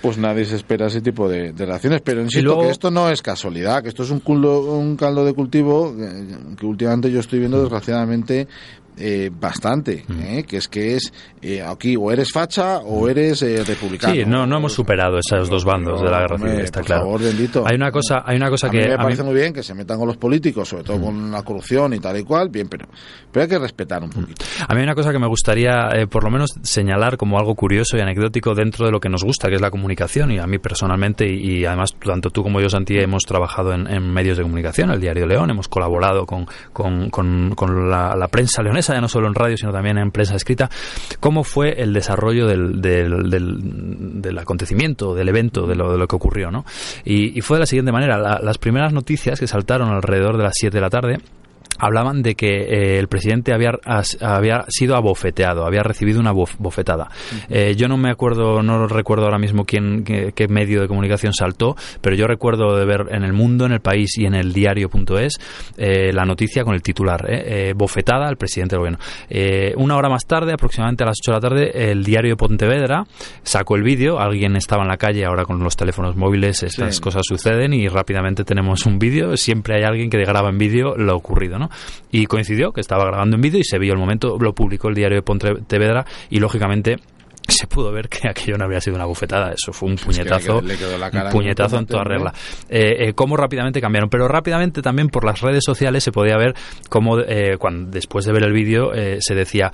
pues 0.00 0.16
nadie 0.16 0.44
se 0.44 0.56
espera 0.56 0.86
ese 0.86 1.00
tipo 1.00 1.28
de, 1.28 1.52
relaciones. 1.52 2.00
Pero 2.02 2.22
insisto 2.22 2.58
que 2.60 2.70
esto 2.70 2.90
no 2.90 3.10
es 3.10 3.22
casualidad, 3.22 3.82
que 3.82 3.90
esto 3.90 4.02
es 4.02 4.10
un, 4.10 4.22
un 4.24 4.96
caldo 4.96 5.24
de 5.24 5.34
cultivo 5.34 5.94
que 6.56 6.66
últimamente 6.66 7.10
yo 7.10 7.20
estoy 7.20 7.38
viendo 7.38 7.58
mm. 7.58 7.62
desgraciadamente 7.62 8.48
eh, 9.00 9.30
bastante, 9.32 10.04
mm. 10.06 10.20
eh, 10.20 10.44
que 10.44 10.58
es 10.58 10.68
que 10.68 10.96
es 10.96 11.12
eh, 11.42 11.62
aquí 11.62 11.96
o 11.96 12.10
eres 12.12 12.32
facha 12.32 12.78
o 12.78 13.08
eres 13.08 13.42
eh, 13.42 13.64
republicano. 13.64 14.14
Sí, 14.14 14.24
no, 14.26 14.46
no 14.46 14.58
hemos 14.58 14.72
superado 14.72 15.18
esos 15.18 15.48
dos 15.48 15.64
bandos 15.64 16.02
de 16.02 16.10
la 16.10 16.20
guerra 16.20 16.38
civil, 16.38 16.60
está 16.60 16.82
claro. 16.82 17.02
Favor, 17.02 17.22
bendito. 17.22 17.64
Hay 17.66 17.76
una 17.76 17.90
cosa, 17.90 18.22
hay 18.24 18.36
una 18.36 18.50
cosa 18.50 18.66
a 18.66 18.70
que 18.70 18.78
mí 18.78 18.88
me 18.88 18.96
parece 18.96 19.22
muy 19.22 19.34
bien 19.34 19.52
que 19.52 19.62
se 19.62 19.74
metan 19.74 19.98
con 19.98 20.06
los 20.06 20.16
políticos, 20.16 20.68
sobre 20.68 20.84
todo 20.84 20.98
mm. 20.98 21.02
con 21.02 21.30
la 21.30 21.42
corrupción 21.42 21.94
y 21.94 21.98
tal 21.98 22.18
y 22.18 22.24
cual, 22.24 22.50
bien, 22.50 22.68
pero, 22.68 22.86
pero 23.32 23.42
hay 23.44 23.48
que 23.48 23.58
respetar 23.58 24.02
un 24.02 24.10
poquito. 24.10 24.44
A 24.68 24.74
mí 24.74 24.80
hay 24.80 24.84
una 24.84 24.94
cosa 24.94 25.12
que 25.12 25.18
me 25.18 25.26
gustaría, 25.26 25.88
por 26.10 26.24
lo 26.24 26.30
menos, 26.30 26.50
señalar 26.62 27.16
como 27.16 27.38
algo 27.38 27.54
curioso 27.54 27.96
y 27.96 28.00
anecdótico 28.00 28.54
dentro 28.54 28.86
de 28.86 28.92
lo 28.92 29.00
que 29.00 29.08
nos 29.08 29.24
gusta, 29.24 29.48
que 29.48 29.54
es 29.54 29.60
la 29.60 29.70
comunicación, 29.70 30.30
y 30.32 30.38
a 30.38 30.46
mí 30.46 30.58
personalmente, 30.58 31.26
y, 31.26 31.64
además 31.64 31.96
tanto 32.04 32.30
tú 32.30 32.42
como 32.42 32.60
yo, 32.60 32.68
Santi, 32.68 32.98
hemos 32.98 33.22
trabajado 33.24 33.72
en, 33.72 34.10
medios 34.12 34.36
de 34.36 34.42
comunicación, 34.42 34.90
el 34.90 35.00
Diario 35.00 35.26
León, 35.26 35.50
hemos 35.50 35.68
colaborado 35.68 36.26
con, 36.26 36.46
con, 36.72 37.10
con, 37.10 37.90
la, 37.90 38.14
la 38.16 38.28
prensa 38.28 38.62
leonesa, 38.62 38.89
ya 38.94 39.00
no 39.00 39.08
solo 39.08 39.28
en 39.28 39.34
radio, 39.34 39.56
sino 39.56 39.72
también 39.72 39.98
en 39.98 40.10
prensa 40.10 40.34
escrita, 40.36 40.70
cómo 41.20 41.44
fue 41.44 41.80
el 41.82 41.92
desarrollo 41.92 42.46
del, 42.46 42.80
del, 42.80 43.30
del, 44.22 44.38
acontecimiento, 44.38 45.14
del 45.14 45.28
evento, 45.28 45.66
de 45.66 45.74
lo, 45.74 45.92
de 45.92 45.98
lo 45.98 46.06
que 46.06 46.16
ocurrió. 46.16 46.50
¿no? 46.50 46.64
Y, 47.04 47.40
fue 47.40 47.56
de 47.56 47.60
la 47.60 47.66
siguiente 47.66 47.92
manera, 47.92 48.18
las 48.18 48.58
primeras 48.58 48.92
noticias 48.92 49.40
que 49.40 49.46
saltaron 49.46 49.88
alrededor 49.90 50.36
de 50.36 50.44
las 50.44 50.52
7 50.54 50.76
de 50.76 50.80
la 50.80 50.90
tarde, 50.90 51.18
hablaban 51.80 52.22
de 52.22 52.34
que 52.34 52.46
eh, 52.46 52.98
el 52.98 53.08
presidente 53.08 53.52
había, 53.52 53.72
había 54.20 54.64
sido 54.68 54.96
abofeteado, 54.96 55.64
había 55.64 55.82
recibido 55.82 56.20
una 56.20 56.32
bofetada. 56.32 57.08
Eh, 57.48 57.74
yo 57.76 57.88
no 57.88 57.96
me 57.96 58.10
acuerdo, 58.10 58.62
no 58.62 58.86
recuerdo 58.86 59.24
ahora 59.24 59.38
mismo 59.38 59.64
quién, 59.64 60.04
qué, 60.04 60.48
medio 60.48 60.82
de 60.82 60.88
comunicación 60.88 61.32
saltó, 61.32 61.76
pero 62.00 62.16
yo 62.16 62.26
recuerdo 62.26 62.76
de 62.76 62.84
ver 62.84 63.06
en 63.10 63.24
El 63.24 63.32
Mundo, 63.32 63.64
en 63.66 63.72
El 63.72 63.80
País 63.80 64.18
y 64.18 64.26
en 64.26 64.34
el 64.34 64.52
diario.es 64.52 65.38
eh, 65.78 66.12
la 66.12 66.24
noticia 66.24 66.64
con 66.64 66.74
el 66.74 66.82
titular, 66.82 67.26
bofetada 67.74 68.28
al 68.28 68.36
presidente 68.36 68.76
del 68.76 68.80
gobierno. 68.80 68.98
una 69.76 69.96
hora 69.96 70.08
más 70.08 70.26
tarde, 70.26 70.52
aproximadamente 70.52 71.04
a 71.04 71.06
las 71.06 71.18
8 71.22 71.30
de 71.30 71.36
la 71.36 71.40
tarde, 71.40 71.90
el 71.90 72.04
diario 72.04 72.32
de 72.32 72.36
Pontevedra 72.36 73.04
sacó 73.42 73.76
el 73.76 73.82
vídeo, 73.82 74.18
alguien 74.20 74.56
estaba 74.56 74.82
en 74.82 74.88
la 74.88 74.96
calle, 74.96 75.24
ahora 75.24 75.44
con 75.44 75.62
los 75.62 75.76
teléfonos 75.76 76.16
móviles 76.16 76.62
estas 76.62 77.00
cosas 77.00 77.22
suceden 77.24 77.72
y 77.72 77.88
rápidamente 77.88 78.44
tenemos 78.44 78.86
un 78.86 78.98
vídeo, 78.98 79.36
siempre 79.36 79.76
hay 79.76 79.84
alguien 79.84 80.10
que 80.10 80.18
graba 80.18 80.50
en 80.50 80.58
vídeo 80.58 80.96
lo 80.96 81.16
ocurrido, 81.16 81.58
¿no? 81.58 81.69
Y 82.10 82.26
coincidió 82.26 82.72
que 82.72 82.80
estaba 82.80 83.04
grabando 83.04 83.36
en 83.36 83.42
vídeo 83.42 83.60
y 83.60 83.64
se 83.64 83.78
vio 83.78 83.92
el 83.92 83.98
momento, 83.98 84.36
lo 84.38 84.54
publicó 84.54 84.88
el 84.88 84.94
diario 84.94 85.16
de 85.16 85.22
Pontevedra 85.22 86.04
y 86.28 86.38
lógicamente 86.38 86.96
se 87.48 87.66
pudo 87.66 87.92
ver 87.92 88.08
que 88.08 88.28
aquello 88.28 88.56
no 88.56 88.64
había 88.64 88.80
sido 88.80 88.96
una 88.96 89.06
bufetada, 89.06 89.52
eso 89.52 89.72
fue 89.72 89.88
un 89.88 89.96
puñetazo, 89.96 90.58
un 90.58 91.30
puñetazo 91.32 91.78
en 91.78 91.86
toda 91.86 92.04
regla. 92.04 92.32
Eh, 92.68 93.08
eh, 93.08 93.12
cómo 93.14 93.36
rápidamente 93.36 93.80
cambiaron, 93.80 94.08
pero 94.08 94.28
rápidamente 94.28 94.82
también 94.82 95.08
por 95.08 95.24
las 95.24 95.40
redes 95.40 95.64
sociales 95.64 96.04
se 96.04 96.12
podía 96.12 96.36
ver 96.36 96.54
cómo 96.88 97.18
eh, 97.18 97.56
cuando 97.58 97.90
después 97.90 98.24
de 98.24 98.32
ver 98.32 98.44
el 98.44 98.52
vídeo 98.52 98.92
eh, 98.94 99.18
se 99.20 99.34
decía 99.34 99.72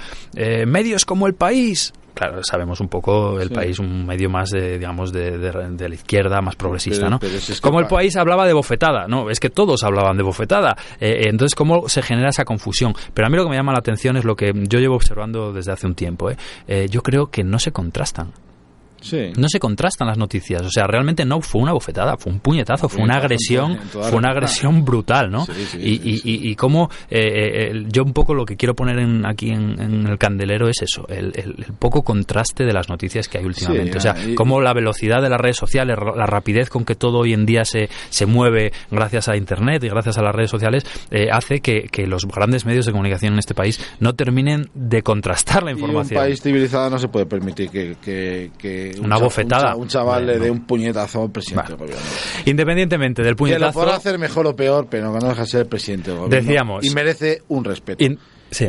medios 0.67 1.05
como 1.05 1.27
el 1.27 1.35
país 1.35 1.93
claro, 2.17 2.43
sabemos 2.43 2.81
un 2.81 2.89
poco 2.89 3.39
el 3.39 3.51
país, 3.51 3.79
un 3.79 4.07
medio 4.07 4.31
más 4.31 4.49
de, 4.49 4.79
digamos, 4.79 5.13
de, 5.13 5.37
de, 5.37 5.89
la 5.89 5.95
izquierda, 5.95 6.41
más 6.41 6.57
progresista, 6.57 7.11
¿no? 7.11 7.21
Como 7.61 7.79
el 7.79 7.87
país 7.87 8.17
hablaba 8.17 8.47
de 8.47 8.55
bofetada, 8.55 9.07
no, 9.07 9.29
es 9.29 9.39
que 9.39 9.51
todos 9.51 9.85
hablaban 9.85 10.17
de 10.17 10.23
bofetada. 10.23 10.75
Eh, 10.99 11.11
eh, 11.11 11.29
entonces, 11.29 11.55
¿cómo 11.55 11.91
se 11.91 12.01
genera 12.01 12.31
esa 12.31 12.47
confusión? 12.47 12.95
Pero 13.13 13.27
a 13.27 13.31
mí 13.31 13.37
lo 13.37 13.45
que 13.45 13.51
me 13.51 13.57
llama 13.57 13.73
la 13.73 13.81
atención 13.81 14.17
es 14.17 14.25
lo 14.25 14.35
que 14.35 14.53
yo 14.55 14.79
llevo 14.79 14.95
observando 14.95 15.53
desde 15.53 15.73
hace 15.73 15.87
un 15.87 15.95
tiempo. 15.95 16.31
¿eh? 16.31 16.89
yo 16.89 17.03
creo 17.03 17.27
que 17.27 17.45
no 17.45 17.59
se 17.59 17.71
contrastan. 17.71 18.33
No 19.37 19.49
se 19.49 19.59
contrastan 19.59 20.09
las 20.09 20.19
noticias. 20.19 20.63
O 20.63 20.71
sea, 20.71 20.87
realmente 20.87 21.25
no 21.25 21.41
fue 21.41 21.63
una 21.63 21.73
bofetada, 21.73 22.17
fue 22.17 22.33
un 22.33 22.41
puñetazo, 22.41 22.89
fue 22.89 23.03
una 23.03 23.17
agresión, 23.17 23.79
fue 23.91 24.17
una 24.17 24.31
agresión 24.31 24.85
brutal, 24.85 25.31
¿no? 25.31 25.47
y, 25.79 25.95
y, 25.95 26.51
y, 26.51 26.55
cómo 26.55 26.91
eh, 27.11 27.71
eh, 27.71 27.85
yo 27.89 28.03
un 28.03 28.13
poco 28.13 28.35
lo 28.35 28.45
que 28.45 28.57
quiero 28.57 28.75
poner 28.75 28.99
aquí 29.27 29.51
en, 29.51 30.07
el 30.07 30.19
candelero 30.19 30.69
es 30.69 30.83
eso, 30.83 31.07
el, 31.09 31.33
poco 31.79 32.03
contraste 32.03 32.65
de 32.65 32.73
las 32.73 32.89
noticias 32.89 33.29
que 33.29 33.39
hay 33.39 33.45
últimamente. 33.45 33.99
o 33.99 34.01
sea, 34.01 34.15
cómo 34.35 34.61
la 34.61 34.73
velocidad 34.73 35.23
de 35.23 35.29
las 35.29 35.41
redes 35.41 35.57
sociales, 35.57 35.97
la 36.17 36.27
rapidez 36.27 36.71
con 36.71 36.85
que 36.85 36.95
todo 36.95 37.19
hoy 37.19 37.33
en 37.33 37.47
día 37.47 37.65
se, 37.65 37.89
se 38.09 38.27
mueve 38.27 38.73
gracias 38.91 39.29
a 39.29 39.37
Internet 39.37 39.85
y 39.85 39.89
gracias 39.89 40.19
a 40.19 40.23
las 40.23 40.35
redes 40.35 40.51
sociales, 40.51 40.85
eh, 41.11 41.29
hace 41.31 41.61
que, 41.61 41.87
los 42.07 42.25
grandes 42.27 42.65
medios 42.65 42.87
de 42.87 42.93
comunicación 42.93 43.33
en 43.33 43.41
este 43.41 43.53
país 43.53 43.81
no 43.99 44.15
terminen 44.15 44.69
de 44.75 45.03
contrastar 45.03 45.65
la 45.65 45.73
información. 45.73 46.19
un 46.19 46.25
país 46.25 46.41
civilizado 46.41 46.89
no 46.89 46.99
se 46.99 47.09
puede 47.09 47.27
permitir 47.27 47.69
que 47.71 48.86
una 49.01 49.19
bofetada. 49.19 49.75
Un, 49.77 49.89
chaval 49.89 50.27
le 50.27 50.39
dé 50.39 50.51
un 50.51 50.67
puñetazo 50.67 51.23
al 51.23 51.31
presidente 51.31 51.69
del 51.69 51.79
gobierno. 51.79 52.05
Independientemente 52.45 53.23
del 53.23 53.37
puñetazo. 53.37 53.61
Que 53.61 53.67
lo 53.67 53.73
podrá 53.73 53.97
hacer 53.97 54.19
mejor 54.19 54.47
o 54.47 54.57
peor, 54.57 54.87
pero 54.91 55.13
que 55.13 55.21
no 55.21 55.29
deja 55.29 55.43
de 55.43 55.47
ser 55.47 55.61
el 55.63 55.67
presidente 55.67 56.11
del 56.11 56.21
gobierno. 56.21 56.47
Decíamos. 56.49 56.85
Y 56.85 56.91
merece 56.91 57.43
un 57.49 57.65
respeto. 57.65 58.05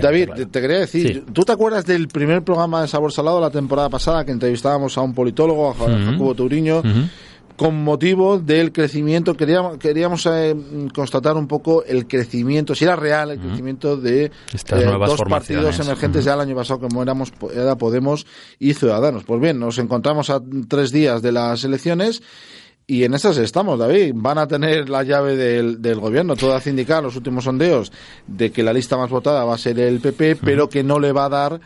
David, 0.02 0.30
te, 0.52 0.62
quería 0.62 0.80
decir, 0.80 1.26
¿tú 1.32 1.44
te 1.44 1.52
acuerdas 1.52 1.86
del 1.86 2.08
primer 2.08 2.44
programa 2.44 2.82
de 2.82 2.88
Sabor 2.88 3.12
Salado 3.12 3.40
la 3.40 3.52
temporada 3.52 3.90
pasada 3.90 4.26
que 4.26 4.32
entrevistábamos 4.32 4.98
a 4.98 5.02
un 5.02 5.14
politólogo, 5.14 5.70
a 5.72 5.76
Jacobo 5.76 6.34
Turiño? 6.34 6.82
Con 7.58 7.84
motivo 7.84 8.38
del 8.38 8.72
crecimiento, 8.72 9.36
queríamos, 9.36 9.78
queríamos 9.78 10.26
eh, 10.28 10.56
constatar 10.94 11.36
un 11.36 11.48
poco 11.48 11.84
el 11.84 12.08
crecimiento, 12.08 12.76
si 12.76 12.86
era 12.86 12.96
real 12.96 13.32
el 13.32 13.40
crecimiento 13.40 13.98
de 13.98 14.32
Estas 14.54 14.84
eh, 14.84 14.86
dos 14.86 15.22
partidos 15.24 15.80
emergentes 15.80 16.24
ya 16.24 16.36
el 16.36 16.42
año 16.42 16.56
pasado, 16.56 16.80
como 16.82 17.02
éramos 17.02 17.34
era 17.54 17.76
Podemos 17.76 18.28
y 18.60 18.76
Ciudadanos. 18.76 19.24
Pues 19.24 19.42
bien, 19.42 19.60
nos 19.60 19.80
encontramos 19.80 20.30
a 20.30 20.40
tres 20.70 20.92
días 20.92 21.22
de 21.22 21.32
las 21.32 21.64
elecciones. 21.64 22.22
Y 22.90 23.04
en 23.04 23.16
esas 23.16 23.38
estamos, 23.38 23.78
David. 23.78 24.14
Van 24.16 24.38
a 24.38 24.48
tener 24.48 24.88
la 24.88 25.04
llave 25.04 25.36
del, 25.36 25.82
del 25.82 26.00
gobierno. 26.00 26.38
Todo 26.38 26.56
hace 26.56 26.70
indicar 26.70 27.04
los 27.04 27.18
últimos 27.18 27.44
sondeos 27.44 27.92
de 28.28 28.50
que 28.52 28.64
la 28.64 28.72
lista 28.72 28.96
más 28.96 29.10
votada 29.10 29.44
va 29.44 29.56
a 29.56 29.58
ser 29.58 29.78
el 29.80 30.00
PP, 30.00 30.38
pero 30.38 30.70
que 30.70 30.84
no 30.84 30.98
le 30.98 31.12
va 31.12 31.26
a 31.26 31.30
dar 31.30 31.62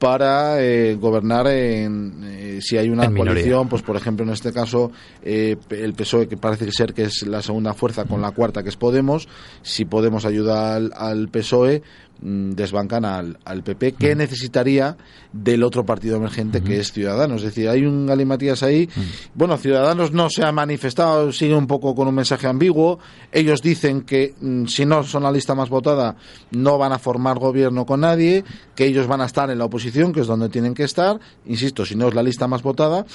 para 0.00 0.62
eh, 0.64 0.94
gobernar 0.94 1.46
en, 1.46 2.24
eh, 2.24 2.58
si 2.62 2.78
hay 2.78 2.88
una 2.88 3.04
En 3.04 3.12
minoría. 3.12 3.34
coalición, 3.34 3.68
pues 3.68 3.82
por 3.82 3.96
ejemplo 3.96 4.24
en 4.24 4.32
este 4.32 4.50
caso 4.50 4.90
eh, 5.22 5.58
el 5.68 5.92
PSOE 5.92 6.26
que 6.26 6.38
parece 6.38 6.72
ser 6.72 6.94
que 6.94 7.02
es 7.02 7.26
la 7.26 7.42
segunda 7.42 7.74
fuerza 7.74 8.06
con 8.06 8.22
la 8.22 8.30
cuarta 8.30 8.62
que 8.62 8.70
es 8.70 8.76
Podemos, 8.76 9.28
si 9.60 9.84
Podemos 9.84 10.24
ayuda 10.24 10.74
al, 10.74 10.90
al 10.96 11.28
PSOE 11.28 11.82
desbancan 12.22 13.04
al, 13.04 13.38
al 13.44 13.62
PP 13.62 13.92
que 13.92 14.14
necesitaría 14.14 14.96
del 15.32 15.62
otro 15.62 15.86
partido 15.86 16.16
emergente 16.16 16.62
que 16.62 16.78
es 16.78 16.92
Ciudadanos, 16.92 17.42
es 17.42 17.54
decir, 17.54 17.68
hay 17.68 17.84
un 17.84 18.06
galimatías 18.06 18.62
ahí. 18.62 18.88
Bueno, 19.34 19.56
Ciudadanos 19.56 20.12
no 20.12 20.28
se 20.28 20.44
ha 20.44 20.52
manifestado, 20.52 21.32
sigue 21.32 21.54
un 21.54 21.66
poco 21.66 21.94
con 21.94 22.08
un 22.08 22.14
mensaje 22.14 22.46
ambiguo. 22.46 22.98
Ellos 23.32 23.62
dicen 23.62 24.02
que 24.02 24.34
mm, 24.40 24.66
si 24.66 24.84
no 24.84 25.02
son 25.02 25.22
la 25.22 25.32
lista 25.32 25.54
más 25.54 25.68
votada 25.68 26.16
no 26.50 26.78
van 26.78 26.92
a 26.92 26.98
formar 26.98 27.38
gobierno 27.38 27.86
con 27.86 28.00
nadie, 28.00 28.44
que 28.74 28.86
ellos 28.86 29.06
van 29.06 29.20
a 29.20 29.26
estar 29.26 29.50
en 29.50 29.58
la 29.58 29.64
oposición, 29.64 30.12
que 30.12 30.20
es 30.20 30.26
donde 30.26 30.48
tienen 30.48 30.74
que 30.74 30.84
estar. 30.84 31.20
Insisto, 31.46 31.84
si 31.84 31.94
no 31.94 32.08
es 32.08 32.14
la 32.14 32.22
lista 32.22 32.46
más 32.46 32.62
votada, 32.62 33.06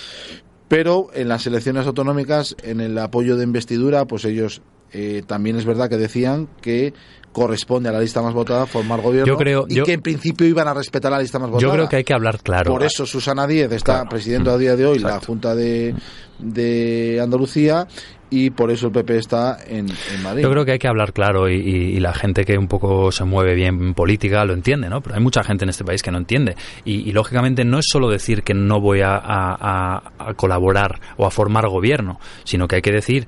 pero 0.68 1.10
en 1.14 1.28
las 1.28 1.46
elecciones 1.46 1.86
autonómicas, 1.86 2.56
en 2.64 2.82
el 2.82 2.98
apoyo 2.98 3.38
de 3.38 3.44
investidura, 3.44 4.06
pues 4.06 4.26
ellos 4.26 4.62
eh, 4.92 5.24
también 5.26 5.58
es 5.58 5.66
verdad 5.66 5.90
que 5.90 5.98
decían 5.98 6.48
que 6.62 6.94
corresponde 7.36 7.90
a 7.90 7.92
la 7.92 8.00
lista 8.00 8.22
más 8.22 8.34
votada 8.34 8.66
formar 8.66 9.02
gobierno 9.02 9.28
Yo 9.28 9.38
creo- 9.38 9.66
y 9.68 9.76
yo- 9.76 9.84
que 9.84 9.92
en 9.92 10.02
principio 10.02 10.48
iban 10.48 10.70
a 10.70 10.74
respetar 10.74 11.12
la 11.12 11.20
lista 11.20 11.38
más 11.38 11.50
votada. 11.50 11.68
Yo 11.68 11.74
creo 11.74 11.90
que 11.90 11.98
hay 11.98 12.04
que 12.06 12.14
hablar 12.14 12.40
claro. 12.40 12.72
Por 12.72 12.82
eso 12.84 13.06
Susana 13.06 13.46
Díez 13.46 13.70
está 13.74 13.94
Claro. 13.96 14.10
presidiendo 14.10 14.52
a 14.52 14.58
día 14.58 14.78
de 14.78 14.86
hoy 14.86 15.00
la 15.00 15.10
Exacto. 15.10 15.28
Junta 15.28 15.54
de, 15.54 15.94
de 16.40 17.20
Andalucía 17.22 17.88
y 18.30 18.50
por 18.50 18.72
eso 18.72 18.88
el 18.88 18.94
PP 18.94 19.18
está 19.18 19.58
en, 19.68 19.88
en 19.90 20.24
Madrid. 20.24 20.44
Yo 20.44 20.50
creo 20.50 20.66
que 20.66 20.72
hay 20.74 20.80
que 20.80 20.88
hablar 20.88 21.14
claro 21.14 21.48
y, 21.50 21.56
y- 21.56 21.96
y 21.96 22.00
la 22.00 22.14
gente 22.14 22.44
que 22.46 22.58
un 22.58 22.68
poco 22.68 23.12
se 23.12 23.24
mueve 23.24 23.54
bien 23.54 23.76
en 23.82 23.94
política 23.94 24.44
lo 24.46 24.54
entiende, 24.54 24.90
¿no? 24.90 25.02
Pero 25.02 25.16
hay 25.16 25.22
mucha 25.22 25.44
gente 25.44 25.64
en 25.66 25.70
este 25.70 25.84
país 25.84 26.02
que 26.02 26.12
no 26.12 26.18
entiende. 26.18 26.56
Y, 26.86 27.08
y, 27.08 27.12
lógicamente 27.12 27.64
no 27.66 27.80
es 27.80 27.86
solo 27.88 28.10
decir 28.10 28.44
que 28.44 28.54
no 28.54 28.80
voy 28.82 29.02
a- 29.02 29.22
a 29.24 30.34
colaborar 30.36 31.00
o 31.18 31.26
a 31.26 31.32
formar 31.32 31.68
gobierno, 31.68 32.20
sino 32.46 32.68
que 32.68 32.78
hay 32.78 32.82
que 32.82 32.92
decir 32.92 33.28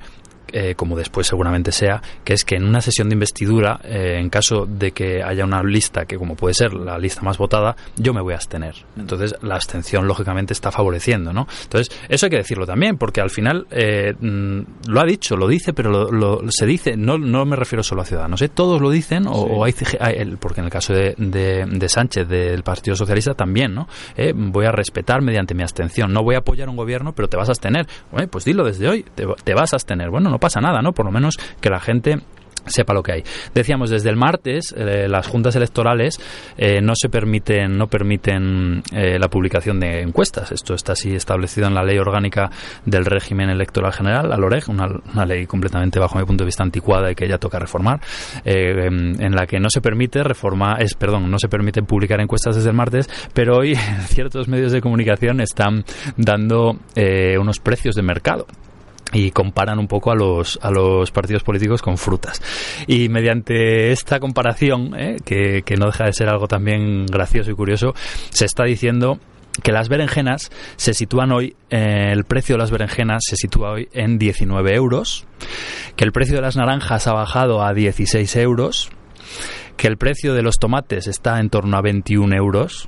eh, 0.51 0.75
como 0.75 0.95
después 0.97 1.27
seguramente 1.27 1.71
sea, 1.71 2.01
que 2.23 2.33
es 2.33 2.43
que 2.43 2.55
en 2.55 2.65
una 2.65 2.81
sesión 2.81 3.09
de 3.09 3.13
investidura, 3.15 3.79
eh, 3.83 4.17
en 4.19 4.29
caso 4.29 4.65
de 4.67 4.91
que 4.91 5.21
haya 5.23 5.43
una 5.45 5.61
lista 5.63 6.05
que, 6.05 6.17
como 6.17 6.35
puede 6.35 6.53
ser 6.53 6.73
la 6.73 6.97
lista 6.97 7.21
más 7.21 7.37
votada, 7.37 7.75
yo 7.97 8.13
me 8.13 8.21
voy 8.21 8.33
a 8.33 8.37
abstener. 8.37 8.75
Entonces, 8.97 9.35
la 9.41 9.55
abstención, 9.55 10.07
lógicamente, 10.07 10.53
está 10.53 10.71
favoreciendo, 10.71 11.33
¿no? 11.33 11.47
Entonces, 11.63 11.95
eso 12.09 12.25
hay 12.25 12.29
que 12.29 12.37
decirlo 12.37 12.65
también, 12.65 12.97
porque 12.97 13.21
al 13.21 13.29
final 13.29 13.67
eh, 13.71 14.13
mm, 14.19 14.59
lo 14.89 14.99
ha 15.01 15.05
dicho, 15.05 15.35
lo 15.37 15.47
dice, 15.47 15.73
pero 15.73 15.89
lo, 15.91 16.11
lo- 16.11 16.41
se 16.49 16.65
dice, 16.65 16.95
no, 16.97 17.17
no 17.17 17.45
me 17.45 17.55
refiero 17.55 17.83
solo 17.83 18.01
a 18.01 18.05
Ciudadanos, 18.05 18.41
¿eh? 18.41 18.49
todos 18.49 18.81
lo 18.81 18.89
dicen, 18.89 19.27
o, 19.27 19.31
o 19.33 19.63
hay, 19.63 19.73
hay- 19.99 20.35
porque 20.39 20.61
en 20.61 20.65
el 20.65 20.71
caso 20.71 20.93
de, 20.93 21.15
de- 21.17 21.65
de 21.65 21.89
Sánchez, 21.89 22.27
del 22.27 22.63
Partido 22.63 22.95
Socialista, 22.95 23.33
también, 23.33 23.73
¿no? 23.73 23.87
Voy 24.35 24.65
a 24.65 24.71
respetar 24.71 25.21
mediante 25.21 25.53
mi 25.53 25.63
abstención, 25.63 26.11
no 26.13 26.23
voy 26.23 26.35
a 26.35 26.39
apoyar 26.39 26.69
un 26.69 26.75
gobierno, 26.75 27.13
pero 27.13 27.27
te 27.27 27.37
vas 27.37 27.49
a 27.49 27.51
abstener. 27.51 27.87
Bueno, 28.11 28.27
pues 28.29 28.45
dilo 28.45 28.63
desde 28.63 28.87
hoy, 28.87 29.05
te, 29.15 29.25
te 29.43 29.53
vas 29.53 29.73
a 29.73 29.75
abstener. 29.77 30.09
Bueno, 30.09 30.29
no 30.29 30.36
pasa 30.39 30.59
nada, 30.61 30.81
¿no? 30.81 30.93
Por 30.93 31.05
lo 31.05 31.11
menos 31.11 31.37
que 31.61 31.69
la 31.69 31.79
gente 31.79 32.19
sepa 32.69 32.93
lo 32.93 33.03
que 33.03 33.13
hay. 33.13 33.23
Decíamos 33.53 33.89
desde 33.89 34.09
el 34.09 34.15
martes 34.15 34.73
eh, 34.77 35.07
las 35.07 35.27
juntas 35.27 35.55
electorales 35.55 36.19
eh, 36.57 36.81
no 36.81 36.93
se 36.95 37.09
permiten 37.09 37.77
no 37.77 37.87
permiten 37.87 38.83
eh, 38.93 39.17
la 39.19 39.29
publicación 39.29 39.79
de 39.79 40.01
encuestas. 40.01 40.51
Esto 40.51 40.73
está 40.73 40.93
así 40.93 41.15
establecido 41.15 41.67
en 41.67 41.73
la 41.73 41.83
ley 41.83 41.97
orgánica 41.97 42.49
del 42.85 43.05
régimen 43.05 43.49
electoral 43.49 43.93
general, 43.93 44.29
la 44.29 44.37
LOREG, 44.37 44.69
una, 44.69 44.87
una 45.13 45.25
ley 45.25 45.45
completamente 45.45 45.99
bajo 45.99 46.17
mi 46.17 46.25
punto 46.25 46.43
de 46.43 46.47
vista 46.47 46.63
anticuada 46.63 47.11
y 47.11 47.15
que 47.15 47.27
ya 47.27 47.37
toca 47.37 47.59
reformar, 47.59 47.99
eh, 48.43 48.87
en, 48.87 49.35
la 49.35 49.45
que 49.45 49.59
no 49.59 49.69
se 49.69 49.81
permite 49.81 50.23
reforma 50.23 50.77
es 50.79 50.95
perdón 50.95 51.29
no 51.29 51.37
se 51.39 51.47
permite 51.47 51.83
publicar 51.83 52.19
encuestas 52.19 52.55
desde 52.55 52.69
el 52.69 52.75
martes, 52.75 53.09
pero 53.33 53.57
hoy 53.57 53.75
ciertos 54.07 54.47
medios 54.47 54.71
de 54.71 54.81
comunicación 54.81 55.41
están 55.41 55.83
dando 56.15 56.77
unos 57.39 57.59
precios 57.59 57.95
de 57.95 58.01
mercado 58.01 58.47
y 59.13 59.31
comparan 59.31 59.79
un 59.79 59.87
poco 59.87 60.11
a 60.11 60.15
los, 60.15 60.59
a 60.61 60.71
los 60.71 61.11
partidos 61.11 61.43
políticos 61.43 61.81
con 61.81 61.97
frutas. 61.97 62.41
Y 62.87 63.09
mediante 63.09 63.91
esta 63.91 64.19
comparación, 64.19 64.93
¿eh? 64.97 65.17
que, 65.23 65.63
que 65.63 65.75
no 65.75 65.87
deja 65.87 66.05
de 66.05 66.13
ser 66.13 66.29
algo 66.29 66.47
también 66.47 67.05
gracioso 67.05 67.51
y 67.51 67.55
curioso, 67.55 67.93
se 68.29 68.45
está 68.45 68.65
diciendo 68.65 69.19
que 69.63 69.71
las 69.71 69.89
berenjenas 69.89 70.51
se 70.75 70.93
sitúan 70.93 71.31
hoy, 71.31 71.55
eh, 71.69 72.11
el 72.11 72.25
precio 72.25 72.55
de 72.55 72.59
las 72.59 72.71
berenjenas 72.71 73.23
se 73.27 73.35
sitúa 73.35 73.71
hoy 73.71 73.89
en 73.93 74.17
19 74.17 74.75
euros, 74.75 75.25
que 75.95 76.05
el 76.05 76.11
precio 76.11 76.35
de 76.35 76.41
las 76.41 76.55
naranjas 76.55 77.07
ha 77.07 77.13
bajado 77.13 77.63
a 77.63 77.73
16 77.73 78.35
euros, 78.37 78.89
que 79.75 79.87
el 79.87 79.97
precio 79.97 80.33
de 80.33 80.41
los 80.41 80.57
tomates 80.57 81.07
está 81.07 81.39
en 81.39 81.49
torno 81.49 81.77
a 81.77 81.81
21 81.81 82.35
euros 82.35 82.87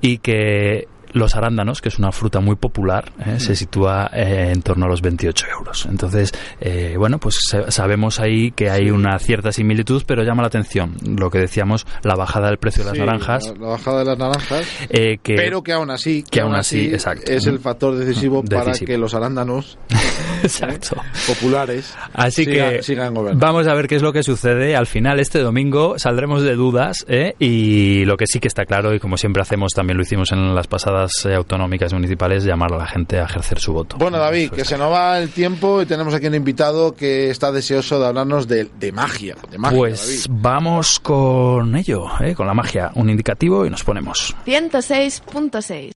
y 0.00 0.18
que 0.18 0.88
los 1.12 1.34
arándanos, 1.36 1.80
que 1.80 1.88
es 1.88 1.98
una 1.98 2.12
fruta 2.12 2.40
muy 2.40 2.56
popular, 2.56 3.12
¿eh? 3.24 3.38
se 3.40 3.54
sitúa 3.56 4.10
eh, 4.12 4.50
en 4.52 4.62
torno 4.62 4.86
a 4.86 4.88
los 4.88 5.00
28 5.02 5.46
euros. 5.58 5.86
Entonces, 5.86 6.32
eh, 6.60 6.94
bueno, 6.98 7.18
pues 7.18 7.38
sa- 7.50 7.70
sabemos 7.70 8.20
ahí 8.20 8.50
que 8.52 8.70
hay 8.70 8.90
una 8.90 9.18
cierta 9.18 9.52
similitud, 9.52 10.02
pero 10.06 10.22
llama 10.22 10.42
la 10.42 10.48
atención 10.48 10.96
lo 11.04 11.30
que 11.30 11.38
decíamos, 11.38 11.86
la 12.02 12.14
bajada 12.14 12.48
del 12.48 12.58
precio 12.58 12.84
de 12.84 12.90
las 12.90 12.98
naranjas, 12.98 13.46
La, 13.54 13.60
la 13.66 13.68
bajada 13.72 13.98
de 14.00 14.04
las 14.04 14.18
naranjas. 14.18 14.66
eh, 14.90 15.18
que 15.22 15.34
pero 15.36 15.62
que 15.62 15.72
aún 15.72 15.90
así, 15.90 16.22
que 16.22 16.40
aún 16.40 16.54
así, 16.54 16.86
exacto. 16.86 17.30
es 17.30 17.46
el 17.46 17.58
factor 17.58 17.96
decisivo, 17.96 18.42
para 18.44 18.72
que 18.72 18.98
los 18.98 19.14
arándanos 19.14 19.78
exacto. 20.42 20.96
populares 21.26 21.94
Así 22.12 22.44
sigan, 22.44 22.70
que 22.72 22.82
sigan 22.82 23.14
gobernando. 23.14 23.44
vamos 23.46 23.66
a 23.66 23.74
ver 23.74 23.86
qué 23.88 23.96
es 23.96 24.02
lo 24.02 24.12
que 24.12 24.22
sucede. 24.22 24.76
Al 24.76 24.86
final, 24.86 25.20
este 25.20 25.40
domingo 25.40 25.98
saldremos 25.98 26.42
de 26.42 26.54
dudas 26.54 27.04
¿eh? 27.08 27.34
y 27.38 28.04
lo 28.04 28.16
que 28.16 28.26
sí 28.26 28.40
que 28.40 28.48
está 28.48 28.64
claro, 28.64 28.94
y 28.94 28.98
como 29.00 29.16
siempre 29.16 29.42
hacemos, 29.42 29.72
también 29.72 29.96
lo 29.96 30.02
hicimos 30.02 30.32
en 30.32 30.54
las 30.54 30.66
pasadas 30.66 30.97
eh, 31.26 31.34
autonómicas 31.34 31.92
y 31.92 31.94
municipales, 31.94 32.44
llamar 32.44 32.72
a 32.72 32.78
la 32.78 32.86
gente 32.86 33.18
a 33.18 33.24
ejercer 33.24 33.58
su 33.58 33.72
voto. 33.72 33.96
Bueno, 33.98 34.18
David, 34.18 34.50
que 34.50 34.64
se 34.64 34.76
nos 34.78 34.92
va 34.92 35.18
el 35.18 35.30
tiempo 35.30 35.82
y 35.82 35.86
tenemos 35.86 36.14
aquí 36.14 36.26
un 36.26 36.34
invitado 36.34 36.94
que 36.94 37.30
está 37.30 37.52
deseoso 37.52 37.98
de 38.00 38.06
hablarnos 38.06 38.46
de, 38.48 38.64
de 38.78 38.92
magia. 38.92 39.36
De 39.50 39.58
magia 39.58 39.78
Pues 39.78 40.26
David. 40.28 40.40
vamos 40.42 41.00
con 41.00 41.76
ello, 41.76 42.06
¿eh? 42.20 42.34
con 42.34 42.46
la 42.46 42.54
magia, 42.54 42.90
un 42.94 43.10
indicativo 43.10 43.64
y 43.66 43.70
nos 43.70 43.84
ponemos. 43.84 44.34
106.6. 44.46 45.92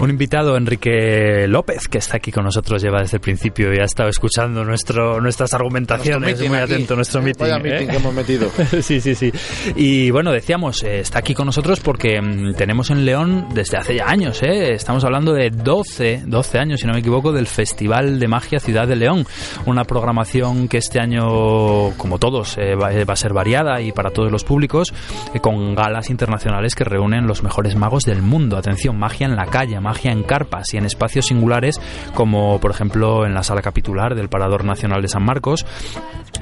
Un 0.00 0.10
invitado, 0.10 0.56
Enrique 0.56 1.46
López, 1.48 1.88
que 1.88 1.98
está 1.98 2.18
aquí 2.18 2.30
con 2.30 2.44
nosotros, 2.44 2.80
lleva 2.80 3.00
desde 3.00 3.16
el 3.16 3.20
principio 3.20 3.74
y 3.74 3.78
ha 3.80 3.84
estado 3.84 4.08
escuchando 4.08 4.64
nuestro, 4.64 5.20
nuestras 5.20 5.52
argumentaciones, 5.54 6.20
Nuestro 6.20 6.48
muy 6.48 6.58
aquí. 6.58 6.72
atento, 6.72 6.94
nuestro 6.94 7.20
meeting. 7.20 7.40
Vaya 7.40 7.56
¿eh? 7.56 7.62
meeting 7.62 7.88
que 7.88 7.96
hemos 7.96 8.14
metido. 8.14 8.48
sí, 8.80 9.00
sí, 9.00 9.16
sí. 9.16 9.32
Y 9.74 10.12
bueno, 10.12 10.30
decíamos, 10.30 10.84
eh, 10.84 11.00
está 11.00 11.18
aquí 11.18 11.34
con 11.34 11.46
nosotros 11.46 11.80
porque 11.80 12.20
mm, 12.20 12.54
tenemos 12.54 12.90
en 12.90 13.04
León 13.04 13.48
desde 13.52 13.76
hace 13.76 13.96
ya 13.96 14.08
años, 14.08 14.40
¿eh? 14.44 14.72
estamos 14.72 15.02
hablando 15.02 15.32
de 15.32 15.50
12, 15.50 16.22
12 16.26 16.58
años, 16.58 16.80
si 16.80 16.86
no 16.86 16.92
me 16.92 17.00
equivoco, 17.00 17.32
del 17.32 17.48
Festival 17.48 18.20
de 18.20 18.28
Magia 18.28 18.60
Ciudad 18.60 18.86
de 18.86 18.94
León. 18.94 19.26
Una 19.66 19.82
programación 19.82 20.68
que 20.68 20.78
este 20.78 21.00
año, 21.00 21.90
como 21.96 22.18
todos, 22.20 22.56
eh, 22.58 22.76
va, 22.76 22.90
va 23.04 23.12
a 23.14 23.16
ser 23.16 23.32
variada 23.32 23.80
y 23.80 23.90
para 23.90 24.10
todos 24.10 24.30
los 24.30 24.44
públicos, 24.44 24.94
eh, 25.34 25.40
con 25.40 25.74
galas 25.74 26.08
internacionales 26.08 26.76
que 26.76 26.84
reúnen 26.84 27.26
los 27.26 27.42
mejores 27.42 27.74
magos 27.74 28.04
del 28.04 28.22
mundo. 28.22 28.56
Atención, 28.56 28.96
magia 28.96 29.26
en 29.26 29.34
la 29.34 29.46
calle, 29.46 29.80
magia 29.88 30.12
en 30.12 30.22
carpas 30.22 30.74
y 30.74 30.76
en 30.76 30.84
espacios 30.84 31.26
singulares, 31.26 31.80
como 32.14 32.60
por 32.60 32.70
ejemplo 32.70 33.24
en 33.24 33.32
la 33.32 33.42
sala 33.42 33.62
capitular 33.62 34.14
del 34.14 34.28
Parador 34.28 34.64
Nacional 34.64 35.00
de 35.00 35.08
San 35.08 35.24
Marcos, 35.24 35.64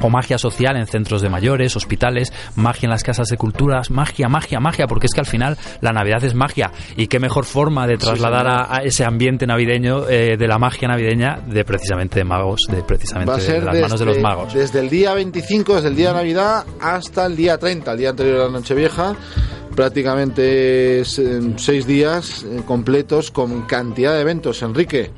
o 0.01 0.11
magia 0.11 0.37
social 0.37 0.77
en 0.77 0.87
centros 0.87 1.23
de 1.23 1.31
mayores, 1.31 1.77
hospitales, 1.77 2.33
magia 2.57 2.87
en 2.87 2.91
las 2.91 3.05
casas 3.05 3.29
de 3.29 3.37
culturas, 3.37 3.91
magia, 3.91 4.29
magia, 4.29 4.59
magia, 4.59 4.89
porque 4.89 5.07
es 5.07 5.15
que 5.15 5.21
al 5.21 5.27
final 5.27 5.57
la 5.81 5.93
Navidad 5.93 6.25
es 6.25 6.35
magia 6.35 6.73
y 6.97 7.07
qué 7.07 7.21
mejor 7.21 7.45
forma 7.45 7.87
de 7.87 7.97
trasladar 7.99 8.49
a, 8.49 8.77
a 8.77 8.83
ese 8.83 9.05
ambiente 9.05 9.47
navideño 9.47 10.09
eh, 10.09 10.37
de 10.37 10.49
la 10.49 10.59
magia 10.59 10.89
navideña 10.89 11.39
de 11.47 11.65
precisamente 11.65 12.19
de 12.19 12.25
magos, 12.25 12.63
de 12.69 12.83
precisamente 12.83 13.31
Va 13.31 13.37
a 13.37 13.41
de 13.41 13.61
las 13.61 13.81
manos 13.81 14.01
de 14.01 14.07
los 14.07 14.19
magos. 14.19 14.55
Desde 14.55 14.81
el 14.81 14.91
día 14.91 15.15
25, 15.15 15.77
desde 15.77 15.89
el 15.89 15.97
día 15.97 16.09
de 16.09 16.15
Navidad, 16.15 16.65
hasta 16.81 17.27
el 17.27 17.37
día 17.37 17.59
30, 17.59 17.93
el 17.93 17.99
día 17.99 18.11
anterior 18.11 18.41
a 18.41 18.45
la 18.47 18.51
Nochevieja. 18.51 19.15
Prácticamente 19.77 21.01
eh, 21.03 21.05
seis 21.57 21.87
días 21.87 22.45
eh, 22.45 22.63
completos 22.67 23.31
con 23.31 23.63
cantidad 23.67 24.15
de 24.15 24.23
eventos. 24.23 24.63
Enrique. 24.63 25.11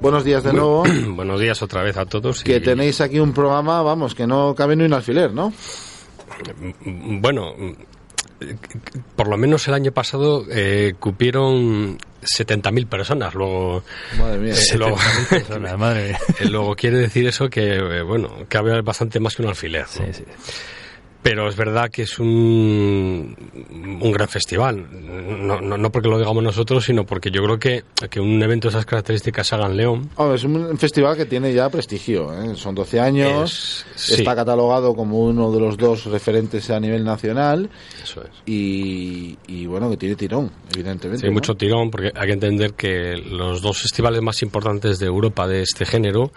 Buenos 0.00 0.24
días 0.24 0.42
de 0.42 0.52
nuevo. 0.54 0.84
Buenos 1.14 1.38
días 1.38 1.62
otra 1.62 1.82
vez 1.82 1.96
a 1.98 2.06
todos. 2.06 2.42
Que 2.42 2.56
y- 2.56 2.60
tenéis 2.60 3.00
aquí 3.02 3.18
un 3.20 3.32
programa, 3.34 3.82
vamos, 3.82 4.14
que 4.14 4.26
no 4.26 4.54
cabe 4.54 4.74
ni 4.74 4.84
un 4.84 4.94
alfiler, 4.94 5.32
¿no? 5.32 5.52
Mm, 6.84 7.20
Bueno, 7.20 7.54
mm, 7.56 7.72
por 9.16 9.28
lo 9.28 9.36
menos 9.36 9.68
el 9.68 9.74
año 9.74 9.92
pasado 9.92 10.44
eh, 10.50 10.94
cupieron 10.98 11.98
70.000 12.22 12.86
personas. 12.86 13.34
Luego, 13.34 13.82
Madre 14.18 14.38
mía. 14.38 14.54
eh, 14.54 14.76
luego, 14.78 14.96
Personas, 15.30 15.78
madre 15.78 16.08
mía. 16.08 16.18
eh, 16.40 16.48
luego 16.48 16.74
quiere 16.74 16.96
decir 16.98 17.26
eso 17.28 17.48
que, 17.48 17.76
eh, 17.76 18.02
bueno, 18.02 18.30
cabe 18.48 18.80
bastante 18.82 19.20
más 19.20 19.36
que 19.36 19.42
un 19.42 19.48
alfiler. 19.48 19.82
¿no? 19.98 20.06
Sí, 20.06 20.12
sí. 20.12 20.24
Pero 21.28 21.48
es 21.48 21.56
verdad 21.56 21.90
que 21.90 22.02
es 22.02 22.20
un, 22.20 23.36
un 24.00 24.12
gran 24.12 24.28
festival. 24.28 24.86
No, 25.44 25.60
no, 25.60 25.76
no 25.76 25.90
porque 25.90 26.08
lo 26.08 26.20
digamos 26.20 26.40
nosotros, 26.44 26.84
sino 26.84 27.04
porque 27.04 27.32
yo 27.32 27.42
creo 27.42 27.58
que, 27.58 27.82
que 28.08 28.20
un 28.20 28.40
evento 28.40 28.68
de 28.68 28.74
esas 28.74 28.86
características 28.86 29.44
se 29.48 29.56
haga 29.56 29.66
en 29.66 29.76
León. 29.76 30.10
Es 30.32 30.44
un 30.44 30.78
festival 30.78 31.16
que 31.16 31.26
tiene 31.26 31.52
ya 31.52 31.68
prestigio. 31.68 32.32
¿eh? 32.32 32.54
Son 32.54 32.76
12 32.76 33.00
años. 33.00 33.84
Es- 33.96 34.00
sí. 34.00 34.14
Está 34.20 34.36
catalogado 34.36 34.94
como 34.94 35.18
uno 35.18 35.50
de 35.50 35.58
los 35.58 35.76
dos 35.76 36.04
referentes 36.04 36.70
a 36.70 36.78
nivel 36.78 37.02
nacional. 37.02 37.68
Eso 38.00 38.22
es. 38.22 38.30
Y, 38.46 39.36
y 39.48 39.66
bueno, 39.66 39.90
que 39.90 39.96
tiene 39.96 40.14
tirón, 40.14 40.52
evidentemente. 40.72 41.22
Sí, 41.22 41.26
hay 41.26 41.30
¿no? 41.30 41.34
mucho 41.34 41.56
tirón, 41.56 41.90
porque 41.90 42.12
hay 42.14 42.26
que 42.28 42.34
entender 42.34 42.74
que 42.74 43.16
los 43.16 43.62
dos 43.62 43.82
festivales 43.82 44.22
más 44.22 44.42
importantes 44.42 45.00
de 45.00 45.06
Europa 45.06 45.48
de 45.48 45.62
este 45.62 45.86
género 45.86 46.30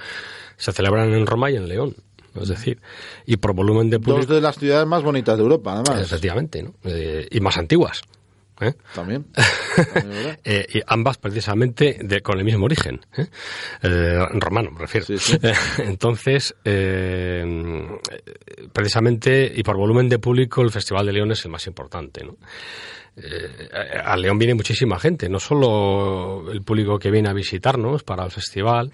se 0.58 0.72
celebran 0.72 1.14
en 1.14 1.28
Roma 1.28 1.52
y 1.52 1.58
en 1.58 1.70
León. 1.70 1.96
Es 2.36 2.50
decir, 2.50 2.80
y 3.26 3.38
por 3.38 3.54
volumen 3.54 3.90
de 3.90 3.98
Dos 3.98 4.06
público. 4.06 4.34
de 4.34 4.42
las 4.42 4.58
ciudades 4.58 4.88
más 4.88 5.04
bonitas 5.04 5.38
de 5.38 5.44
Europa, 5.44 5.74
además. 5.74 6.04
Efectivamente, 6.04 6.64
¿no? 6.64 6.74
Eh, 6.84 7.28
y 7.32 7.40
más 7.40 7.58
antiguas. 7.58 8.02
¿eh? 8.62 8.74
También. 8.94 9.26
Eh, 10.44 10.66
y 10.74 10.82
ambas 10.88 11.18
precisamente 11.18 11.98
de, 12.02 12.22
con 12.22 12.38
el 12.38 12.44
mismo 12.44 12.66
origen, 12.66 13.00
romano 13.82 14.72
me 14.72 14.80
refiero. 14.80 15.06
Sí, 15.06 15.18
sí. 15.18 15.38
Entonces, 15.78 16.54
eh, 16.66 17.46
precisamente 18.74 19.50
y 19.56 19.64
por 19.64 19.78
volumen 19.78 20.10
de 20.10 20.20
público 20.20 20.62
el 20.62 20.72
Festival 20.72 21.06
de 21.06 21.14
León 21.14 21.32
es 21.32 21.46
el 21.46 21.52
más 21.52 21.66
importante. 21.68 22.26
¿no? 22.26 22.36
A 24.04 24.18
León 24.18 24.38
viene 24.38 24.56
muchísima 24.56 25.00
gente, 25.00 25.30
no 25.30 25.40
solo 25.40 26.52
el 26.52 26.62
público 26.62 27.00
que 27.00 27.12
viene 27.12 27.30
a 27.30 27.34
visitarnos 27.34 28.04
para 28.04 28.26
el 28.26 28.32
festival, 28.32 28.92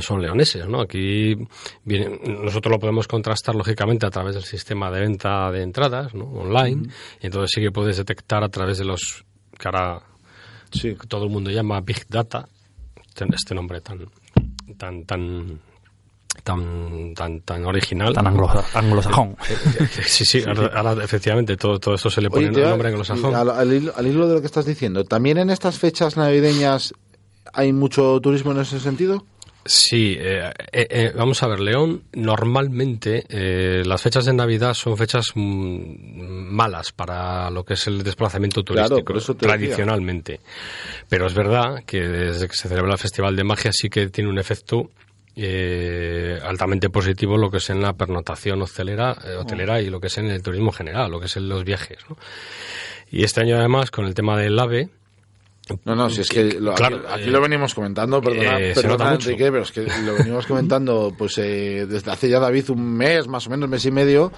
son 0.00 0.22
leoneses, 0.22 0.66
¿no? 0.68 0.80
Aquí 0.80 1.36
viene, 1.84 2.20
nosotros 2.24 2.70
lo 2.72 2.78
podemos 2.78 3.08
contrastar 3.08 3.54
lógicamente 3.54 4.06
a 4.06 4.10
través 4.10 4.34
del 4.34 4.44
sistema 4.44 4.90
de 4.90 5.00
venta 5.00 5.50
de 5.50 5.62
entradas, 5.62 6.14
¿no? 6.14 6.24
Online, 6.26 6.88
y 7.20 7.26
entonces 7.26 7.50
sí 7.54 7.60
que 7.60 7.72
puedes 7.72 7.96
detectar 7.96 8.44
a 8.44 8.48
través 8.48 8.78
de 8.78 8.84
los 8.84 9.24
que 9.58 9.68
ahora 9.68 10.02
Sí. 10.72 10.96
todo 11.08 11.24
el 11.24 11.30
mundo 11.30 11.50
llama 11.50 11.80
Big 11.80 12.06
Data, 12.08 12.46
este- 13.32 13.54
nombre 13.54 13.80
tan 13.80 14.06
tan 14.78 15.04
tan 15.04 15.60
tan 16.44 17.12
tan, 17.14 17.40
tan 17.40 17.64
original. 17.66 18.14
Tan 18.14 18.26
anglo- 18.28 18.48
anglosajón. 18.74 19.36
Sí, 20.06 20.24
sí, 20.24 20.42
ahora, 20.46 20.70
ahora, 20.80 21.04
efectivamente 21.04 21.56
todo, 21.56 21.80
todo 21.80 21.96
esto 21.96 22.08
se 22.08 22.20
le 22.20 22.30
pone 22.30 22.48
Oye, 22.48 22.62
el 22.62 22.68
nombre 22.70 22.88
anglosajón. 22.88 23.34
al, 23.34 23.50
al 23.50 23.72
hilo, 23.72 23.92
al 23.96 24.06
hilo 24.06 24.28
de 24.28 24.34
lo 24.34 24.40
que 24.40 24.46
estás 24.46 24.64
diciendo, 24.64 25.04
¿también 25.04 25.38
en 25.38 25.50
estas 25.50 25.78
fechas 25.78 26.16
navideñas 26.16 26.94
hay 27.52 27.72
mucho 27.72 28.20
turismo 28.20 28.52
en 28.52 28.60
ese 28.60 28.78
sentido? 28.78 29.24
Sí, 29.64 30.16
eh, 30.18 30.50
eh, 30.72 30.86
eh, 30.90 31.12
vamos 31.14 31.42
a 31.42 31.48
ver, 31.48 31.60
León, 31.60 32.04
normalmente 32.12 33.24
eh, 33.28 33.82
las 33.84 34.00
fechas 34.00 34.24
de 34.24 34.32
Navidad 34.32 34.72
son 34.74 34.96
fechas 34.96 35.32
mm, 35.34 36.50
malas 36.50 36.92
para 36.92 37.50
lo 37.50 37.62
que 37.64 37.74
es 37.74 37.86
el 37.86 38.02
desplazamiento 38.02 38.62
turístico, 38.62 39.16
eso 39.16 39.34
decía. 39.34 39.48
tradicionalmente. 39.48 40.40
Pero 41.08 41.26
es 41.26 41.34
verdad 41.34 41.84
que 41.84 42.00
desde 42.00 42.48
que 42.48 42.56
se 42.56 42.68
celebra 42.68 42.92
el 42.92 42.98
Festival 42.98 43.36
de 43.36 43.44
Magia 43.44 43.70
sí 43.72 43.90
que 43.90 44.08
tiene 44.08 44.30
un 44.30 44.38
efecto 44.38 44.90
eh, 45.36 46.38
altamente 46.42 46.90
positivo 46.90 47.38
lo 47.38 47.50
que 47.50 47.58
es 47.58 47.70
en 47.70 47.80
la 47.80 47.92
pernotación 47.92 48.62
hotelera, 48.62 49.16
eh, 49.24 49.36
hotelera 49.36 49.80
y 49.80 49.88
lo 49.88 50.00
que 50.00 50.08
es 50.08 50.18
en 50.18 50.26
el 50.26 50.42
turismo 50.42 50.72
general, 50.72 51.10
lo 51.10 51.20
que 51.20 51.26
es 51.26 51.36
en 51.36 51.48
los 51.48 51.64
viajes. 51.64 51.98
¿no? 52.08 52.16
Y 53.10 53.24
este 53.24 53.40
año 53.40 53.56
además, 53.56 53.90
con 53.90 54.06
el 54.06 54.14
tema 54.14 54.36
del 54.38 54.58
AVE, 54.58 54.88
No, 55.84 55.94
no, 55.94 56.10
si 56.10 56.22
es 56.22 56.28
que 56.28 56.44
lo- 56.60 56.74
Claro, 56.74 56.96
aquí, 56.98 57.06
aquí 57.20 57.28
eh, 57.28 57.32
lo 57.32 57.40
venimos 57.40 57.74
comentando, 57.74 58.20
perdona, 58.20 58.58
eh, 58.60 58.72
perdona. 58.74 59.14
Enrique, 59.14 59.50
pero 59.52 59.62
es 59.62 59.70
que 59.72 59.82
lo 60.04 60.14
venimos 60.14 60.46
comentando 60.46 61.14
pues 61.16 61.38
eh, 61.38 61.86
desde 61.88 62.10
hace 62.10 62.28
ya 62.28 62.40
David 62.40 62.70
un 62.70 62.92
mes, 62.96 63.28
más 63.28 63.46
o 63.46 63.50
menos 63.50 63.68
mes 63.68 63.84
y 63.84 63.92
medio, 63.92 64.32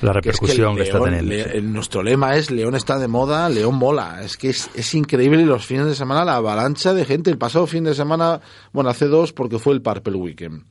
La 0.00 0.12
que 0.20 0.30
es 0.30 0.40
que 0.40 0.46
repercusión 0.46 0.74
que, 0.76 0.82
está 0.82 0.98
teniendo. 1.00 1.30
Le- 1.32 1.62
nuestro 1.62 2.02
lema 2.02 2.36
es 2.36 2.50
León 2.50 2.74
está 2.74 2.98
de 2.98 3.06
moda, 3.06 3.48
León 3.48 3.76
mola. 3.76 4.22
Es 4.24 4.36
que 4.36 4.48
es, 4.50 4.68
es 4.74 4.92
increíble 4.94 5.46
los 5.46 5.64
fines 5.64 5.86
de 5.86 5.94
semana, 5.94 6.24
la 6.24 6.34
avalancha 6.36 6.92
de 6.94 7.04
gente. 7.04 7.30
El 7.30 7.38
pasado 7.38 7.66
fin 7.68 7.84
de 7.84 7.94
semana, 7.94 8.40
bueno, 8.72 8.90
hace 8.90 9.06
dos 9.06 9.32
porque 9.32 9.60
fue 9.60 9.72
el 9.72 9.82
Purple 9.82 10.16
Weekend. 10.16 10.64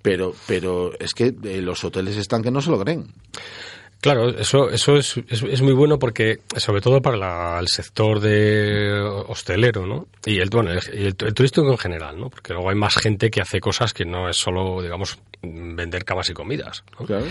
Pero, 0.00 0.32
pero 0.46 0.92
es 1.00 1.12
que 1.12 1.34
eh, 1.42 1.60
los 1.60 1.82
hoteles 1.82 2.16
están 2.18 2.42
que 2.42 2.52
no 2.52 2.60
se 2.60 2.70
lo 2.70 2.78
creen. 2.78 3.06
Claro, 4.04 4.28
eso, 4.28 4.68
eso 4.68 4.96
es, 4.98 5.16
es, 5.30 5.42
es 5.44 5.62
muy 5.62 5.72
bueno 5.72 5.98
porque, 5.98 6.40
sobre 6.58 6.82
todo 6.82 7.00
para 7.00 7.16
la- 7.16 7.58
el 7.58 7.68
sector 7.68 8.20
de 8.20 9.00
hostelero, 9.28 9.86
¿no? 9.86 10.08
Y 10.26 10.40
el, 10.40 10.50
bueno, 10.50 10.72
el, 10.72 10.80
el- 10.92 11.16
el 11.18 11.32
turístico 11.32 11.66
en 11.70 11.78
general, 11.78 12.20
¿no? 12.20 12.28
Porque 12.28 12.52
luego 12.52 12.68
hay 12.68 12.76
más 12.76 12.96
gente 12.96 13.30
que 13.30 13.40
hace 13.40 13.60
cosas 13.60 13.94
que 13.94 14.04
no 14.04 14.28
es 14.28 14.36
solo, 14.36 14.82
digamos, 14.82 15.18
vender 15.42 16.04
camas 16.04 16.28
y 16.28 16.34
comidas, 16.34 16.84
¿no? 17.00 17.06
Claro. 17.06 17.24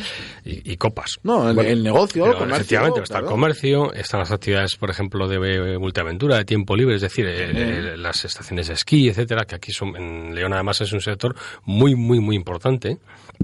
Y, 0.45 0.71
y 0.73 0.77
copas. 0.77 1.19
No, 1.21 1.47
el- 1.51 1.59
el 1.59 1.83
negocio, 1.83 2.25
el 2.25 2.31
pero 2.31 2.39
comercio, 2.39 2.55
Efectivamente, 2.61 3.01
está 3.03 3.19
el 3.19 3.25
comercio, 3.25 3.93
están 3.93 4.19
las 4.21 4.31
actividades, 4.31 4.75
por 4.75 4.89
ejemplo, 4.89 5.27
de 5.27 5.77
multiaventura, 5.77 6.37
de 6.37 6.45
tiempo 6.45 6.75
libre, 6.75 6.95
es 6.95 7.01
decir, 7.01 7.27
eh, 7.27 7.51
eh, 7.93 7.97
las 7.97 8.25
estaciones 8.25 8.67
de 8.69 8.73
esquí, 8.73 9.09
etcétera, 9.09 9.45
que 9.45 9.53
aquí 9.53 9.71
son, 9.71 9.95
en 9.95 10.33
León 10.33 10.53
además 10.53 10.81
es 10.81 10.91
un 10.91 11.01
sector 11.01 11.35
muy, 11.65 11.93
muy, 11.93 12.19
muy 12.19 12.35
importante. 12.35 12.97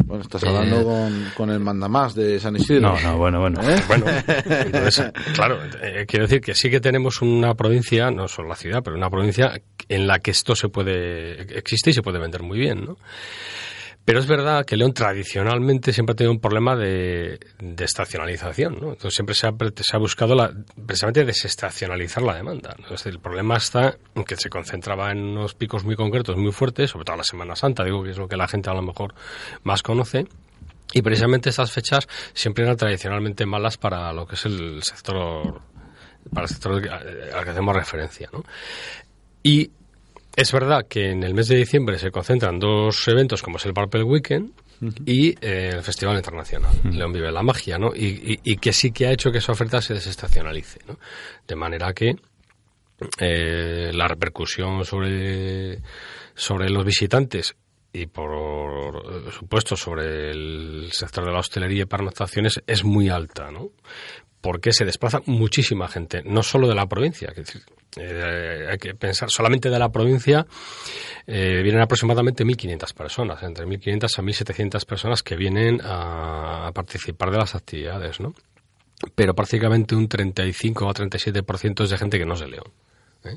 Bueno, 0.05 0.23
estás 0.23 0.43
hablando 0.43 0.83
con, 0.83 1.31
con 1.35 1.49
el 1.49 1.59
mandamás 1.59 2.15
de 2.15 2.39
San 2.39 2.55
Isidro. 2.55 2.93
No, 2.93 3.01
no, 3.01 3.18
bueno, 3.19 3.39
bueno. 3.39 3.62
¿Eh? 3.69 3.79
Bueno, 3.88 4.05
entonces, 4.47 5.12
claro, 5.36 5.60
eh, 5.82 6.05
quiero 6.08 6.25
decir 6.25 6.41
que 6.41 6.55
sí 6.55 6.69
que 6.71 6.79
tenemos 6.79 7.21
una 7.21 7.53
provincia, 7.53 8.10
no 8.10 8.27
solo 8.27 8.49
la 8.49 8.55
ciudad, 8.55 8.82
pero 8.84 8.95
una 8.97 9.10
provincia 9.10 9.62
en 9.88 10.08
la 10.08 10.19
que 10.19 10.32
esto 10.32 10.55
se 10.55 10.69
puede, 10.69 11.41
existe 11.58 11.91
y 11.91 11.93
se 11.93 12.01
puede 12.01 12.17
vender 12.19 12.41
muy 12.41 12.58
bien, 12.58 12.84
¿no? 12.86 12.97
Pero 14.05 14.19
es 14.21 14.25
verdad 14.27 14.65
que 14.65 14.75
León 14.75 14.93
tradicionalmente 14.93 15.93
siempre 15.93 16.13
ha 16.13 16.15
tenido 16.15 16.32
un 16.32 16.39
problema 16.39 16.75
de, 16.75 17.39
de 17.60 17.86
estacionalización, 17.86 18.79
¿no? 18.82 18.89
Entonces 18.93 19.13
siempre 19.13 19.36
se 19.36 19.45
ha, 19.45 19.51
pre- 19.51 19.71
se 19.75 19.95
ha 19.95 19.99
buscado 19.99 20.34
la, 20.34 20.51
precisamente 20.84 21.25
desestacionalizar 21.25 22.23
la 22.23 22.34
demanda. 22.34 22.75
¿no? 22.79 22.86
Es 22.86 22.91
decir, 22.91 23.12
el 23.12 23.19
problema 23.19 23.58
está 23.58 23.97
en 24.15 24.23
que 24.23 24.36
se 24.36 24.49
concentraba 24.49 25.12
en 25.12 25.19
unos 25.19 25.53
picos 25.53 25.84
muy 25.84 25.95
concretos, 25.95 26.38
muy 26.38 26.51
fuertes, 26.51 26.89
sobre 26.89 27.05
todo 27.05 27.17
la 27.17 27.23
Semana 27.23 27.55
Santa, 27.55 27.84
digo 27.84 28.01
que 28.03 28.10
es 28.12 28.17
lo 28.17 28.27
que 28.27 28.38
la 28.38 28.47
gente 28.47 28.71
a 28.71 28.73
lo 28.73 28.82
mejor 28.82 29.13
más 29.63 29.84
conoce. 29.84 30.25
Y 30.93 31.02
precisamente 31.02 31.49
estas 31.49 31.71
fechas 31.71 32.08
siempre 32.34 32.63
eran 32.63 32.75
tradicionalmente 32.78 33.45
malas 33.45 33.78
para 33.78 34.12
lo 34.13 34.25
que 34.25 34.36
es 34.36 34.45
el 34.45 34.82
sector, 34.84 35.62
para 36.34 36.43
el 36.45 36.49
sector 36.49 36.73
al 36.89 37.43
que 37.43 37.49
hacemos 37.52 37.75
referencia, 37.75 38.30
¿no? 38.34 38.43
Y 39.43 39.71
es 40.36 40.52
verdad 40.52 40.86
que 40.88 41.12
en 41.12 41.23
el 41.23 41.34
mes 41.34 41.47
de 41.47 41.58
diciembre 41.58 41.99
se 41.99 42.12
concentran 42.12 42.60
dos 42.60 43.08
eventos 43.08 43.41
como 43.41 43.58
es 43.58 43.65
el 43.65 43.73
Purple 43.73 44.04
Weekend 44.04 44.52
y 45.06 45.32
eh, 45.45 45.71
el 45.73 45.82
Festival 45.84 46.15
Internacional, 46.15 46.71
León 46.91 47.12
Vive 47.12 47.32
la 47.32 47.43
Magia, 47.43 47.78
¿no? 47.78 47.91
Y, 47.93 48.06
y- 48.06 48.39
y 48.43 48.56
que 48.58 48.71
sí 48.73 48.91
que 48.91 49.08
ha 49.08 49.12
hecho 49.12 49.32
que 49.32 49.39
esa 49.39 49.52
oferta 49.52 49.82
se 49.82 49.93
desestacionalice, 49.93 50.80
¿no? 50.88 50.97
De 51.47 51.56
manera 51.56 51.93
que 51.93 52.15
eh, 53.19 53.91
la 53.93 54.08
repercusión 54.08 54.84
sobre, 54.86 55.80
sobre 56.36 56.69
los 56.69 56.84
visitantes 56.86 57.56
y 57.91 58.06
por 58.06 59.32
supuesto 59.32 59.75
sobre 59.75 60.32
el 60.32 60.89
sector 60.91 61.25
de 61.25 61.32
la 61.32 61.39
hostelería 61.39 61.84
y 61.84 61.86
pernoctaciones 61.86 62.62
es 62.67 62.84
muy 62.84 63.10
alta, 63.10 63.52
¿no? 63.52 63.69
Porque 64.41 64.71
se 64.71 64.86
desplaza 64.86 65.19
muchísima 65.25 65.88
gente, 65.88 66.21
no 66.23 66.43
solo 66.43 66.67
de 66.67 66.75
la 66.75 66.86
provincia, 66.86 67.30
que 67.34 67.41
decir, 67.41 67.62
eh, 67.97 68.67
hay 68.71 68.78
que 68.78 68.93
pensar, 68.93 69.30
solamente 69.30 69.69
de 69.69 69.80
la 69.80 69.89
provincia 69.89 70.45
eh, 71.28 71.62
vienen 71.62 71.82
aproximadamente 71.82 72.45
1.500 72.45 72.93
personas, 72.93 73.43
entre 73.43 73.65
1.500 73.65 74.19
a 74.19 74.21
1.700 74.21 74.86
personas 74.86 75.23
que 75.23 75.36
vienen 75.36 75.82
a, 75.84 76.67
a 76.67 76.71
participar 76.71 77.32
de 77.32 77.38
las 77.38 77.56
actividades, 77.56 78.19
¿no? 78.19 78.34
Pero 79.15 79.34
prácticamente 79.34 79.95
un 79.95 80.08
35 80.08 80.86
o 80.86 80.93
37% 80.93 81.84
es 81.84 81.89
de 81.89 81.97
gente 81.97 82.19
que 82.19 82.25
no 82.25 82.34
es 82.34 82.41
de 82.41 82.47
León. 82.47 82.71
¿eh? 83.23 83.36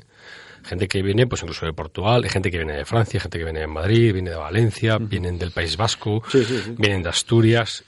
Gente 0.63 0.87
que 0.87 1.01
viene, 1.01 1.27
pues 1.27 1.41
incluso 1.41 1.65
de 1.65 1.73
Portugal, 1.73 2.23
hay 2.23 2.29
gente 2.29 2.49
que 2.49 2.57
viene 2.57 2.73
de 2.77 2.85
Francia, 2.85 3.19
gente 3.19 3.37
que 3.37 3.43
viene 3.43 3.59
de 3.61 3.67
Madrid, 3.67 4.13
viene 4.13 4.29
de 4.31 4.35
Valencia, 4.37 4.97
vienen 4.97 5.37
del 5.37 5.51
País 5.51 5.75
Vasco, 5.77 6.23
Sí, 6.29 6.43
sí, 6.45 6.59
sí. 6.63 6.75
vienen 6.77 7.03
de 7.03 7.09
Asturias. 7.09 7.83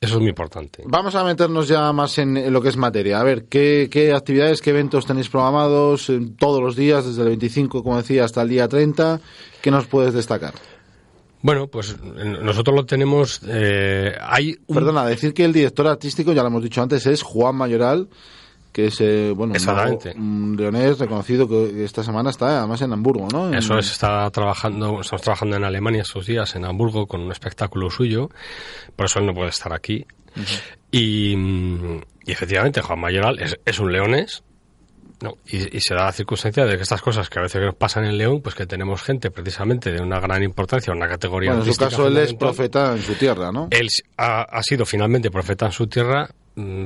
Eso 0.00 0.14
es 0.14 0.20
muy 0.20 0.28
importante. 0.28 0.84
Vamos 0.86 1.14
a 1.16 1.24
meternos 1.24 1.66
ya 1.66 1.92
más 1.92 2.18
en, 2.18 2.36
en 2.36 2.52
lo 2.52 2.62
que 2.62 2.68
es 2.68 2.76
materia. 2.76 3.18
A 3.20 3.24
ver, 3.24 3.46
¿qué, 3.46 3.88
qué 3.90 4.12
actividades, 4.12 4.60
qué 4.62 4.70
eventos 4.70 5.06
tenéis 5.06 5.28
programados 5.28 6.08
eh, 6.10 6.20
todos 6.38 6.62
los 6.62 6.76
días, 6.76 7.04
desde 7.04 7.22
el 7.22 7.28
25, 7.28 7.82
como 7.82 7.96
decía, 7.96 8.24
hasta 8.24 8.42
el 8.42 8.48
día 8.48 8.68
30? 8.68 9.20
¿Qué 9.60 9.70
nos 9.72 9.86
puedes 9.88 10.14
destacar? 10.14 10.54
Bueno, 11.42 11.66
pues 11.68 11.96
nosotros 12.02 12.76
lo 12.76 12.84
tenemos. 12.86 13.40
eh, 13.48 14.12
hay 14.20 14.56
un 14.68 14.74
Perdona, 14.76 15.04
decir 15.06 15.34
que 15.34 15.44
el 15.44 15.52
director 15.52 15.86
artístico, 15.88 16.32
ya 16.32 16.42
lo 16.42 16.48
hemos 16.48 16.62
dicho 16.62 16.80
antes, 16.82 17.04
es 17.06 17.22
Juan 17.22 17.56
Mayoral, 17.56 18.08
que 18.78 18.86
es 18.86 19.00
eh, 19.00 19.32
bueno, 19.34 19.50
un, 19.50 19.56
Exactamente. 19.56 20.14
mago- 20.14 20.20
un 20.24 20.56
leonés 20.56 21.00
reconocido 21.00 21.48
que 21.48 21.82
esta 21.82 22.04
semana 22.04 22.30
está 22.30 22.58
además 22.60 22.80
en 22.82 22.92
Hamburgo, 22.92 23.26
¿no? 23.32 23.48
En- 23.48 23.54
Eso 23.56 23.76
es, 23.76 23.90
está 23.90 24.30
trabajando, 24.30 25.00
estamos 25.00 25.22
trabajando 25.22 25.56
en 25.56 25.64
Alemania 25.64 26.02
estos 26.02 26.26
días, 26.26 26.54
en 26.54 26.64
Hamburgo, 26.64 27.08
con 27.08 27.20
un 27.22 27.32
espectáculo 27.32 27.90
suyo, 27.90 28.30
por 28.94 29.06
eso 29.06 29.18
él 29.18 29.26
no 29.26 29.34
puede 29.34 29.48
estar 29.48 29.72
aquí. 29.72 30.06
y, 30.92 31.32
y 31.34 32.30
efectivamente, 32.32 32.80
Juan 32.82 33.00
Mayoral 33.00 33.40
es, 33.40 33.58
es 33.64 33.80
un 33.80 33.90
leonés, 33.90 34.44
¿no? 35.22 35.34
Y, 35.48 35.76
y 35.76 35.80
se 35.80 35.94
da 35.94 36.04
la 36.04 36.12
circunstancia 36.12 36.64
de 36.64 36.76
que 36.76 36.82
estas 36.84 37.02
cosas 37.02 37.28
que 37.28 37.40
a 37.40 37.42
veces 37.42 37.60
nos 37.60 37.74
pasan 37.74 38.04
en 38.04 38.16
León, 38.16 38.40
pues 38.42 38.54
que 38.54 38.64
tenemos 38.66 39.02
gente 39.02 39.32
precisamente 39.32 39.90
de 39.90 40.00
una 40.00 40.20
gran 40.20 40.44
importancia, 40.44 40.92
una 40.92 41.08
categoría 41.08 41.50
Bueno, 41.50 41.64
en 41.64 41.72
su 41.72 41.76
caso 41.80 42.06
él 42.06 42.16
es 42.18 42.34
profeta 42.34 42.92
en 42.94 43.02
su 43.02 43.14
tierra, 43.14 43.50
¿no? 43.50 43.66
Él 43.72 43.88
ha, 44.16 44.42
ha 44.42 44.62
sido 44.62 44.86
finalmente 44.86 45.32
profeta 45.32 45.66
en 45.66 45.72
su 45.72 45.88
tierra, 45.88 46.30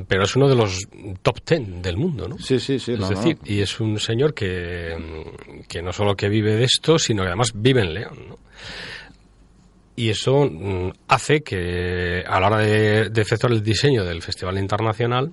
pero 0.07 0.23
es 0.23 0.35
uno 0.35 0.47
de 0.47 0.55
los 0.55 0.87
top 1.21 1.41
ten 1.41 1.81
del 1.81 1.97
mundo, 1.97 2.27
¿no? 2.27 2.37
Sí, 2.37 2.59
sí, 2.59 2.79
sí. 2.79 2.93
es 2.93 2.99
no, 2.99 3.09
no. 3.09 3.15
decir, 3.17 3.37
y 3.45 3.61
es 3.61 3.79
un 3.79 3.99
señor 3.99 4.33
que, 4.33 4.95
mm, 4.97 5.61
que 5.67 5.81
no 5.81 5.91
solo 5.91 6.15
que 6.15 6.29
vive 6.29 6.55
de 6.55 6.65
esto, 6.65 6.99
sino 6.99 7.23
que 7.23 7.27
además 7.29 7.51
vive 7.55 7.81
en 7.81 7.93
León. 7.93 8.17
¿no? 8.29 8.37
Y 9.95 10.09
eso 10.09 10.49
mm, 10.49 10.91
hace 11.07 11.41
que 11.41 12.23
a 12.27 12.39
la 12.39 12.47
hora 12.47 12.57
de, 12.59 13.09
de 13.09 13.21
efectuar 13.21 13.51
el 13.53 13.61
diseño 13.63 14.03
del 14.03 14.21
Festival 14.21 14.57
Internacional, 14.57 15.31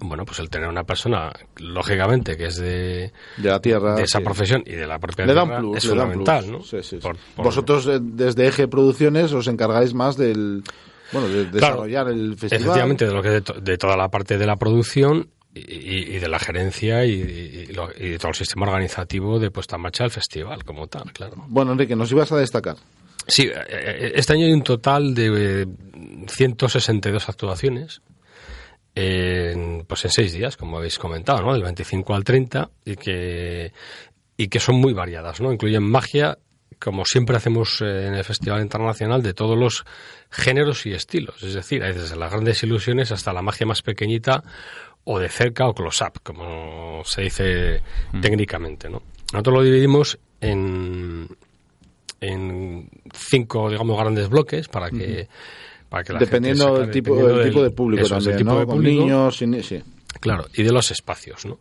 bueno, 0.00 0.24
pues 0.24 0.38
el 0.38 0.48
tener 0.50 0.68
una 0.68 0.84
persona, 0.84 1.32
lógicamente, 1.56 2.36
que 2.36 2.46
es 2.46 2.56
de, 2.56 3.12
de 3.38 3.48
la 3.48 3.60
tierra. 3.60 3.94
de 3.96 4.02
esa 4.04 4.18
sí. 4.18 4.24
profesión 4.24 4.62
y 4.64 4.72
de 4.72 4.86
la 4.86 4.98
propia 4.98 5.26
Le 5.26 5.32
tierra, 5.32 5.58
plus, 5.58 5.76
es 5.78 5.84
le 5.84 5.90
fundamental, 5.90 6.44
plus. 6.44 6.52
¿no? 6.58 6.62
Sí, 6.62 6.76
sí, 6.82 6.96
sí. 6.96 6.96
Por- 6.98 7.16
por- 7.34 7.44
Vosotros 7.46 7.86
eh, 7.88 7.98
desde 8.00 8.46
Eje 8.46 8.68
Producciones 8.68 9.32
os 9.32 9.48
encargáis 9.48 9.94
más 9.94 10.16
del 10.16 10.62
bueno, 11.12 11.28
de 11.28 11.44
Claro, 11.50 11.52
desarrollar 11.84 12.08
el 12.08 12.36
festival. 12.36 12.62
Efectivamente, 12.62 13.06
de, 13.06 13.12
lo 13.12 13.22
que 13.22 13.28
de, 13.30 13.40
to- 13.42 13.60
de 13.60 13.78
toda 13.78 13.96
la 13.96 14.08
parte 14.08 14.38
de 14.38 14.46
la 14.46 14.56
producción 14.56 15.30
y, 15.54 16.18
de 16.18 16.28
la 16.28 16.38
gerencia 16.38 17.04
y, 17.04 17.12
y 17.12 17.66
lo- 17.72 17.90
y 17.98 18.10
de 18.10 18.18
todo 18.18 18.28
el 18.28 18.34
sistema 18.34 18.66
organizativo 18.66 19.38
de 19.38 19.50
puesta 19.50 19.76
en 19.76 19.82
marcha 19.82 20.04
del 20.04 20.10
festival 20.12 20.64
como 20.64 20.86
tal, 20.86 21.12
claro. 21.12 21.34
Bueno, 21.48 21.72
Enrique, 21.72 21.96
nos 21.96 22.10
ibas 22.12 22.30
a 22.32 22.36
destacar. 22.36 22.76
Sí, 23.26 23.42
eh, 23.42 23.52
eh, 23.68 24.12
este 24.14 24.32
año 24.34 24.46
hay 24.46 24.52
un 24.52 24.62
total 24.62 25.14
de 25.14 25.62
eh, 25.62 25.66
162 26.28 27.28
actuaciones 27.28 28.00
en, 28.94 29.84
pues 29.86 30.04
en 30.04 30.10
seis 30.10 30.32
días, 30.32 30.56
como 30.56 30.78
habéis 30.78 30.98
comentado, 30.98 31.42
¿no? 31.42 31.52
Del 31.52 31.62
25 31.62 32.14
al 32.14 32.24
30 32.24 32.70
y 32.84 32.96
que, 32.96 33.72
y 34.36 34.48
que 34.48 34.60
son 34.60 34.76
muy 34.76 34.92
variadas, 34.92 35.40
¿no? 35.40 35.52
Incluyen 35.52 35.82
magia, 35.82 36.38
como 36.80 37.04
siempre 37.04 37.36
hacemos 37.36 37.80
eh, 37.80 38.06
en 38.06 38.14
el 38.14 38.24
Festival 38.24 38.60
Internacional, 38.62 39.22
de 39.22 39.34
todos 39.34 39.58
los 39.58 39.84
géneros 40.30 40.86
y 40.86 40.92
estilos. 40.92 41.42
Es 41.42 41.54
decir, 41.54 41.82
hay 41.82 41.92
desde 41.94 42.16
las 42.16 42.30
grandes 42.30 42.62
ilusiones 42.62 43.12
hasta 43.12 43.32
la 43.32 43.42
magia 43.42 43.66
más 43.66 43.82
pequeñita 43.82 44.42
o 45.04 45.18
de 45.18 45.28
cerca 45.28 45.66
o 45.66 45.74
close-up, 45.74 46.20
como 46.22 47.02
se 47.04 47.22
dice 47.22 47.82
técnicamente, 48.20 48.88
¿no? 48.90 49.02
Nosotros 49.32 49.56
lo 49.56 49.62
dividimos 49.62 50.18
en, 50.40 51.28
en 52.20 52.90
cinco, 53.14 53.70
digamos, 53.70 53.98
grandes 53.98 54.28
bloques 54.28 54.68
para 54.68 54.90
que, 54.90 55.28
para 55.88 56.04
que 56.04 56.12
la 56.12 56.18
Dependiendo 56.18 56.76
gente 56.76 56.92
tipo, 56.92 57.10
dependiendo 57.14 57.38
del 57.38 57.48
tipo 57.50 57.62
de 57.62 57.70
público 57.70 58.04
eso 58.04 58.16
es, 58.16 58.24
también, 58.24 58.32
el 58.32 58.38
tipo 58.38 58.52
¿no? 58.52 58.60
de 58.60 58.66
Con 58.66 58.74
público, 58.76 59.02
niños, 59.02 59.36
sin- 59.36 59.62
sí. 59.62 59.82
Claro, 60.20 60.46
y 60.54 60.62
de 60.62 60.72
los 60.72 60.90
espacios, 60.90 61.46
¿no? 61.46 61.58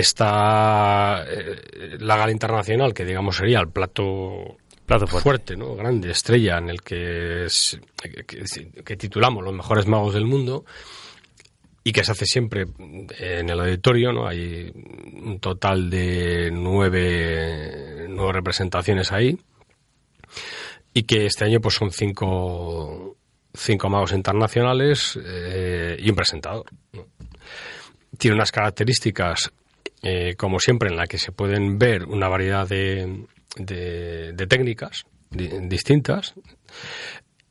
Está 0.00 1.24
eh, 1.28 1.96
la 2.00 2.16
gala 2.16 2.32
internacional, 2.32 2.94
que 2.94 3.04
digamos 3.04 3.36
sería 3.36 3.60
el 3.60 3.68
plato 3.70 4.56
Plato 4.86 5.06
fuerte. 5.06 5.22
fuerte, 5.22 5.56
¿no? 5.56 5.74
Grande, 5.74 6.10
estrella, 6.10 6.56
en 6.58 6.70
el 6.70 6.80
que, 6.82 7.44
es- 7.44 7.78
que, 8.84 8.96
titulamos 8.96 9.44
los 9.44 9.52
mejores 9.52 9.86
magos 9.86 10.14
del 10.14 10.24
mundo 10.24 10.64
y 11.84 11.92
que 11.92 12.04
se 12.04 12.12
hace 12.12 12.24
siempre 12.26 12.66
en 13.18 13.50
el 13.50 13.60
auditorio, 13.60 14.12
¿no? 14.12 14.26
Hay 14.26 14.72
un 14.74 15.38
total 15.40 15.90
de 15.90 16.50
nueve, 16.52 18.06
nueve 18.08 18.32
representaciones 18.32 19.12
ahí 19.12 19.36
y 20.94 21.02
que 21.02 21.26
este 21.26 21.44
año 21.44 21.60
pues 21.60 21.74
son 21.74 21.90
cinco, 21.90 23.16
cinco 23.52 23.90
magos 23.90 24.12
internacionales 24.12 25.18
eh, 25.22 25.96
y 25.98 26.08
un 26.08 26.16
presentador. 26.16 26.64
¿no? 26.94 27.06
Tiene 28.16 28.36
unas 28.36 28.50
características, 28.52 29.52
eh, 30.02 30.34
como 30.36 30.60
siempre, 30.60 30.88
en 30.90 30.96
la 30.96 31.06
que 31.06 31.18
se 31.18 31.32
pueden 31.32 31.78
ver 31.78 32.04
una 32.04 32.28
variedad 32.28 32.68
de, 32.68 33.24
de- 33.56 34.32
de 34.32 34.46
técnicas 34.46 35.04
di- 35.30 35.50
distintas. 35.68 36.34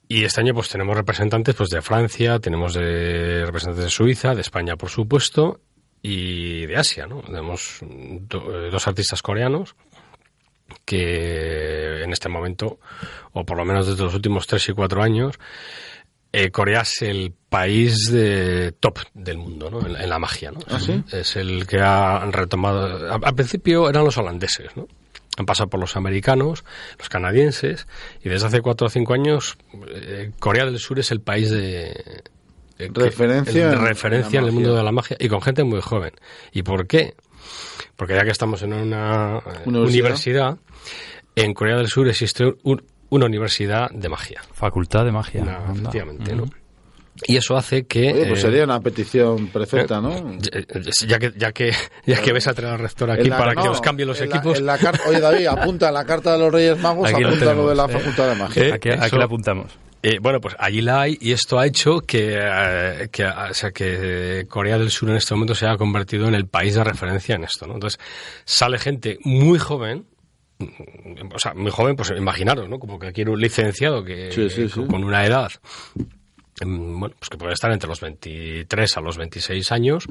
Y 0.10 0.24
este 0.24 0.40
año 0.42 0.54
pues 0.54 0.70
tenemos 0.70 0.96
representantes 0.96 1.54
pues 1.56 1.70
de 1.70 1.82
Francia, 1.82 2.40
tenemos 2.40 2.74
de 2.74 3.44
representantes 3.46 3.84
de 3.86 3.90
Suiza, 3.90 4.34
de 4.36 4.42
España 4.42 4.78
por 4.78 4.90
supuesto, 4.90 5.60
y 6.02 6.66
de 6.68 6.78
Asia, 6.78 7.08
¿no? 7.08 7.22
Tenemos 7.22 7.80
eh, 7.82 8.22
dos 8.30 8.88
artistas 8.88 9.22
coreanos 9.22 9.76
que 10.86 12.04
en 12.04 12.12
este 12.14 12.30
momento, 12.30 12.80
o 13.34 13.46
por 13.46 13.58
lo 13.58 13.66
menos 13.66 13.88
desde 13.88 14.04
los 14.04 14.14
últimos 14.14 14.48
tres 14.48 14.68
y 14.70 14.74
cuatro 14.74 15.02
años, 15.02 15.40
eh, 16.44 16.52
Corea 16.52 16.82
es 16.82 17.02
el 17.02 17.34
país 17.50 18.12
de 18.12 18.74
top 18.80 19.00
del 19.14 19.38
mundo, 19.38 19.70
¿no? 19.72 19.86
En, 19.86 19.96
en 19.96 20.10
la 20.10 20.20
magia, 20.20 20.52
¿no? 20.52 20.60
¿Ah, 20.70 20.80
sí? 20.80 21.04
Es 21.12 21.36
el 21.36 21.66
que 21.66 21.80
ha 21.80 22.26
retomado. 22.32 23.12
Al 23.14 23.36
principio 23.36 23.90
eran 23.90 24.04
los 24.04 24.18
holandeses, 24.18 24.76
¿no? 24.76 24.88
Han 25.38 25.46
pasado 25.46 25.70
por 25.70 25.80
los 25.80 25.96
americanos, 25.96 26.64
los 26.98 27.10
canadienses, 27.10 27.88
y 28.24 28.30
desde 28.30 28.48
hace 28.48 28.62
cuatro 28.62 28.88
o 28.88 28.90
cinco 28.90 29.14
años 29.14 29.58
eh, 29.94 30.32
Corea 30.40 30.66
del 30.66 30.80
Sur 30.80 31.00
es 31.00 31.12
el 31.12 31.22
país 31.22 31.52
de 31.52 31.90
eh, 32.80 32.90
que- 32.92 32.92
Referencia 32.94 33.70
de 33.70 33.76
referencia 33.76 34.40
en 34.40 34.46
el 34.48 34.52
mundo 34.52 34.76
de 34.76 34.84
la 34.84 34.92
magia 34.92 35.16
y 35.20 35.28
con 35.30 35.42
gente 35.42 35.64
muy 35.64 35.80
joven. 35.82 36.12
¿Y 36.54 36.64
por 36.64 36.88
qué? 36.88 37.14
Porque 37.96 38.16
ya 38.16 38.24
que 38.24 38.32
estamos 38.32 38.62
en 38.64 38.74
una 38.74 39.40
Universidad. 39.66 39.78
universidad, 39.84 40.58
en 41.36 41.54
Corea 41.54 41.78
del 41.78 41.88
Sur 41.88 42.08
existe 42.08 42.44
un- 42.64 42.84
una 43.10 43.26
universidad 43.26 43.90
de 43.92 44.10
magia. 44.10 44.42
Facultad 44.54 45.06
de 45.06 45.12
magia. 45.12 45.42
Una- 45.44 45.72
efectivamente. 45.72 46.36
¿no? 46.36 46.46
Y 47.26 47.36
eso 47.38 47.58
hace 47.58 47.88
que... 47.88 48.14
Oye, 48.14 48.26
pues 48.28 48.40
eh, 48.40 48.42
sería 48.44 48.64
una 48.64 48.80
petición 48.80 49.48
perfecta, 49.48 50.00
¿no? 50.00 50.38
ya, 50.40 50.62
ya 51.08 51.18
que 51.20 51.34
ya 51.36 51.52
que 51.52 51.74
ya 52.06 52.22
que 52.22 52.32
ves 52.32 52.46
a 52.48 52.54
traer 52.54 52.74
al 52.76 52.80
rector 52.80 53.10
aquí 53.10 53.28
la- 53.28 53.38
para 53.40 53.54
no, 53.56 53.64
que 53.64 53.70
os 53.70 53.82
cambie 53.82 54.06
los 54.06 54.22
en 54.22 54.30
la- 54.30 54.36
equipos 54.36 54.60
en 54.60 54.66
la 54.68 54.78
car- 54.78 55.00
Oye, 55.08 55.20
David, 55.20 55.48
apunta 55.48 55.88
en 55.88 55.96
la 55.96 56.06
carta 56.06 56.34
de 56.34 56.38
los 56.40 56.52
Reyes 56.54 56.78
Magos, 56.80 57.10
Aquí 57.12 57.22
lo 57.24 57.30
apunta 57.30 57.54
lo 57.56 57.70
de 57.70 57.76
la 57.76 57.86
¿eh? 57.86 57.90
Facultad 57.90 58.30
de 58.30 58.36
Magia. 58.36 58.64
Eh, 58.68 58.74
Aquí, 58.74 58.90
la 59.18 59.26
apuntamos. 59.26 59.72
Eh, 60.04 60.20
bueno, 60.22 60.40
pues 60.40 60.56
allí 60.60 60.82
la 60.82 61.02
hay 61.02 61.18
y 61.20 61.32
esto 61.32 61.58
ha 61.58 61.66
hecho 61.66 62.02
que, 62.02 62.38
eh, 62.40 63.10
que, 63.12 63.26
o 63.26 63.54
sea, 63.56 63.72
que 63.72 64.46
Corea 64.48 64.78
del 64.78 64.92
Sur 64.92 65.10
en 65.10 65.16
este 65.18 65.34
momento 65.34 65.56
se 65.56 65.66
haya 65.66 65.76
convertido 65.76 66.28
en 66.28 66.36
el 66.36 66.46
país 66.46 66.76
de 66.76 66.84
referencia 66.84 67.34
en 67.34 67.46
esto. 67.46 67.66
¿no? 67.66 67.74
Entonces 67.74 68.00
sale 68.46 68.78
gente 68.78 69.18
muy 69.24 69.58
joven, 69.58 70.06
o 70.60 71.40
sea, 71.40 71.54
muy 71.54 71.72
joven, 71.72 71.96
pues 71.96 72.12
imaginaros, 72.18 72.68
¿no? 72.70 72.80
Como 72.80 72.98
que 73.00 73.08
aquí 73.08 73.22
era 73.22 73.32
un 73.32 73.40
licenciado 73.40 74.04
que 74.04 74.32
Sí, 74.32 74.50
sí, 74.50 74.68
sí. 74.70 74.86
con 74.88 75.04
una 75.04 75.26
edad 75.26 75.52
mm, 76.66 77.00
bueno, 77.00 77.16
pues 77.20 77.30
que 77.30 77.38
puede 77.38 77.54
estar 77.54 77.72
entre 77.72 77.88
los 77.90 78.02
23 78.02 78.98
a 78.98 79.02
los 79.02 79.18
26 79.18 79.72
años, 79.72 80.06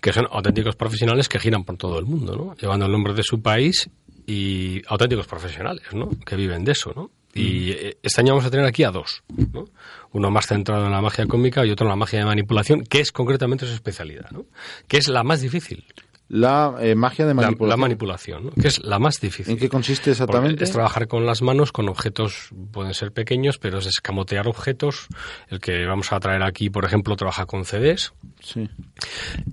que 0.00 0.12
son 0.12 0.26
auténticos 0.30 0.76
profesionales 0.76 1.28
que 1.28 1.38
giran 1.38 1.64
por 1.64 1.76
todo 1.76 1.98
el 1.98 2.04
mundo, 2.06 2.36
¿no? 2.36 2.54
Llevando 2.56 2.86
el 2.86 2.92
nombre 2.92 3.14
de 3.14 3.22
su 3.22 3.42
país 3.42 3.90
y 4.26 4.82
auténticos 4.86 5.26
profesionales, 5.26 5.84
¿no? 5.92 6.08
Que 6.24 6.36
viven 6.36 6.64
de 6.64 6.72
eso, 6.72 6.92
¿no? 6.94 7.10
Y 7.32 7.70
eh, 7.70 7.96
este 8.02 8.20
año 8.22 8.32
vamos 8.32 8.44
a 8.46 8.50
tener 8.50 8.66
aquí 8.66 8.82
a 8.82 8.90
dos, 8.90 9.22
¿no? 9.52 9.64
Uno 10.12 10.30
más 10.32 10.46
centrado 10.48 10.86
en 10.86 10.92
la 10.92 11.00
magia 11.00 11.26
cómica 11.26 11.64
y 11.64 11.70
otro 11.70 11.86
en 11.86 11.90
la 11.90 11.96
magia 11.96 12.18
de 12.18 12.24
manipulación, 12.24 12.82
que 12.84 13.00
es 13.00 13.12
concretamente 13.12 13.66
su 13.66 13.72
especialidad, 13.72 14.30
¿no? 14.32 14.46
Que 14.88 14.96
es 14.98 15.06
la 15.08 15.22
más 15.22 15.40
difícil, 15.40 15.84
La 16.32 16.76
eh, 16.80 16.94
magia 16.94 17.26
de 17.26 17.34
la- 17.34 17.42
manipulación. 17.42 17.68
la, 17.68 17.76
manipulación, 17.76 18.44
¿no? 18.46 18.50
Que 18.52 18.68
es 18.68 18.84
la 18.84 19.00
más 19.00 19.20
difícil. 19.20 19.52
¿En 19.52 19.58
qué 19.58 19.68
consiste 19.68 20.10
Porque 20.12 20.22
exactamente? 20.22 20.62
Es 20.62 20.70
trabajar 20.70 21.08
con 21.08 21.26
las 21.26 21.42
manos, 21.42 21.72
con 21.72 21.88
objetos, 21.88 22.50
pueden 22.70 22.94
ser 22.94 23.10
pequeños, 23.10 23.58
pero 23.58 23.78
es 23.78 23.86
escamotear 23.86 24.46
objetos. 24.46 25.08
El 25.48 25.58
que 25.58 25.84
vamos 25.86 26.12
a 26.12 26.20
traer 26.20 26.44
aquí, 26.44 26.70
por 26.70 26.84
ejemplo, 26.84 27.16
trabaja 27.16 27.46
con 27.46 27.64
CDs. 27.64 28.12
Sí. 28.40 28.68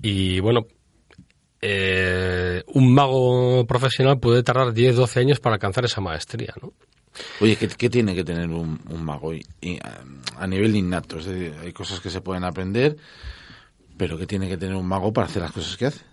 Y 0.02 0.38
bueno, 0.38 0.66
eh, 1.60 2.62
un 2.68 2.94
mago 2.94 3.66
profesional 3.66 4.20
puede 4.20 4.44
tardar 4.44 4.72
10, 4.72 4.94
12 4.96 5.18
años 5.20 5.40
para 5.40 5.54
alcanzar 5.54 5.84
esa 5.84 6.00
maestría, 6.00 6.54
¿no? 6.62 6.72
Oye, 7.40 7.56
¿qué, 7.56 7.66
qué 7.66 7.90
tiene 7.90 8.14
que 8.14 8.22
tener 8.22 8.48
un, 8.50 8.78
un 8.88 9.04
mago 9.04 9.34
y, 9.34 9.44
y, 9.60 9.76
a, 9.78 10.04
a 10.38 10.46
nivel 10.46 10.76
innato? 10.76 11.18
Es 11.18 11.24
decir, 11.24 11.52
hay 11.60 11.72
cosas 11.72 11.98
que 11.98 12.10
se 12.10 12.20
pueden 12.20 12.44
aprender, 12.44 12.96
pero 13.96 14.16
¿qué 14.16 14.26
tiene 14.28 14.48
que 14.48 14.56
tener 14.56 14.76
un 14.76 14.86
mago 14.86 15.12
para 15.12 15.26
hacer 15.26 15.42
las 15.42 15.50
cosas 15.50 15.76
que 15.76 15.86
hace? 15.86 16.04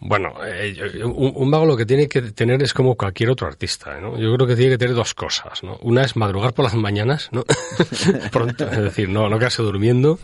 Bueno, 0.00 0.34
eh, 0.44 1.02
un, 1.04 1.32
un 1.34 1.50
mago 1.50 1.66
lo 1.66 1.76
que 1.76 1.84
tiene 1.84 2.08
que 2.08 2.22
tener 2.22 2.62
es 2.62 2.72
como 2.72 2.94
cualquier 2.94 3.30
otro 3.30 3.48
artista, 3.48 4.00
¿no? 4.00 4.16
Yo 4.16 4.32
creo 4.34 4.46
que 4.46 4.54
tiene 4.54 4.72
que 4.72 4.78
tener 4.78 4.94
dos 4.94 5.12
cosas, 5.12 5.62
¿no? 5.64 5.76
Una 5.82 6.02
es 6.02 6.16
madrugar 6.16 6.54
por 6.54 6.64
las 6.64 6.74
mañanas, 6.74 7.28
¿no? 7.32 7.44
Pronto, 8.32 8.70
es 8.70 8.78
decir, 8.78 9.08
no, 9.08 9.28
no 9.28 9.38
quedarse 9.38 9.62
durmiendo, 9.62 10.20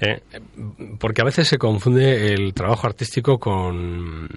eh, 0.00 0.20
porque 0.98 1.22
a 1.22 1.24
veces 1.24 1.48
se 1.48 1.56
confunde 1.56 2.34
el 2.34 2.52
trabajo 2.52 2.86
artístico 2.86 3.38
con, 3.38 4.28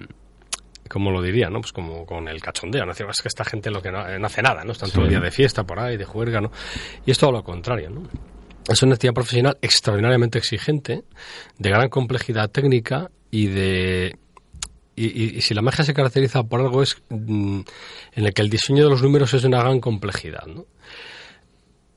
¿cómo 0.88 1.12
lo 1.12 1.22
diría, 1.22 1.50
no? 1.50 1.60
Pues 1.60 1.74
como 1.74 2.06
con 2.06 2.30
el 2.30 2.42
cachondeo, 2.42 2.86
¿no? 2.86 2.94
Es 2.94 3.22
que 3.22 3.28
esta 3.28 3.44
gente 3.44 3.70
lo 3.72 3.82
que 3.82 3.92
no, 3.92 4.18
no 4.18 4.26
hace 4.28 4.42
nada, 4.42 4.64
¿no? 4.64 4.72
Están 4.72 4.92
todo 4.92 5.04
el 5.04 5.10
día 5.10 5.20
de 5.20 5.32
fiesta 5.32 5.66
por 5.66 5.80
ahí, 5.80 5.98
de 5.98 6.06
juerga, 6.06 6.40
¿no? 6.40 6.52
Y 7.06 7.12
es 7.12 7.18
todo 7.18 7.34
lo 7.34 7.44
contrario, 7.44 7.90
¿no? 7.90 8.04
es 8.70 8.84
una 8.84 8.94
actividad 8.94 9.16
profesional 9.16 9.58
extraordinariamente 9.62 10.38
exigente, 10.38 11.04
de 11.58 11.70
gran 11.70 11.90
complejidad 11.90 12.52
técnica 12.52 13.10
y 13.32 13.48
de 13.48 14.16
y, 15.08 15.42
si 15.42 15.54
la 15.54 15.62
magia 15.62 15.86
se 15.86 15.94
caracteriza 15.94 16.44
por 16.44 16.60
algo 16.60 16.84
es 16.84 17.02
mm, 17.10 17.62
en 18.14 18.26
el 18.26 18.34
que 18.34 18.42
el 18.42 18.50
diseño 18.50 18.84
de 18.84 18.90
los 18.90 19.02
números 19.02 19.34
es 19.34 19.42
de 19.42 19.48
una 19.48 19.60
gran 19.60 19.80
complejidad. 19.80 20.46
¿no? 20.46 20.66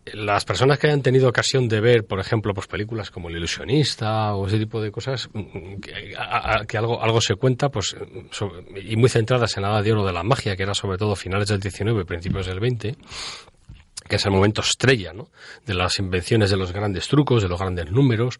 Las 0.05 0.45
personas 0.45 0.79
que 0.79 0.89
hayan 0.89 1.03
tenido 1.03 1.29
ocasión 1.29 1.69
de 1.69 1.81
ver, 1.81 2.05
por 2.05 2.21
ejemplo, 2.21 2.55
pues 2.55 2.67
películas 2.67 3.11
como 3.11 3.29
El 3.29 3.37
ilusionista 3.37 4.35
o 4.35 4.47
ese 4.47 4.59
tipo 4.59 4.81
de 4.81 4.91
cosas, 4.91 5.29
mm, 5.33 5.81
que, 6.67 6.77
algo, 6.77 7.03
algo 7.03 7.21
se 7.21 7.35
cuenta, 7.35 7.71
pues 7.71 7.97
y 8.77 8.97
muy 8.97 9.09
centradas 9.09 9.57
en 9.57 9.63
la 9.63 9.71
edad 9.71 9.85
de 9.85 9.93
oro 9.93 10.05
de 10.05 10.13
la 10.13 10.23
magia, 10.23 10.57
que 10.57 10.63
era 10.63 10.75
sobre 10.75 10.99
todo 10.99 11.17
finales 11.17 11.49
del 11.49 11.61
19 11.61 12.05
principios 12.05 12.47
del 12.47 12.61
20, 12.61 12.97
que 14.09 14.17
es 14.17 14.25
el 14.27 14.33
momento 14.33 14.61
estrella 14.61 15.13
¿no? 15.13 15.29
de 15.67 15.75
las 15.75 15.99
invenciones 15.99 16.51
de 16.51 16.57
los 16.57 16.73
grandes 16.73 17.09
trucos, 17.09 17.43
de 17.43 17.49
los 17.49 17.59
grandes 17.59 17.91
números, 17.91 18.39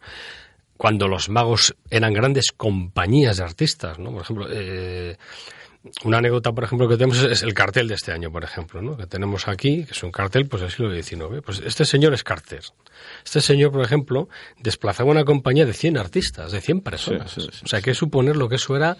cuando 0.83 1.07
los 1.07 1.29
magos 1.29 1.77
eran 1.89 2.11
grandes 2.11 2.51
compañías 2.51 3.37
de 3.37 3.43
artistas, 3.45 3.99
¿no? 3.99 4.11
Por 4.11 4.23
ejemplo, 4.23 4.47
eh, 4.51 5.15
una 6.03 6.17
anécdota, 6.17 6.51
por 6.51 6.65
ejemplo, 6.65 6.89
que 6.89 6.97
tenemos 6.97 7.23
es 7.23 7.41
el 7.41 7.53
cartel 7.53 7.87
de 7.87 7.95
este 7.95 8.11
año, 8.11 8.29
por 8.33 8.43
ejemplo, 8.43 8.81
¿no? 8.81 8.97
que 8.97 9.07
tenemos 9.07 9.47
aquí, 9.47 9.85
que 9.85 9.93
es 9.93 10.03
un 10.03 10.11
cartel 10.11 10.45
pues 10.49 10.61
del 10.61 10.71
siglo 10.71 10.93
XIX. 10.93 11.41
Pues 11.41 11.61
este 11.65 11.85
señor 11.85 12.13
es 12.13 12.25
Carter. 12.25 12.63
Este 13.23 13.39
señor, 13.39 13.71
por 13.71 13.81
ejemplo, 13.81 14.27
desplazaba 14.59 15.09
una 15.09 15.23
compañía 15.23 15.65
de 15.65 15.71
100 15.71 15.97
artistas, 15.97 16.51
de 16.51 16.59
100 16.59 16.81
personas. 16.81 17.37
o 17.37 17.65
sea, 17.65 17.81
que 17.81 17.93
suponer 17.93 18.35
lo 18.35 18.49
que 18.49 18.55
eso 18.55 18.75
era 18.75 18.97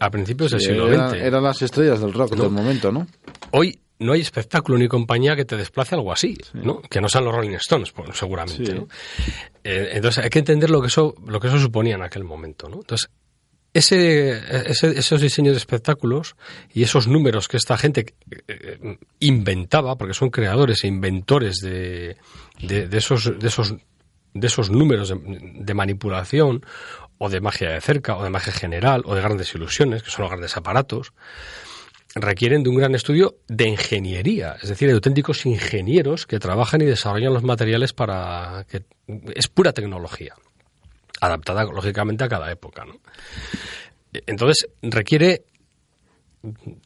a 0.00 0.10
principios 0.10 0.50
del 0.50 0.60
siglo 0.60 0.88
XX. 0.88 1.14
Eran 1.20 1.42
las 1.42 1.60
estrellas 1.62 2.00
del 2.00 2.12
rock 2.12 2.34
del 2.34 2.50
momento, 2.50 2.92
¿no? 2.92 3.06
Hoy 3.52 3.78
no 3.98 4.12
hay 4.12 4.20
espectáculo 4.20 4.78
ni 4.78 4.88
compañía 4.88 5.36
que 5.36 5.44
te 5.44 5.56
desplace 5.56 5.94
algo 5.94 6.12
así, 6.12 6.36
¿no? 6.54 6.80
Que 6.82 7.00
no 7.00 7.08
sean 7.08 7.24
los 7.24 7.34
Rolling 7.34 7.54
Stones, 7.56 7.92
seguramente, 8.12 8.74
¿no? 8.74 8.88
Eh, 9.64 9.90
entonces 9.92 10.22
hay 10.22 10.30
que 10.30 10.38
entender 10.38 10.70
lo 10.70 10.80
que 10.80 10.88
eso, 10.88 11.14
lo 11.26 11.40
que 11.40 11.48
eso 11.48 11.58
suponía 11.58 11.94
en 11.94 12.02
aquel 12.02 12.24
momento, 12.24 12.68
¿no? 12.68 12.76
Entonces, 12.76 13.10
ese, 13.72 14.40
esos 14.70 15.20
diseños 15.20 15.52
de 15.52 15.58
espectáculos 15.58 16.36
y 16.72 16.82
esos 16.82 17.08
números 17.08 17.46
que 17.46 17.58
esta 17.58 17.76
gente 17.76 18.14
eh, 18.48 18.98
inventaba, 19.20 19.96
porque 19.96 20.14
son 20.14 20.30
creadores 20.30 20.84
e 20.84 20.88
inventores 20.88 21.56
de, 21.60 22.16
de, 22.60 22.96
esos, 22.96 23.38
de, 23.38 23.46
esos, 23.46 23.74
de 24.32 24.46
esos 24.46 24.70
números 24.70 25.12
de 25.14 25.74
manipulación 25.74 26.64
o 27.18 27.28
de 27.28 27.40
magia 27.40 27.70
de 27.70 27.80
cerca 27.80 28.16
o 28.16 28.24
de 28.24 28.30
magia 28.30 28.52
general 28.52 29.02
o 29.04 29.14
de 29.14 29.20
grandes 29.20 29.54
ilusiones, 29.54 30.02
que 30.02 30.10
son 30.10 30.22
los 30.22 30.30
grandes 30.30 30.56
aparatos, 30.56 31.12
requieren 32.14 32.62
de 32.62 32.70
un 32.70 32.76
gran 32.76 32.94
estudio 32.94 33.36
de 33.46 33.68
ingeniería, 33.68 34.56
es 34.62 34.70
decir, 34.70 34.88
de 34.88 34.94
auténticos 34.94 35.44
ingenieros 35.44 36.26
que 36.26 36.38
trabajan 36.38 36.80
y 36.80 36.86
desarrollan 36.86 37.34
los 37.34 37.42
materiales 37.42 37.92
para 37.92 38.64
que 38.68 38.84
es 39.34 39.48
pura 39.48 39.72
tecnología, 39.72 40.34
adaptada 41.20 41.64
lógicamente 41.64 42.24
a 42.24 42.28
cada 42.28 42.50
época. 42.50 42.84
¿no? 42.86 42.94
Entonces 44.26 44.68
requiere 44.82 45.44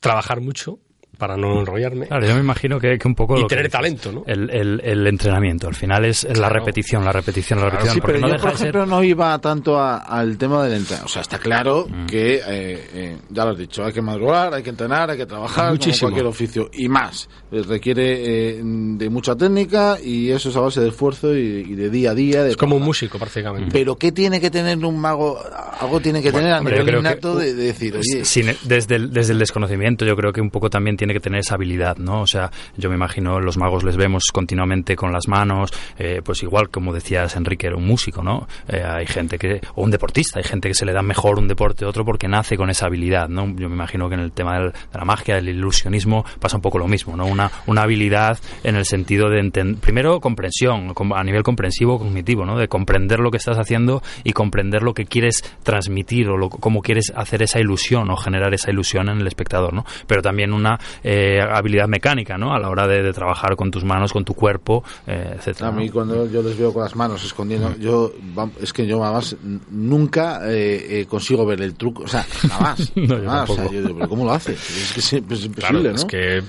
trabajar 0.01 0.41
mucho 0.41 0.81
para 1.21 1.37
no 1.37 1.61
enrollarme. 1.61 2.07
Claro, 2.07 2.27
yo 2.27 2.35
me 2.35 2.41
imagino 2.41 2.81
que, 2.81 2.99
que 2.99 3.07
un 3.07 3.15
poco... 3.15 3.39
Y 3.39 3.47
tener 3.47 3.69
talento, 3.69 4.11
¿no? 4.11 4.25
El, 4.27 4.51
el, 4.83 5.07
entrenamiento, 5.07 5.69
al 5.69 5.75
final 5.75 6.07
es, 6.07 6.27
la 6.37 6.49
repetición, 6.49 7.05
la 7.05 7.13
repetición, 7.13 7.61
la 7.61 7.67
repetición. 7.67 7.95
sí, 7.95 8.01
pero 8.05 8.19
no 8.19 8.29
yo, 8.29 8.41
por 8.41 8.53
ejemplo, 8.53 8.87
no 8.87 9.05
iba 9.05 9.39
tanto 9.39 9.79
al 9.79 10.39
tema 10.39 10.65
del 10.65 10.79
entrenamiento. 10.79 11.07
O 11.07 11.13
sea, 11.13 11.21
está 11.21 11.39
claro 11.39 11.87
mm. 11.87 12.07
que, 12.07 12.37
eh, 12.37 12.41
eh, 12.49 13.17
ya 13.29 13.45
lo 13.45 13.51
has 13.51 13.59
dicho, 13.59 13.85
hay 13.85 13.93
que 13.93 14.01
madrugar, 14.01 14.55
hay 14.55 14.63
que 14.63 14.71
entrenar, 14.71 15.11
hay 15.11 15.19
que 15.19 15.27
trabajar, 15.27 15.73
Muchísimo. 15.73 16.09
como 16.09 16.23
cualquier 16.23 16.27
oficio. 16.27 16.71
Y 16.73 16.89
más, 16.89 17.29
eh, 17.53 17.63
requiere 17.69 18.63
de 18.63 19.11
mucha 19.11 19.37
técnica 19.37 19.99
y 20.03 20.31
eso 20.31 20.49
es 20.49 20.57
a 20.57 20.61
base 20.61 20.81
de 20.81 20.89
esfuerzo 20.89 21.37
y, 21.37 21.75
de 21.75 21.91
día 21.91 22.13
a 22.13 22.15
día. 22.15 22.47
es 22.47 22.57
como 22.57 22.77
un 22.77 22.83
músico, 22.83 23.19
prácticamente. 23.19 23.69
Pero 23.71 23.97
¿qué 23.97 24.11
tiene 24.11 24.41
que 24.41 24.51
tener 24.51 24.79
un 24.79 24.99
mago? 24.99 25.39
Algo 25.79 26.01
tiene 26.01 26.23
que 26.23 26.33
tener 26.33 26.55
a 26.55 26.61
nivel 26.61 26.97
innato 26.97 27.37
de, 27.37 27.53
decir, 27.53 27.95
oye... 27.95 28.57
desde, 28.65 28.97
el, 28.97 29.13
desde 29.13 29.35
el 29.35 29.39
desconocimiento 29.39 30.07
yo 30.07 30.17
creo 30.17 30.33
que 30.33 30.41
un 30.41 30.51
poco 30.51 30.71
también 30.71 30.97
tiene 30.97 31.10
que 31.13 31.21
tener 31.21 31.41
esa 31.41 31.55
habilidad, 31.55 31.97
¿no? 31.97 32.23
O 32.23 32.27
sea, 32.27 32.51
yo 32.77 32.89
me 32.89 32.97
imagino 32.97 33.41
los 33.41 33.57
magos 33.57 33.85
les 33.85 33.97
vemos 33.97 34.25
continuamente 34.33 34.97
con 34.97 35.13
las 35.13 35.29
manos, 35.29 35.71
eh, 35.99 36.21
pues 36.25 36.43
igual 36.43 36.71
como 36.71 36.93
decías 36.93 37.37
Enrique, 37.37 37.67
era 37.67 37.77
un 37.77 37.87
músico, 37.87 38.23
¿no? 38.23 38.47
Eh, 38.69 38.83
hay 38.85 39.07
gente 39.07 39.39
que, 39.39 39.61
o 39.75 39.83
un 39.83 39.91
deportista, 39.91 40.39
hay 40.39 40.45
gente 40.45 40.69
que 40.69 40.75
se 40.75 40.85
le 40.85 40.93
da 40.93 41.03
mejor 41.03 41.39
un 41.39 41.49
deporte 41.49 41.85
a 41.85 41.89
otro 41.89 42.05
porque 42.05 42.29
nace 42.29 42.57
con 42.57 42.71
esa 42.71 42.87
habilidad, 42.87 43.29
¿no? 43.29 43.47
Yo 43.57 43.69
me 43.69 43.75
imagino 43.75 44.09
que 44.09 44.15
en 44.15 44.21
el 44.21 44.33
tema 44.33 44.59
de 44.59 44.73
la 44.93 45.05
magia, 45.05 45.37
del 45.37 45.49
ilusionismo, 45.49 46.25
pasa 46.39 46.57
un 46.57 46.63
poco 46.63 46.79
lo 46.79 46.89
mismo, 46.89 47.17
¿no? 47.17 47.27
Una, 47.27 47.51
una 47.67 47.83
habilidad 47.83 48.39
en 48.65 48.77
el 48.77 48.85
sentido 48.85 49.29
de 49.29 49.41
entender, 49.41 49.81
primero 49.81 50.21
comprensión, 50.21 50.93
a 51.15 51.25
nivel 51.25 51.43
comprensivo, 51.43 51.99
cognitivo, 51.99 52.45
¿no? 52.45 52.59
De 52.59 52.69
comprender 52.69 53.21
lo 53.21 53.31
que 53.31 53.37
estás 53.37 53.59
haciendo 53.59 54.03
y 54.25 54.33
comprender 54.33 54.83
lo 54.83 54.95
que 54.95 55.05
quieres 55.05 55.43
transmitir 55.63 56.29
o 56.29 56.49
cómo 56.49 56.83
quieres 56.83 57.13
hacer 57.15 57.43
esa 57.43 57.61
ilusión 57.61 58.11
o 58.11 58.17
generar 58.17 58.55
esa 58.55 58.71
ilusión 58.71 59.09
en 59.09 59.21
el 59.21 59.27
espectador, 59.27 59.73
¿no? 59.73 59.85
Pero 60.07 60.23
también 60.23 60.53
una 60.53 60.79
eh, 61.03 61.41
habilidad 61.41 61.89
mecánica, 61.89 62.37
¿no? 62.37 62.55
A 62.55 62.59
la 62.59 62.69
hora 62.69 62.87
de, 62.87 63.11
trabajar 63.13 63.57
con 63.57 63.71
tus 63.71 63.85
manos, 63.85 64.13
con 64.13 64.25
tu 64.25 64.35
cuerpo, 64.35 64.85
eh, 65.07 65.35
etcétera. 65.37 65.69
A 65.69 65.73
mí 65.73 65.89
cuando 65.89 66.31
yo 66.31 66.43
les 66.43 66.57
veo 66.57 66.73
con 66.73 66.83
las 66.83 66.95
manos 66.95 67.25
escondiendo, 67.25 67.77
yo 67.79 68.13
es 68.61 68.73
que 68.73 68.87
yo 68.87 69.03
además 69.03 69.37
nunca 69.71 70.41
eh, 70.45 71.07
consigo 71.09 71.45
ver 71.45 71.61
el 71.61 71.75
truco, 71.75 72.05
o 72.05 72.09
sea, 72.09 72.25
nada 72.49 72.61
más. 72.61 72.93
no, 72.97 73.43
o 73.43 73.55
sea, 73.55 73.71
yo 73.71 73.83
digo, 73.83 73.95
pero 73.95 74.09
¿cómo 74.09 74.25
lo 74.25 74.33
hace? 74.33 74.57
Es 74.81 74.93
que 74.93 75.01
es, 75.01 75.45
imposible, 75.45 75.91
¿no? 75.91 75.95
Es 75.95 76.05
que 76.05 76.43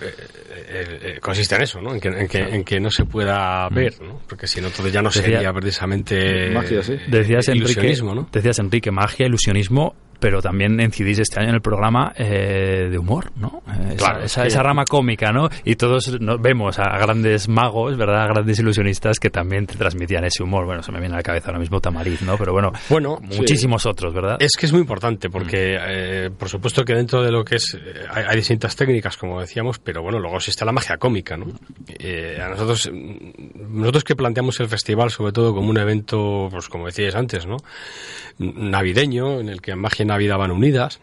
consiste 1.22 1.56
en 1.56 1.62
eso, 1.62 1.82
¿no? 1.82 1.94
En 1.94 2.00
que, 2.00 2.10
en 2.10 2.64
que, 2.64 2.80
no 2.80 2.90
se 2.90 3.06
pueda 3.06 3.70
mm. 3.70 3.74
ver, 3.74 4.02
¿no? 4.02 4.20
Porque 4.28 4.48
si 4.48 4.62
no, 4.62 4.70
todo 4.70 4.88
ya 4.88 5.02
no 5.02 5.12
sería 5.12 5.52
precisamente 5.54 6.50
magia, 6.52 6.82
sí. 6.84 6.98
Decías 7.08 7.48
Enrique, 7.50 7.96
¿no? 8.04 8.28
Decías 8.32 8.60
Enrique, 8.60 8.92
magia, 8.92 9.26
ilusionismo 9.26 9.96
pero 10.22 10.40
también 10.40 10.80
incidís 10.80 11.18
este 11.20 11.40
año 11.40 11.50
en 11.50 11.56
el 11.56 11.62
programa 11.62 12.14
eh, 12.16 12.88
de 12.92 12.98
humor, 12.98 13.32
¿no? 13.36 13.64
Eh, 13.68 13.96
claro, 13.98 14.24
esa, 14.24 14.46
esa, 14.46 14.62
rama 14.62 14.86
cómica, 14.86 15.32
¿no? 15.32 15.50
Y 15.66 15.76
todos 15.76 16.22
nos 16.22 16.40
vemos 16.40 16.78
a 16.78 16.96
grandes 17.00 17.50
magos, 17.50 17.98
¿verdad? 17.98 18.22
A 18.22 18.28
grandes 18.28 18.60
ilusionistas 18.60 19.20
que 19.20 19.32
también 19.32 19.66
te 19.66 19.76
transmitían 19.76 20.24
ese 20.24 20.44
humor. 20.44 20.66
Bueno, 20.66 20.84
se 20.84 20.92
me 20.92 21.00
viene 21.00 21.16
a 21.16 21.18
la 21.18 21.24
cabeza 21.24 21.48
ahora 21.48 21.60
mismo 21.60 21.82
Tamariz, 21.82 22.22
¿no? 22.22 22.38
Pero 22.38 22.54
bueno, 22.54 22.72
bueno 22.88 23.18
muchísimos 23.20 23.88
otros, 23.88 24.14
¿verdad? 24.14 24.38
Es 24.40 24.52
que 24.58 24.68
es 24.68 24.72
muy 24.72 24.82
importante 24.82 25.32
porque, 25.32 25.76
mm. 25.76 25.86
eh, 25.90 26.30
por 26.38 26.50
supuesto 26.50 26.86
que 26.86 26.94
dentro 26.94 27.24
de 27.24 27.32
lo 27.32 27.44
que 27.44 27.56
es, 27.56 27.76
hay, 28.14 28.36
distintas 28.36 28.76
técnicas, 28.76 29.18
como 29.18 29.42
decíamos, 29.42 29.80
pero 29.80 30.04
bueno, 30.04 30.20
luego 30.20 30.38
existe 30.38 30.64
la 30.66 30.72
magia 30.72 30.98
cómica, 30.98 31.36
¿no? 31.36 31.46
a 31.46 32.50
nosotros, 32.50 32.92
nosotros 32.92 34.04
que 34.04 34.16
planteamos 34.16 34.60
el 34.60 34.68
festival 34.68 35.10
sobre 35.10 35.32
todo 35.32 35.54
como 35.54 35.70
un 35.70 35.78
evento, 35.78 36.48
pues 36.52 36.70
como 36.70 36.86
decíais 36.86 37.16
antes, 37.16 37.48
¿no? 37.48 37.58
Navideño, 38.38 39.40
en 39.40 39.50
el 39.50 39.62
que 39.62 39.76
magia 39.76 40.06
Navidad 40.12 40.38
van 40.38 40.52
unidas 40.52 41.00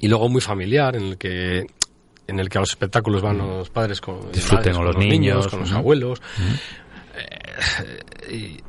y 0.00 0.08
luego 0.08 0.28
muy 0.28 0.40
familiar 0.40 0.96
en 0.96 1.04
el 1.04 1.18
que 1.18 1.66
en 2.26 2.38
el 2.38 2.48
que 2.48 2.58
a 2.58 2.60
los 2.60 2.70
espectáculos 2.70 3.22
van 3.22 3.38
los 3.38 3.70
padres 3.70 4.00
con, 4.00 4.30
Disfruten 4.30 4.74
con, 4.74 4.84
los, 4.84 4.96
niños, 4.96 5.48
con 5.48 5.60
los 5.60 5.72
abuelos. 5.72 6.20
Eh, 7.16 8.34
y, 8.34 8.60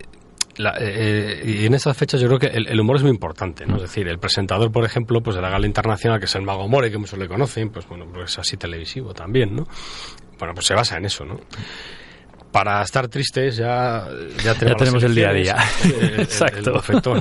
eh, 0.80 1.44
y, 1.46 1.66
en 1.66 1.74
esas 1.74 1.96
fechas 1.96 2.20
yo 2.22 2.28
creo 2.28 2.40
que 2.40 2.48
el, 2.48 2.80
humor 2.80 2.96
es 2.96 3.02
muy 3.04 3.12
importante, 3.12 3.66
¿no? 3.66 3.76
Es 3.76 3.84
decir, 3.84 4.08
el 4.08 4.18
presentador, 4.18 4.72
por 4.72 4.86
ejemplo, 4.86 5.22
pues 5.22 5.36
de 5.36 5.42
la 5.42 5.50
gala 5.50 5.66
internacional, 5.66 6.20
que 6.20 6.26
es 6.26 6.36
el 6.36 6.42
Mago 6.42 6.68
More, 6.68 6.90
que 6.90 6.98
muchos 6.98 7.20
le 7.20 7.28
conocen, 7.28 7.70
pues 7.70 7.88
bueno, 7.88 8.06
pues 8.12 8.32
es 8.32 8.40
así 8.40 8.58
televisivo 8.58 9.14
también, 9.14 9.56
¿no? 9.56 9.68
Bueno, 10.38 10.54
pues 10.54 10.66
se 10.66 10.74
basa 10.74 10.98
en 10.98 11.06
eso, 11.06 11.26
¿no? 11.26 11.40
Para 12.52 12.82
estar 12.82 13.08
tristes 13.08 13.58
ya, 13.58 14.08
ya 14.44 14.56
tenemos, 14.56 15.04
el 15.04 15.14
día 15.14 15.30
a 15.30 15.34
día. 15.34 15.56
Exacto. 16.18 16.82
El, 16.88 17.14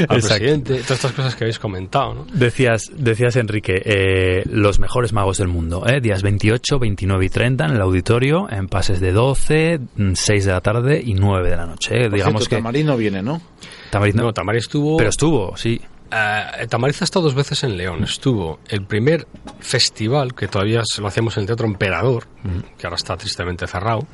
al 0.00 0.06
presidente, 0.08 0.74
todas 0.82 0.90
estas 0.90 1.12
cosas 1.12 1.36
que 1.36 1.44
habéis 1.44 1.58
comentado. 1.58 2.14
¿no? 2.14 2.26
Decías, 2.32 2.90
decías 2.96 3.36
Enrique, 3.36 3.80
eh, 3.84 4.42
los 4.46 4.80
mejores 4.80 5.12
magos 5.12 5.38
del 5.38 5.48
mundo, 5.48 5.86
¿eh? 5.86 6.00
días 6.00 6.22
28, 6.22 6.78
29 6.78 7.24
y 7.24 7.28
30 7.28 7.64
en 7.64 7.70
el 7.72 7.80
auditorio, 7.80 8.48
en 8.50 8.68
pases 8.68 9.00
de 9.00 9.12
12, 9.12 9.80
6 10.14 10.44
de 10.44 10.52
la 10.52 10.60
tarde 10.60 11.00
y 11.04 11.14
9 11.14 11.48
de 11.48 11.56
la 11.56 11.66
noche. 11.66 12.04
¿eh? 12.04 12.10
Digamos 12.10 12.48
que 12.48 12.60
no 12.60 12.96
viene, 12.96 13.22
¿no? 13.22 13.40
Tamariz 13.90 14.14
no, 14.14 14.32
Tamariz 14.32 14.64
estuvo... 14.64 14.96
Pero 14.96 15.10
estuvo, 15.10 15.56
sí. 15.56 15.80
Uh, 16.12 16.66
Tamariz 16.68 17.00
ha 17.02 17.04
estado 17.04 17.24
dos 17.24 17.34
veces 17.34 17.64
en 17.64 17.76
León. 17.76 18.04
Estuvo 18.04 18.60
el 18.68 18.82
primer 18.82 19.26
festival, 19.58 20.34
que 20.34 20.46
todavía 20.46 20.82
lo 20.98 21.06
hacíamos 21.08 21.36
en 21.36 21.42
el 21.42 21.46
Teatro 21.46 21.66
Emperador, 21.66 22.28
que 22.78 22.86
ahora 22.86 22.96
está 22.96 23.16
tristemente 23.16 23.66
cerrado. 23.66 24.06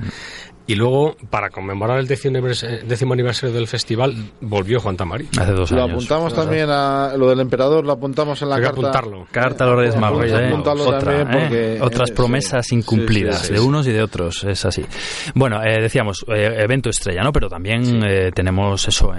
Y 0.72 0.74
luego, 0.74 1.14
para 1.28 1.50
conmemorar 1.50 1.98
el 1.98 2.08
décimo 2.08 3.12
aniversario 3.12 3.54
del 3.54 3.66
festival, 3.66 4.14
volvió 4.40 4.80
Juan 4.80 4.96
Tamari. 4.96 5.28
Hace 5.38 5.52
dos 5.52 5.70
años. 5.70 5.86
Lo 5.86 5.92
apuntamos 5.92 6.34
también 6.34 6.70
a 6.70 7.12
lo 7.14 7.28
del 7.28 7.40
emperador, 7.40 7.84
lo 7.84 7.92
apuntamos 7.92 8.40
en 8.40 8.48
la 8.48 8.56
Hay 8.56 8.62
carta. 8.62 8.80
Que 8.80 8.80
apuntarlo. 8.80 9.26
Carta 9.30 9.64
a 9.64 9.66
los 9.66 9.76
Reyes 9.76 9.96
Magos. 9.98 10.24
¿eh? 10.26 11.78
Otras 11.78 12.10
promesas 12.12 12.72
incumplidas 12.72 13.50
de 13.50 13.60
unos 13.60 13.86
y 13.86 13.92
de 13.92 14.02
otros, 14.02 14.44
es 14.44 14.64
así. 14.64 14.82
Bueno, 15.34 15.62
eh, 15.62 15.78
decíamos, 15.82 16.24
eh, 16.34 16.60
evento 16.60 16.88
estrella, 16.88 17.22
¿no? 17.22 17.32
Pero 17.32 17.50
también 17.50 18.32
tenemos 18.34 18.88
eso, 18.88 19.12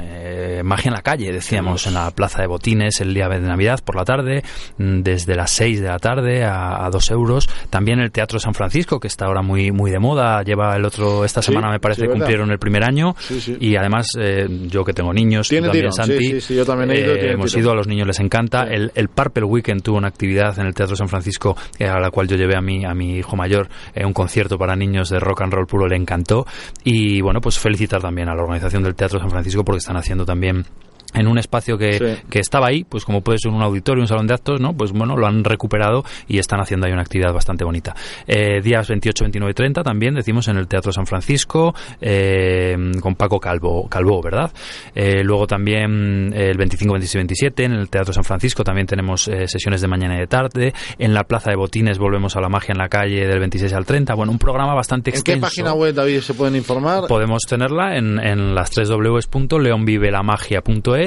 magia 0.63 0.89
en 0.89 0.93
la 0.95 1.03
calle, 1.03 1.31
decíamos, 1.31 1.85
en 1.85 1.93
la 1.93 2.09
Plaza 2.09 2.41
de 2.41 2.47
botines 2.47 2.99
el 2.99 3.13
día 3.13 3.29
de 3.29 3.39
Navidad 3.41 3.81
por 3.85 3.95
la 3.95 4.05
tarde, 4.05 4.43
mm, 4.79 5.01
desde 5.01 5.35
las 5.35 5.51
6 5.51 5.81
de 5.81 5.87
la 5.87 5.99
tarde 5.99 6.45
a, 6.45 6.83
a 6.83 6.89
2 6.89 7.11
euros. 7.11 7.47
También 7.69 7.99
el 7.99 8.11
Teatro 8.11 8.39
San 8.39 8.55
Francisco, 8.55 8.99
que 8.99 9.07
está 9.07 9.25
ahora 9.25 9.43
muy, 9.43 9.71
muy 9.71 9.91
de 9.91 9.99
moda, 9.99 10.41
lleva 10.41 10.75
el 10.75 10.85
otro, 10.85 11.23
esta 11.23 11.42
semana 11.43 11.69
me 11.69 11.79
parece 11.79 12.07
cumplieron 12.07 12.51
el 12.51 12.59
primer 12.59 12.83
año. 12.83 13.15
Sí, 13.19 13.39
sí. 13.39 13.57
Y 13.59 13.75
además, 13.75 14.07
eh, 14.19 14.47
yo 14.67 14.83
que 14.83 14.93
tengo 14.93 15.13
niños, 15.13 15.47
Tiene 15.49 15.67
también, 15.67 15.83
tirón, 15.83 15.93
Santi, 15.93 16.17
sí, 16.17 16.31
sí, 16.33 16.41
sí, 16.41 16.55
yo 16.55 16.65
también 16.65 16.91
he 16.91 16.99
ido, 16.99 17.13
eh, 17.13 17.31
hemos 17.31 17.55
ido, 17.55 17.71
a 17.71 17.75
los 17.75 17.87
niños 17.87 18.07
les 18.07 18.19
encanta. 18.19 18.63
El, 18.63 18.91
el 18.95 19.09
Purple 19.09 19.45
Weekend 19.45 19.81
tuvo 19.81 19.97
una 19.97 20.07
actividad 20.07 20.57
en 20.59 20.67
el 20.67 20.73
Teatro 20.73 20.95
San 20.95 21.07
Francisco 21.07 21.55
eh, 21.79 21.87
a 21.87 21.99
la 21.99 22.09
cual 22.11 22.27
yo 22.27 22.35
llevé 22.35 22.55
a 22.55 22.61
mi, 22.61 22.85
a 22.85 22.93
mi 22.93 23.17
hijo 23.17 23.35
mayor, 23.35 23.69
eh, 23.93 24.05
un 24.05 24.13
concierto 24.13 24.57
para 24.57 24.75
niños 24.75 25.09
de 25.09 25.19
rock 25.19 25.41
and 25.41 25.53
roll 25.53 25.67
puro, 25.67 25.87
le 25.87 25.95
encantó. 25.95 26.45
Y 26.83 27.21
bueno, 27.21 27.41
pues 27.41 27.59
felicitar 27.59 28.01
también 28.01 28.29
a 28.29 28.35
la 28.35 28.41
organización 28.41 28.83
del 28.83 28.95
Teatro 28.95 29.19
San 29.19 29.29
Francisco 29.29 29.63
porque 29.63 29.79
están 29.79 29.97
haciendo 29.97 30.25
también 30.25 30.65
en 31.13 31.27
un 31.27 31.37
espacio 31.37 31.77
que, 31.77 31.93
Sí. 31.93 32.23
que 32.29 32.39
estaba 32.39 32.67
ahí, 32.67 32.83
pues 32.83 33.05
como 33.05 33.21
puede 33.21 33.37
ser 33.39 33.51
un 33.51 33.61
auditorio, 33.61 34.01
un 34.01 34.07
salón 34.07 34.27
de 34.27 34.33
actos, 34.33 34.59
¿no? 34.59 34.73
Pues 34.73 34.91
bueno, 34.91 35.15
lo 35.17 35.27
han 35.27 35.43
recuperado 35.43 36.03
y 36.27 36.39
están 36.39 36.59
haciendo 36.59 36.87
ahí 36.87 36.93
una 36.93 37.01
actividad 37.01 37.33
bastante 37.33 37.63
bonita. 37.63 37.95
Eh, 38.27 38.61
días 38.61 38.87
28, 38.87 39.23
29 39.25 39.51
y 39.51 39.53
30 39.53 39.83
también, 39.83 40.15
decimos, 40.15 40.47
en 40.47 40.57
el 40.57 40.67
Teatro 40.67 40.91
San 40.91 41.05
Francisco, 41.05 41.73
eh, 42.01 42.75
con 43.01 43.15
Paco 43.15 43.39
Calvo, 43.39 43.87
Calvo 43.89 44.21
¿verdad? 44.21 44.51
Eh, 44.95 45.23
luego 45.23 45.47
también 45.47 46.31
eh, 46.33 46.49
el 46.51 46.57
25, 46.57 46.93
26 46.93 47.15
y 47.15 47.17
27 47.17 47.63
en 47.65 47.71
el 47.73 47.89
Teatro 47.89 48.13
San 48.13 48.23
Francisco 48.23 48.63
también 48.63 48.87
tenemos 48.87 49.23
sesiones 49.23 49.81
de 49.81 49.87
mañana 49.87 50.15
y 50.15 50.19
de 50.19 50.27
tarde. 50.27 50.73
En 50.97 51.13
la 51.13 51.23
Plaza 51.23 51.49
de 51.49 51.55
Botines 51.55 51.97
volvemos 51.97 52.35
a 52.35 52.41
la 52.41 52.49
magia 52.49 52.73
en 52.73 52.77
la 52.77 52.89
calle 52.89 53.25
del 53.27 53.39
26 53.39 53.73
al 53.73 53.85
30. 53.85 54.13
Bueno, 54.15 54.31
un 54.31 54.39
programa 54.39 54.73
bastante 54.73 55.09
¿En 55.09 55.13
qué 55.13 55.19
extenso. 55.19 55.41
página 55.41 55.73
web, 55.73 55.93
David, 55.93 56.19
se 56.21 56.33
pueden 56.33 56.55
informar? 56.55 57.07
Podemos 57.07 57.41
tenerla 57.47 57.97
en, 57.97 58.19
en 58.19 58.53
las 58.55 58.69
3 58.71 58.89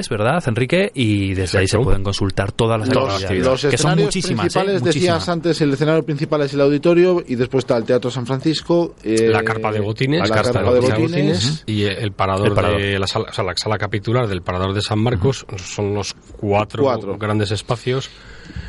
www.leonvivelamagia.es, 0.00 0.08
¿verdad, 0.08 0.44
Enrique? 0.46 0.90
Y 0.94 1.34
desde 1.34 1.58
ahí 1.58 1.66
se 1.66 1.76
Exacto. 1.76 1.84
pueden 1.84 2.02
consultar 2.02 2.52
todas 2.52 2.80
las 2.80 2.88
Los, 2.94 3.22
actividades. 3.22 3.44
los 3.44 3.60
que 3.60 3.66
son 3.66 3.74
escenarios 3.74 4.06
muchísimas, 4.06 4.40
principales, 4.40 4.70
¿eh? 4.70 4.84
decías 4.84 4.94
Muchísimas. 4.94 5.28
antes, 5.28 5.60
el 5.60 5.72
escenario 5.72 6.02
principal 6.04 6.42
es 6.42 6.54
el 6.54 6.60
auditorio 6.60 7.22
y 7.26 7.34
después 7.34 7.62
está 7.64 7.76
el 7.76 7.84
Teatro 7.84 8.10
San 8.10 8.26
Francisco. 8.26 8.94
eh, 9.02 9.28
la 9.30 9.42
carpa 9.42 9.72
de 9.72 9.80
botines, 9.80 10.28
la 10.28 10.34
carpa 10.42 10.62
de 10.62 10.80
botines. 10.80 11.62
y 11.66 11.82
el 11.84 12.12
parador, 12.12 12.48
El 12.48 12.54
parador. 12.54 12.80
de 12.80 12.98
la 12.98 13.06
sala, 13.06 13.26
o 13.30 13.32
sea, 13.32 13.44
la 13.44 13.54
sala 13.56 13.78
capitular 13.78 14.26
del 14.26 14.42
parador 14.42 14.74
de 14.74 14.82
San 14.82 14.98
Marcos 14.98 15.46
son 15.56 15.94
los 15.94 16.14
cuatro, 16.38 16.82
Cuatro. 16.84 17.16
grandes 17.18 17.50
espacios. 17.50 18.10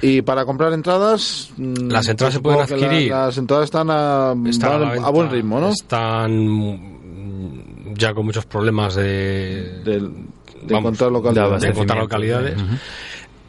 Y 0.02 0.22
para 0.24 0.46
comprar 0.46 0.74
entradas. 0.74 1.52
mm, 1.58 1.90
Las 1.92 2.08
entradas 2.08 2.34
se 2.34 2.40
pueden 2.40 2.66
que 2.66 2.76
la- 2.78 2.86
adquirir. 2.88 3.10
las 3.12 3.38
entradas 3.38 3.66
están 3.66 3.90
a, 3.92 4.34
Están 4.50 4.72
van 4.72 4.82
la 4.82 4.88
a 4.88 4.92
venta, 4.94 5.10
buen 5.10 5.30
ritmo, 5.30 5.60
¿no? 5.60 5.70
Están 5.70 6.98
ya 7.98 8.14
con 8.14 8.26
muchos 8.26 8.46
problemas 8.46 8.96
de, 8.96 9.82
Del- 9.84 10.12
de 10.62 10.74
Vamos, 10.74 10.94
encontrar 11.00 11.10
de 11.10 11.14
localidades. 11.14 11.62
de 11.62 11.68
encontrar 11.70 12.00
localidades. 12.00 12.56
Ujú. 12.62 12.76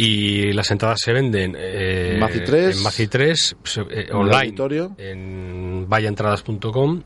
Y 0.01 0.53
las 0.53 0.71
entradas 0.71 1.01
se 1.01 1.13
venden 1.13 1.57
eh, 1.59 2.13
En 2.15 2.21
Maci 2.21 2.41
3, 2.45 2.77
en 2.77 2.83
Maci 2.85 3.07
3, 3.09 3.57
se- 3.65 3.81
eh, 3.91 4.09
online 4.13 4.55
en 4.99 5.87
vayaentradas.com 5.89 7.03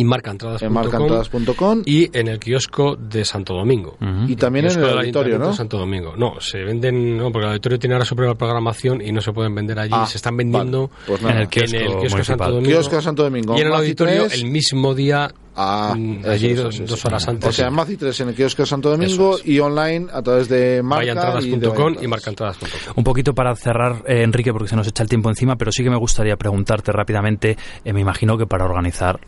y 0.00 0.04
marcaentradas.com 0.04 1.82
y, 1.84 2.04
y 2.04 2.10
en 2.12 2.28
el 2.28 2.38
kiosco 2.38 2.96
de 2.96 3.24
Santo 3.24 3.54
Domingo. 3.54 3.96
Ujú. 4.00 4.36
también 4.36 4.66
en 4.66 4.78
el 4.78 4.98
auditorio, 4.98 5.38
¿no? 5.38 5.48
de 5.48 5.54
Santo 5.54 5.78
Domingo. 5.78 6.14
No, 6.16 6.40
se 6.40 6.58
venden, 6.58 7.16
no, 7.16 7.30
porque 7.32 7.44
el 7.44 7.50
auditorio 7.52 7.78
tiene 7.78 7.94
ahora 7.94 8.04
su 8.04 8.14
propia 8.14 8.34
programación 8.34 9.00
y 9.00 9.12
no 9.12 9.20
se 9.20 9.32
pueden 9.32 9.54
vender 9.54 9.78
allí. 9.78 9.92
Ah, 9.94 10.06
se 10.06 10.18
están 10.18 10.36
vendiendo 10.36 10.88
vale. 10.88 11.02
Pues 11.06 11.22
En 11.22 11.38
el 11.38 11.48
kiosco 11.48 11.76
en 11.76 11.82
el 11.82 11.88
kiosco 11.88 12.10
municipal. 12.10 12.24
Santo 12.24 12.52
Domingo. 12.52 12.70
Kiosco 12.70 12.96
de 12.96 13.02
Santo 13.02 13.22
Domingo. 13.22 13.56
Y 13.56 13.60
en 13.60 13.66
el 13.66 13.74
auditorio 13.74 14.26
3, 14.26 14.42
el 14.42 14.50
mismo 14.50 14.94
día, 14.94 15.32
Ah, 15.58 15.94
mm, 15.96 16.18
eso, 16.20 16.30
allí 16.30 16.50
eso, 16.50 16.68
dos, 16.86 17.04
horas 17.06 17.26
antes. 17.28 17.48
O 17.48 17.52
sea, 17.52 17.68
en 17.68 17.74
Maci 17.74 17.96
3 17.96 18.20
en 18.20 18.28
el 18.28 18.34
kiosco 18.34 18.62
de 18.62 18.66
Santo 18.66 18.90
Domingo 18.90 19.38
es. 19.38 19.46
y 19.46 19.58
online 19.58 20.06
a 20.12 20.20
través 20.20 20.48
de 20.50 20.82
Marca 20.82 21.40
y 21.40 22.04
y 22.04 22.08
marcaentradas.com. 22.08 22.92
Un 22.94 23.04
poquito 23.04 23.34
para 23.34 23.56
cerrar, 23.56 24.02
eh, 24.06 24.22
Enrique, 24.22 24.52
porque 24.52 24.68
se 24.68 24.76
nos 24.76 24.86
echa 24.86 25.02
el 25.02 25.08
tiempo 25.08 25.30
encima, 25.30 25.56
pero 25.56 25.72
sí 25.72 25.82
que 25.82 25.88
me 25.88 25.96
gustaría 25.96 26.36
preguntarte 26.36 26.92
rápidamente, 26.92 27.56
eh, 27.84 27.92
me 27.94 28.00
imagino 28.02 28.36
que 28.36 28.46
para 28.46 28.66
organizar 28.66 29.18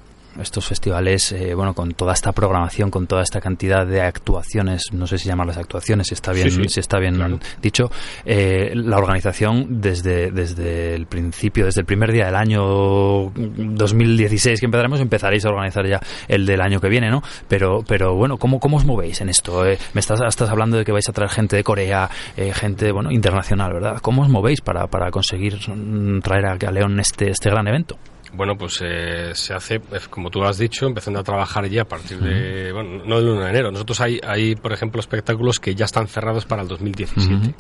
estos 0.41 0.67
festivales, 0.67 1.33
eh, 1.33 1.55
bueno, 1.55 1.75
con 1.75 1.93
toda 1.93 2.13
esta 2.13 2.33
programación, 2.33 2.91
con 2.91 3.07
toda 3.07 3.23
esta 3.23 3.41
cantidad 3.41 3.87
de 3.87 4.01
actuaciones, 4.01 4.83
no 4.93 5.07
sé 5.07 5.19
si 5.19 5.29
llamarlas 5.29 5.57
actuaciones, 5.59 6.09
si 6.09 6.15
está 6.15 6.33
bien, 6.33 6.51
Sí, 6.51 6.63
sí, 6.63 6.69
si 6.69 6.81
está 6.81 6.99
bien 6.99 7.17
claro. 7.17 7.39
dicho, 7.61 7.91
eh, 8.25 8.73
la 8.75 8.99
organización 8.99 9.81
desde, 9.81 10.31
desde 10.31 10.95
el 10.95 11.07
principio, 11.07 11.65
desde 11.67 11.81
el 11.81 11.87
primer 11.87 12.13
día 12.13 12.27
del 12.27 12.37
año 12.37 13.31
2016 13.35 14.61
que 14.61 14.67
empezaremos, 14.67 15.01
empezaréis 15.01 15.45
a 15.45 15.51
organizar 15.51 15.87
ya 15.87 16.01
el 16.29 16.47
del 16.47 16.61
año 16.61 16.81
que 16.81 16.89
viene, 16.89 17.11
¿no? 17.11 17.23
Pero, 17.49 17.83
pero 17.87 18.15
bueno, 18.15 18.37
¿cómo, 18.37 18.61
cómo 18.61 18.77
os 18.77 18.85
movéis 18.85 19.21
en 19.21 19.29
esto? 19.29 19.67
Eh, 19.67 19.79
me 19.95 20.01
estás, 20.01 20.21
estás 20.21 20.49
hablando 20.49 20.77
de 20.77 20.85
que 20.85 20.93
vais 20.93 21.09
a 21.09 21.13
traer 21.13 21.31
gente 21.31 21.57
de 21.57 21.65
Corea, 21.65 22.09
eh, 22.37 22.53
gente, 22.55 22.93
bueno, 22.93 23.11
internacional, 23.11 23.73
¿verdad? 23.73 23.99
¿Cómo 24.01 24.23
os 24.23 24.29
movéis 24.29 24.61
para, 24.61 24.87
para 24.87 25.11
conseguir 25.11 25.59
mm, 25.69 26.21
traer 26.21 26.47
a, 26.47 26.53
a 26.53 26.73
León 26.73 27.01
este, 27.01 27.31
este 27.31 27.51
gran 27.51 27.67
evento? 27.69 27.97
Bueno, 28.33 28.57
pues 28.57 28.81
eh, 28.85 29.31
se 29.35 29.55
hace, 29.55 29.77
eh, 29.77 30.01
como 30.11 30.31
tú 30.31 30.43
has 30.45 30.59
dicho, 30.59 30.87
empezando 30.87 31.21
a 31.21 31.23
trabajar 31.23 31.67
ya 31.69 31.83
a 31.83 31.85
partir 31.85 32.19
de, 32.19 32.73
bueno, 32.73 33.05
no 33.05 33.17
del 33.17 33.29
1 33.29 33.41
de 33.43 33.51
enero. 33.51 33.71
Nosotros 33.71 34.01
hay, 34.01 34.21
hay, 34.27 34.55
por 34.55 34.73
ejemplo, 34.73 35.01
espectáculos 35.01 35.59
que 35.59 35.75
ya 35.75 35.87
están 35.87 36.09
cerrados 36.09 36.45
para 36.45 36.63
el 36.63 36.69
2017. 36.69 37.55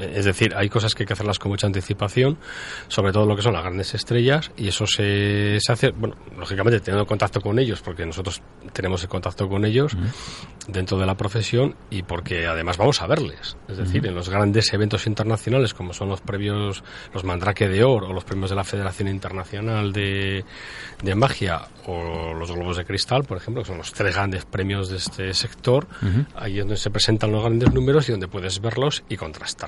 Es 0.00 0.24
decir, 0.24 0.54
hay 0.56 0.68
cosas 0.68 0.94
que 0.94 1.02
hay 1.02 1.06
que 1.06 1.12
hacerlas 1.12 1.38
con 1.38 1.50
mucha 1.50 1.66
anticipación, 1.66 2.38
sobre 2.88 3.12
todo 3.12 3.26
lo 3.26 3.36
que 3.36 3.42
son 3.42 3.52
las 3.52 3.62
grandes 3.62 3.94
estrellas, 3.94 4.50
y 4.56 4.68
eso 4.68 4.86
se, 4.86 5.58
se 5.60 5.72
hace, 5.72 5.90
bueno, 5.90 6.16
lógicamente 6.36 6.80
teniendo 6.80 7.06
contacto 7.06 7.40
con 7.40 7.58
ellos, 7.58 7.80
porque 7.80 8.04
nosotros 8.06 8.42
tenemos 8.72 9.02
el 9.02 9.08
contacto 9.08 9.48
con 9.48 9.64
ellos 9.64 9.96
dentro 10.68 10.98
de 10.98 11.06
la 11.06 11.16
profesión 11.16 11.74
y 11.90 12.02
porque 12.02 12.46
además 12.46 12.76
vamos 12.76 13.00
a 13.02 13.06
verles. 13.06 13.56
Es 13.68 13.78
decir, 13.78 14.06
en 14.06 14.14
los 14.14 14.28
grandes 14.28 14.72
eventos 14.72 15.06
internacionales, 15.06 15.74
como 15.74 15.92
son 15.92 16.08
los 16.08 16.20
previos, 16.20 16.84
los 17.12 17.24
Mandrake 17.24 17.68
de 17.68 17.84
Oro 17.84 18.08
o 18.08 18.12
los 18.12 18.24
premios 18.24 18.50
de 18.50 18.56
la 18.56 18.64
Federación 18.64 19.08
Internacional 19.08 19.92
de, 19.92 20.44
de 21.02 21.14
Magia 21.14 21.68
o 21.86 22.34
los 22.34 22.52
Globos 22.52 22.76
de 22.76 22.84
Cristal, 22.84 23.24
por 23.24 23.38
ejemplo, 23.38 23.62
que 23.62 23.68
son 23.68 23.78
los 23.78 23.92
tres 23.92 24.14
grandes 24.14 24.44
premios 24.44 24.88
de 24.90 24.98
este 24.98 25.32
sector, 25.32 25.86
ahí 26.34 26.58
es 26.58 26.60
donde 26.60 26.76
se 26.76 26.90
presentan 26.90 27.32
los 27.32 27.42
grandes 27.42 27.72
números 27.72 28.08
y 28.08 28.12
donde 28.12 28.28
puedes 28.28 28.60
verlos 28.60 29.02
y 29.08 29.16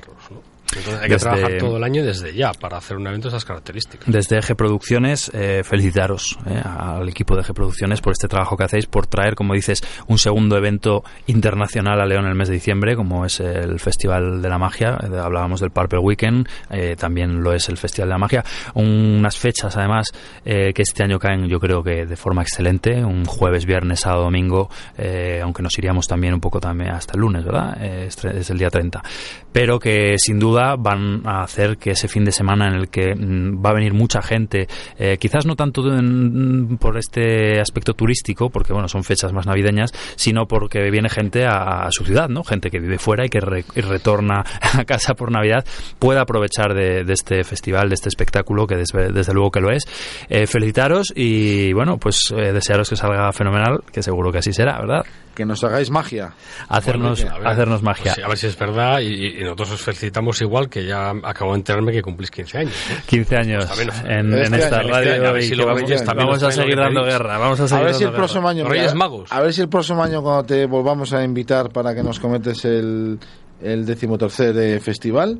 contrastarlos. 0.01 0.31
¿no? 0.31 0.51
Entonces 0.73 1.01
hay 1.01 1.07
que 1.09 1.13
Desde- 1.15 1.29
trabajar 1.29 1.57
todo 1.59 1.75
el 1.75 1.83
año 1.83 2.01
desde 2.05 2.33
ya 2.33 2.53
para 2.53 2.77
hacer 2.77 2.95
un 2.95 3.05
evento 3.05 3.27
de 3.27 3.35
esas 3.35 3.43
características. 3.43 4.07
Desde 4.09 4.37
Eje 4.37 4.55
Producciones, 4.55 5.29
eh, 5.33 5.63
felicitaros 5.65 6.39
eh, 6.45 6.61
al 6.63 7.09
equipo 7.09 7.35
de 7.35 7.41
Eje 7.41 7.53
Producciones 7.53 7.99
por 7.99 8.13
este 8.13 8.29
trabajo 8.29 8.55
que 8.55 8.63
hacéis, 8.63 8.85
por 8.85 9.05
traer, 9.05 9.35
como 9.35 9.53
dices, 9.53 9.83
un 10.07 10.17
segundo 10.17 10.55
evento 10.55 11.03
internacional 11.27 11.99
a 11.99 12.05
León 12.05 12.25
el 12.25 12.35
mes 12.35 12.47
de 12.47 12.53
diciembre, 12.53 12.95
como 12.95 13.25
es 13.25 13.41
el 13.41 13.81
Festival 13.81 14.41
de 14.41 14.47
la 14.47 14.57
Magia. 14.57 14.97
Eh, 15.03 15.17
hablábamos 15.21 15.59
del 15.59 15.71
Purple 15.71 15.99
Weekend, 15.99 16.47
eh, 16.69 16.95
también 16.97 17.43
lo 17.43 17.51
es 17.51 17.67
el 17.67 17.75
Festival 17.75 18.07
de 18.07 18.13
la 18.13 18.19
Magia. 18.19 18.45
Unas 18.73 19.37
fechas, 19.37 19.75
además, 19.75 20.07
eh, 20.45 20.71
que 20.73 20.83
este 20.83 21.03
año 21.03 21.19
caen, 21.19 21.49
yo 21.49 21.59
creo 21.59 21.83
que 21.83 22.05
de 22.05 22.15
forma 22.15 22.43
excelente. 22.43 23.03
Un 23.03 23.25
jueves, 23.25 23.65
viernes, 23.65 23.99
sábado, 23.99 24.23
domingo, 24.23 24.69
eh, 24.97 25.41
aunque 25.43 25.61
nos 25.63 25.77
iríamos 25.77 26.07
también 26.07 26.33
un 26.33 26.39
poco 26.39 26.61
también 26.61 26.91
hasta 26.91 27.15
el 27.15 27.19
lunes, 27.19 27.43
¿verdad? 27.43 27.83
Es 27.83 28.49
el 28.49 28.57
día 28.57 28.69
30. 28.69 29.03
Pero 29.51 29.79
que 29.79 30.15
sin 30.17 30.39
duda 30.39 30.75
van 30.77 31.21
a 31.25 31.41
hacer 31.43 31.77
que 31.77 31.91
ese 31.91 32.07
fin 32.07 32.23
de 32.23 32.31
semana 32.31 32.67
en 32.67 32.73
el 32.75 32.87
que 32.89 33.13
mm, 33.15 33.63
va 33.63 33.71
a 33.71 33.73
venir 33.73 33.93
mucha 33.93 34.21
gente, 34.21 34.67
eh, 34.97 35.17
quizás 35.19 35.45
no 35.45 35.55
tanto 35.55 35.81
mm, 35.83 36.77
por 36.77 36.97
este 36.97 37.59
aspecto 37.59 37.93
turístico, 37.93 38.49
porque 38.49 38.73
bueno, 38.73 38.87
son 38.87 39.03
fechas 39.03 39.33
más 39.33 39.45
navideñas, 39.45 39.91
sino 40.15 40.45
porque 40.47 40.89
viene 40.89 41.09
gente 41.09 41.45
a, 41.45 41.87
su 41.91 42.05
ciudad, 42.05 42.29
¿no? 42.29 42.43
Gente 42.43 42.69
que 42.71 42.79
vive 42.79 42.97
fuera 42.97 43.25
y 43.25 43.29
que 43.29 43.39
re- 43.41 43.65
y 43.75 43.81
retorna 43.81 44.43
a 44.77 44.85
casa 44.85 45.13
por 45.15 45.31
Navidad, 45.31 45.65
pueda 45.99 46.21
aprovechar 46.21 46.73
de, 46.73 47.03
de 47.03 47.13
este 47.13 47.43
festival, 47.43 47.89
de 47.89 47.95
este 47.95 48.09
espectáculo, 48.09 48.67
que 48.67 48.75
desde, 48.77 49.11
desde 49.11 49.33
luego 49.33 49.51
que 49.51 49.59
lo 49.59 49.71
es. 49.71 49.83
Eh, 50.29 50.47
felicitaros 50.47 51.11
y 51.15 51.73
bueno, 51.73 51.97
pues 51.97 52.33
eh, 52.37 52.53
desearos 52.53 52.89
que 52.89 52.95
salga 52.95 53.31
fenomenal, 53.33 53.81
que 53.91 54.01
seguro 54.01 54.31
que 54.31 54.37
así 54.39 54.53
será, 54.53 54.79
¿verdad? 54.79 55.03
Que 55.35 55.45
nos 55.45 55.63
hagáis 55.63 55.89
magia. 55.89 56.33
Hacernos, 56.67 57.21
Bueno, 57.21 57.35
a 57.35 57.39
ver, 57.39 57.47
hacernos 57.47 57.81
magia. 57.81 58.03
pues 58.03 58.15
sí, 58.15 58.21
a 58.21 58.27
ver 58.27 58.37
si 58.37 58.47
es 58.47 58.57
verdad 58.57 58.99
y, 58.99 59.39
y 59.39 59.43
nosotros 59.43 59.71
os 59.71 59.81
felicitamos 59.81 60.41
igual 60.41 60.69
que 60.69 60.85
ya 60.85 61.11
acabo 61.23 61.51
de 61.53 61.59
enterarme 61.59 61.91
que 61.93 62.01
cumplís 62.01 62.29
15 62.31 62.57
años. 62.57 62.73
¿eh? 62.91 63.01
15 63.07 63.35
años 63.37 63.65
en, 64.05 64.33
en 64.33 64.33
Este 64.33 64.57
esta 64.57 64.79
año, 64.79 64.89
radio 64.89 65.09
este 65.11 65.19
año, 65.21 65.29
a 65.29 65.31
ver 65.33 65.41
y 65.43 65.47
si 65.47 65.55
los 65.55 65.65
vamos, 65.65 65.83
vamos 66.15 66.43
a 66.43 66.45
lo 66.47 66.51
seguir 66.51 66.77
dando 66.77 67.03
guerra. 67.03 67.37
Vamos 67.37 67.59
a 67.59 67.63
A 67.63 67.67
seguir 67.67 67.85
ver 67.85 67.93
si 67.95 68.03
el 68.03 68.11
próximo 68.11 68.41
guerra. 68.49 68.49
año. 68.61 68.69
Reyes 68.69 68.93
Magos. 68.93 69.31
A 69.31 69.39
ver 69.41 69.53
si 69.53 69.61
el 69.61 69.69
próximo 69.69 70.03
año 70.03 70.21
cuando 70.21 70.43
te 70.43 70.65
volvamos 70.65 71.13
a 71.13 71.23
invitar 71.23 71.69
para 71.69 71.95
que 71.95 72.03
nos 72.03 72.19
comentes 72.19 72.65
el, 72.65 73.17
el 73.61 73.85
decimotercer 73.85 74.57
eh, 74.57 74.79
festival. 74.79 75.39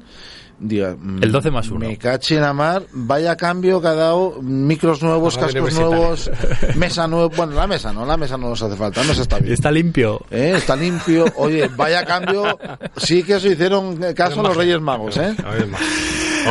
Mm, 0.59 1.23
El 1.23 1.31
12 1.31 1.51
más 1.51 1.69
uno. 1.69 1.87
Me 1.87 1.97
caché 1.97 2.35
en 2.35 2.41
la 2.41 2.53
mar, 2.53 2.83
vaya 2.91 3.35
cambio 3.35 3.81
que 3.81 3.87
ha 3.87 3.93
dado, 3.95 4.41
micros 4.41 5.01
nuevos, 5.01 5.37
cascos 5.37 5.73
nuevos, 5.73 6.31
mesa 6.75 7.07
nueva. 7.07 7.29
Bueno, 7.35 7.53
la 7.53 7.67
mesa 7.67 7.91
no, 7.91 8.05
la 8.05 8.17
mesa 8.17 8.37
no 8.37 8.49
nos 8.49 8.61
hace 8.61 8.75
falta, 8.75 9.01
la 9.01 9.07
mesa 9.07 9.21
está 9.21 9.39
bien. 9.39 9.53
Está 9.53 9.71
limpio. 9.71 10.21
¿Eh? 10.29 10.53
Está 10.55 10.75
limpio. 10.75 11.25
Oye, 11.35 11.67
vaya 11.75 12.05
cambio. 12.05 12.57
Sí 12.97 13.23
que 13.23 13.39
se 13.39 13.49
hicieron 13.49 13.97
caso 14.13 14.41
a 14.41 14.43
los 14.43 14.57
Reyes 14.57 14.81
Magos, 14.81 15.17
¿eh? 15.17 15.35
A 15.43 15.51
ver, 15.51 15.67
más. 15.67 15.81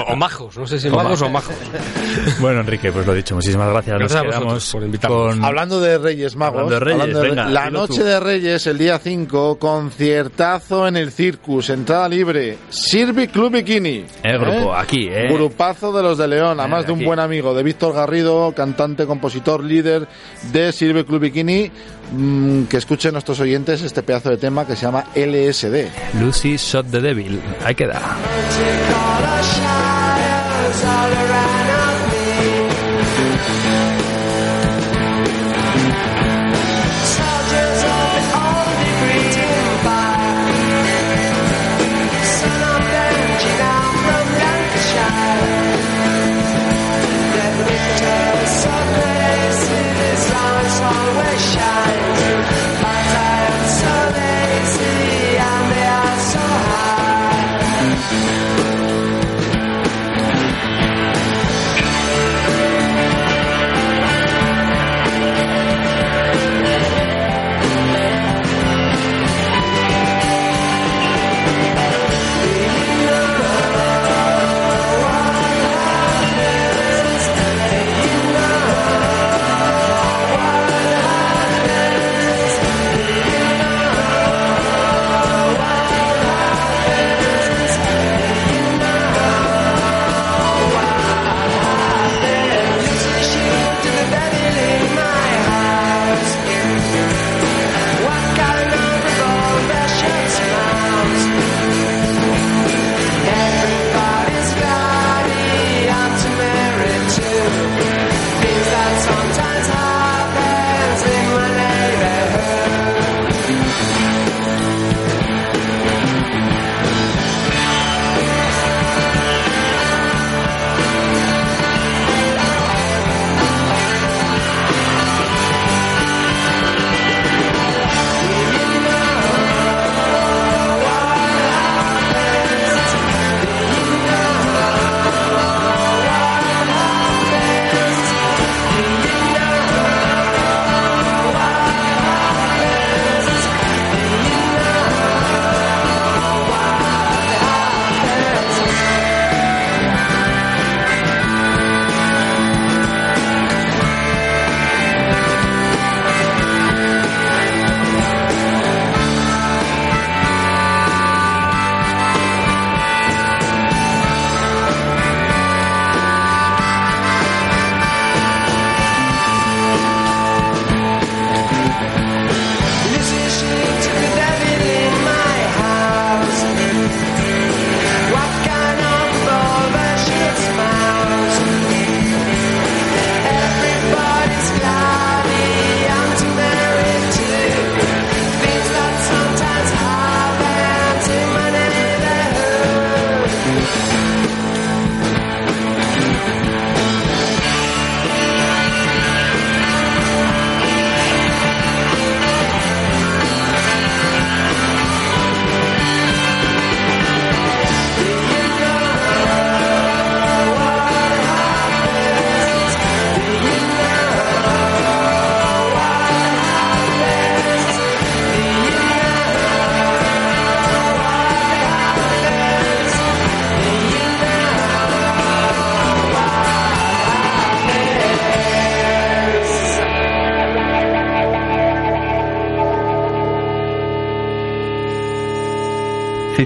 O, 0.09 0.16
majos, 0.16 0.57
no 0.57 0.66
sé 0.66 0.78
si 0.78 0.88
magos 0.91 1.20
o 1.22 1.28
majos. 1.28 1.55
Bueno, 2.41 2.61
Enrique, 2.61 2.91
pues 2.93 3.07
lo 3.07 3.14
dicho, 3.14 3.34
muchísimas 3.34 3.68
gracias. 3.70 3.99
Gracias 3.99 4.24
Nos 4.24 4.34
quedamos 4.34 4.70
por 4.72 4.82
invitarnos. 4.82 5.34
con... 5.34 5.45
Hablando 5.45 5.80
de 5.80 5.99
Reyes 5.99 6.36
Magos, 6.36 6.61
Hablando 6.62 6.74
de 6.74 6.80
Reyes, 6.80 7.01
hablando 7.01 7.20
de 7.22 7.28
venga, 7.28 7.49
la 7.49 7.70
noche 7.70 7.99
tú. 7.99 8.05
de 8.05 8.20
Reyes, 8.20 8.66
el 8.66 8.78
día 8.78 8.99
5, 8.99 9.59
conciertazo 9.59 10.88
en 10.88 10.97
el 10.97 11.11
Circus, 11.12 11.70
entrada 11.70 12.09
libre, 12.09 12.59
Sirvi 12.68 13.28
Club 13.28 13.53
Bikini. 13.53 14.05
El 14.22 14.38
grupo, 14.38 14.74
aquí, 14.74 15.09
¿eh? 15.11 15.28
Grupazo 15.32 15.93
de 15.93 16.03
los 16.03 16.18
de 16.18 16.28
León, 16.28 16.59
además 16.61 16.84
Eh, 16.84 16.86
de 16.88 16.93
un 16.93 16.99
aquí. 16.99 17.07
buen 17.07 17.18
amigo 17.20 17.55
de 17.55 17.62
Víctor 17.62 17.95
Garrido, 17.95 18.53
cantante, 18.55 19.07
compositor, 19.07 19.62
líder 19.62 20.09
de 20.53 20.72
Sirve 20.72 21.05
Club 21.05 21.20
Bikini. 21.20 21.70
Mm, 22.12 22.64
que 22.64 22.76
escuchen 22.76 23.12
nuestros 23.12 23.40
oyentes 23.40 23.82
este 23.82 24.02
pedazo 24.02 24.30
de 24.30 24.36
tema 24.36 24.66
que 24.66 24.76
se 24.76 24.82
llama 24.82 25.06
LSD. 25.14 26.20
Lucy 26.20 26.56
Shot 26.56 26.90
the 26.90 27.00
Devil. 27.00 27.40
Ahí 27.64 27.74
queda. 27.74 28.00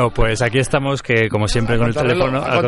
Bueno, 0.00 0.14
pues 0.14 0.40
aquí 0.40 0.58
estamos, 0.58 1.02
que 1.02 1.28
como 1.28 1.46
siempre 1.46 1.76
con 1.76 1.88
el 1.88 1.94
teléfono, 1.94 2.42
al 2.42 2.62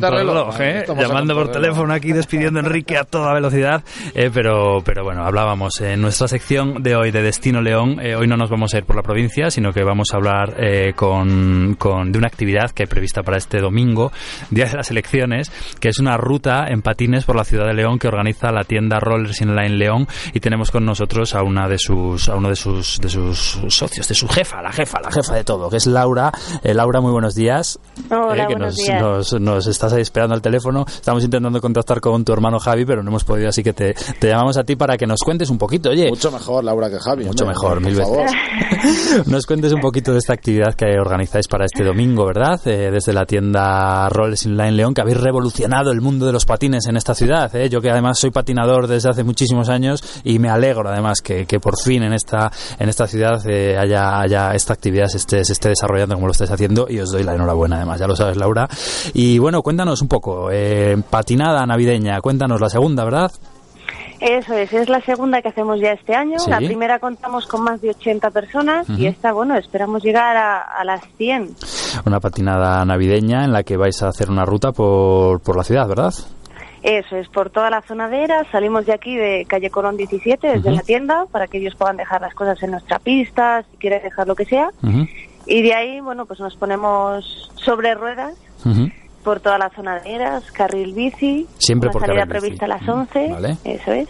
¿eh? 0.61 0.85
Llamando 1.09 1.35
por 1.35 1.51
teléfono 1.51 1.95
aquí, 1.95 2.13
despidiendo 2.13 2.61
a 2.61 2.63
Enrique 2.63 2.99
a 2.99 3.05
toda 3.05 3.33
velocidad, 3.33 3.83
eh, 4.15 4.31
pero, 4.35 4.83
pero 4.85 5.03
bueno, 5.03 5.25
hablábamos 5.25 5.81
en 5.81 6.03
nuestra 6.03 6.29
sección 6.29 6.83
de 6.83 6.95
hoy 6.95 7.11
de 7.11 7.23
Destino 7.23 7.63
León, 7.63 8.01
eh, 8.03 8.17
hoy 8.17 8.27
no 8.27 8.37
nos 8.37 8.51
vamos 8.51 8.75
a 8.75 8.79
ir 8.79 8.85
por 8.85 8.97
la 8.97 9.03
provincia, 9.03 9.51
sino 9.51 9.73
que 9.73 9.83
vamos 9.83 10.09
a 10.13 10.17
hablar 10.17 10.55
con, 10.95 11.75
con- 11.79 12.13
de 12.13 12.19
una 12.19 12.27
actividad 12.27 12.71
que 12.71 12.83
hay 12.83 12.87
prevista 12.87 13.23
para 13.23 13.39
este 13.39 13.61
domingo, 13.61 14.13
día 14.51 14.67
de 14.67 14.77
las 14.77 14.91
elecciones, 14.91 15.51
que 15.81 15.89
es 15.89 15.99
una 16.01 16.19
ruta 16.19 16.67
en 16.69 16.83
patines 16.83 17.25
por 17.25 17.35
la 17.37 17.45
ciudad 17.45 17.67
de 17.67 17.73
León 17.73 17.99
que 17.99 18.09
organiza 18.09 18.53
la 18.53 18.65
tienda 18.65 19.01
Rollers 19.01 19.41
Inline 19.41 19.79
León 19.79 20.07
y 20.35 20.41
tenemos 20.41 20.71
con 20.71 20.85
nosotros 20.85 21.35
a 21.35 21.43
una 21.43 21.67
de 21.67 21.79
sus, 21.79 22.29
a 22.29 22.35
uno 22.37 22.51
de 22.51 22.57
sus, 22.57 22.99
de 23.01 23.09
sus 23.09 23.59
socios, 23.69 24.07
de 24.07 24.15
su 24.15 24.29
jefa, 24.29 24.61
la 24.61 24.71
jefa, 24.71 25.01
la 25.01 25.11
jefa 25.11 25.35
de 25.35 25.45
todo, 25.45 25.71
que 25.71 25.79
es 25.79 25.87
Laura. 25.87 26.31
Laura, 26.63 27.01
muy 27.01 27.13
muy 27.13 27.22
buenos 27.23 27.35
días. 27.37 27.79
Hola, 28.11 28.35
Eh, 28.35 28.47
que 28.49 28.55
buenos 28.55 28.75
nos, 28.75 28.77
días. 28.77 29.01
Nos, 29.01 29.41
nos 29.41 29.67
estás 29.69 29.93
ahí 29.93 30.03
esperando 30.03 30.35
al 30.35 30.43
teléfono. 30.43 30.85
Estamos 30.89 31.23
intentando 31.23 31.61
contactar 31.61 32.01
con 32.01 32.25
tu 32.25 32.33
hermano 32.33 32.59
Javi, 32.59 32.85
pero 32.85 33.01
no 33.05 33.11
hemos 33.11 33.23
podido, 33.23 33.49
así 33.49 33.63
que 33.63 33.73
te, 33.73 33.95
te 34.19 34.27
llamamos 34.29 34.57
a 34.57 34.65
ti 34.65 34.75
para 34.75 34.97
que 34.97 35.07
nos 35.07 35.21
cuentes 35.21 35.49
un 35.49 35.57
poquito. 35.57 35.91
Oye, 35.91 36.09
Mucho 36.09 36.33
mejor, 36.33 36.65
Laura, 36.65 36.91
que 36.91 36.99
Javi. 36.99 37.25
Mucho 37.25 37.45
hombre, 37.45 37.55
mejor, 37.55 37.75
por 37.75 37.81
mil 37.81 37.95
favor. 37.95 38.27
nos 39.27 39.47
cuentes 39.47 39.73
un 39.73 39.81
poquito 39.81 40.11
de 40.11 40.19
esta 40.19 40.33
actividad 40.33 40.75
que 40.75 40.99
organizáis 40.99 41.47
para 41.47 41.65
este 41.65 41.85
domingo, 41.85 42.27
¿verdad? 42.27 42.61
Eh, 42.67 42.91
desde 42.91 43.13
la 43.13 43.25
tienda 43.25 44.09
Rollers 44.09 44.45
Inline 44.47 44.73
León, 44.73 44.95
que 44.95 45.03
habéis 45.03 45.21
revolucionado 45.21 45.93
el 45.93 46.01
mundo 46.01 46.27
de 46.27 46.33
los 46.33 46.45
patines 46.45 46.87
en 46.89 46.97
esta 46.97 47.15
ciudad. 47.15 47.55
¿eh? 47.55 47.69
Yo 47.69 47.81
que 47.81 47.91
además 47.91 48.19
soy 48.19 48.33
patinador 48.33 48.89
desde 48.89 49.11
hace 49.11 49.23
muchísimos 49.23 49.69
años 49.69 50.03
y 50.25 50.41
me 50.41 50.51
alegro 50.51 50.89
además 50.89 51.21
que, 51.23 51.47
que 51.47 51.61
por 51.61 51.81
fin 51.81 52.03
en 52.03 52.15
esta, 52.15 52.51
en 52.81 52.89
esta 52.89 53.07
ciudad 53.07 53.41
eh, 53.49 53.79
haya, 53.79 54.19
haya 54.19 54.55
esta 54.55 54.73
actividad 54.73 55.07
se 55.07 55.19
esté, 55.19 55.45
se 55.45 55.53
esté 55.53 55.69
desarrollando 55.69 56.17
como 56.17 56.27
lo 56.27 56.33
estáis 56.33 56.51
haciendo 56.51 56.87
y 56.89 56.99
os 56.99 57.12
doy 57.13 57.23
la 57.23 57.35
enhorabuena 57.35 57.77
además, 57.77 58.01
ya 58.01 58.07
lo 58.07 58.17
sabes 58.17 58.37
Laura. 58.37 58.69
Y 59.15 59.39
bueno, 59.39 59.63
cuéntanos 59.63 60.03
un 60.03 60.09
poco, 60.09 60.51
eh, 60.51 60.97
patinada 61.09 61.65
navideña, 61.67 62.21
cuéntanos 62.21 62.61
la 62.61 62.69
segunda, 62.69 63.05
¿verdad? 63.05 63.31
Eso 64.21 64.55
es, 64.55 64.73
es 64.73 64.89
la 64.89 65.01
segunda 65.01 65.43
que 65.43 65.49
hacemos 65.49 65.81
ya 65.81 65.93
este 65.93 66.15
año. 66.15 66.39
Sí. 66.39 66.49
La 66.49 66.59
primera 66.59 67.01
contamos 67.01 67.47
con 67.47 67.65
más 67.65 67.81
de 67.81 67.91
80 67.91 68.31
personas 68.31 68.89
y 68.89 69.07
esta, 69.07 69.33
bueno, 69.33 69.57
esperamos 69.57 70.03
llegar 70.05 70.37
a, 70.37 70.61
a 70.61 70.85
las 70.85 71.03
100. 71.17 71.57
Una 72.07 72.21
patinada 72.21 72.85
navideña 72.85 73.45
en 73.45 73.53
la 73.53 73.65
que 73.65 73.77
vais 73.77 74.01
a 74.03 74.09
hacer 74.09 74.31
una 74.31 74.45
ruta 74.45 74.71
por, 74.71 75.41
por 75.41 75.57
la 75.57 75.65
ciudad, 75.65 75.89
¿verdad? 75.89 76.15
Eso 76.83 77.17
es, 77.17 77.29
por 77.29 77.51
toda 77.51 77.71
la 77.71 77.83
zona 77.83 78.09
de 78.09 78.25
Eras. 78.25 78.47
Salimos 78.51 78.87
de 78.87 78.93
aquí 78.93 79.17
de 79.17 79.45
calle 79.49 79.71
Colón 79.71 79.97
17, 79.97 80.49
desde 80.49 80.71
la 80.71 80.83
tienda, 80.83 81.27
para 81.31 81.47
que 81.47 81.59
ellos 81.59 81.75
puedan 81.77 81.97
dejar 81.97 82.21
las 82.21 82.35
cosas 82.35 82.61
en 82.63 82.73
nuestra 82.73 82.99
pista, 82.99 83.65
si 83.71 83.77
quieren 83.77 84.03
dejar 84.03 84.27
lo 84.27 84.35
que 84.35 84.45
sea. 84.45 84.69
Ujú, 84.83 85.07
Y 85.47 85.63
de 85.63 85.75
ahí, 85.75 86.01
bueno, 86.01 86.27
pues 86.27 86.41
nos 86.41 86.57
ponemos 86.57 87.51
sobre 87.57 87.95
ruedas 87.95 88.35
por 89.25 89.41
toda 89.41 89.59
la 89.59 89.71
zona 89.71 90.01
de 90.01 90.15
Eras, 90.15 90.51
carril 90.53 90.95
bici. 90.95 91.47
Siempre 91.59 91.89
una 91.89 91.93
por 91.93 92.03
salida 92.03 92.21
carril 92.27 92.33
bici. 92.35 92.41
prevista 92.59 92.65
a 92.65 92.69
las 92.69 92.83
Ujú, 92.83 92.93
11. 92.93 93.29
vale. 93.29 93.57
Eso 93.65 93.93
es. 93.93 94.09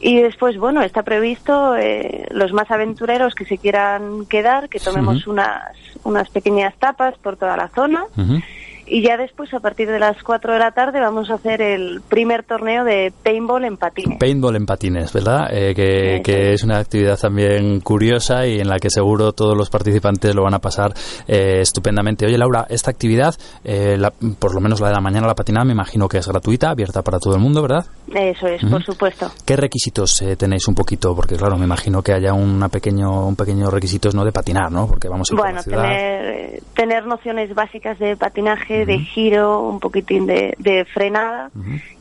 Y 0.00 0.20
después, 0.20 0.58
bueno, 0.58 0.82
está 0.82 1.02
previsto 1.02 1.74
eh, 1.76 2.26
los 2.30 2.52
más 2.52 2.70
aventureros 2.70 3.34
que 3.34 3.44
se 3.46 3.56
quieran 3.58 4.26
quedar, 4.26 4.68
que 4.68 4.78
tomemos 4.78 5.26
unas, 5.26 5.62
unas 6.04 6.28
pequeñas 6.28 6.74
tapas 6.78 7.16
por 7.18 7.36
toda 7.36 7.56
la 7.56 7.68
zona. 7.68 8.04
Ujú. 8.16 8.40
Y 8.86 9.02
ya 9.02 9.16
después, 9.16 9.52
a 9.52 9.60
partir 9.60 9.88
de 9.88 9.98
las 9.98 10.22
4 10.22 10.52
de 10.52 10.58
la 10.58 10.70
tarde, 10.70 11.00
vamos 11.00 11.28
a 11.30 11.34
hacer 11.34 11.60
el 11.60 12.00
primer 12.08 12.44
torneo 12.44 12.84
de 12.84 13.12
paintball 13.24 13.64
en 13.64 13.76
patines. 13.76 14.18
Paintball 14.18 14.56
en 14.56 14.66
patines, 14.66 15.12
¿verdad? 15.12 15.48
Eh, 15.50 15.74
que, 15.74 16.20
que 16.24 16.48
es. 16.52 16.60
es 16.60 16.64
una 16.64 16.78
actividad 16.78 17.18
también 17.18 17.80
curiosa 17.80 18.46
y 18.46 18.60
en 18.60 18.68
la 18.68 18.76
que 18.78 18.88
seguro 18.90 19.32
todos 19.32 19.56
los 19.56 19.70
participantes 19.70 20.34
lo 20.34 20.44
van 20.44 20.54
a 20.54 20.60
pasar 20.60 20.92
eh, 21.26 21.58
estupendamente. 21.60 22.26
Oye, 22.26 22.38
Laura, 22.38 22.66
esta 22.68 22.90
actividad, 22.90 23.34
eh, 23.64 23.96
la- 23.98 24.12
por 24.38 24.54
lo 24.54 24.60
menos 24.60 24.80
la 24.80 24.88
de 24.88 24.94
la 24.94 25.00
mañana, 25.00 25.26
la 25.26 25.34
patinada, 25.34 25.64
me 25.64 25.72
imagino 25.72 26.08
que 26.08 26.18
es 26.18 26.28
gratuita, 26.28 26.70
abierta 26.70 27.02
para 27.02 27.18
todo 27.18 27.34
el 27.34 27.40
mundo, 27.40 27.62
¿verdad? 27.62 27.84
Eso 28.14 28.46
es, 28.46 28.62
por 28.64 28.84
supuesto. 28.84 29.30
¿Qué 29.44 29.56
requisitos 29.56 30.22
eh, 30.22 30.36
tenéis 30.36 30.68
un 30.68 30.74
poquito? 30.76 31.14
Porque 31.16 31.34
claro, 31.36 31.56
me 31.56 31.64
imagino 31.64 32.02
que 32.02 32.12
haya 32.12 32.32
una 32.34 32.68
pequeño, 32.68 33.26
un 33.26 33.34
pequeño 33.34 33.68
requisitos 33.70 34.14
no 34.14 34.24
de 34.24 34.30
patinar, 34.32 34.70
¿no? 34.70 34.86
Porque 34.86 35.08
vamos 35.08 35.28
a 35.30 35.34
ir 35.34 35.36
por 35.38 35.44
Bueno, 35.46 35.60
la 35.66 35.82
tener, 35.88 36.60
tener 36.74 37.06
nociones 37.06 37.52
básicas 37.54 37.98
de 37.98 38.16
patinaje, 38.16 38.75
de 38.84 38.98
giro, 38.98 39.60
un 39.62 39.80
poquitín 39.80 40.26
de, 40.26 40.54
de 40.58 40.84
frenada. 40.84 41.50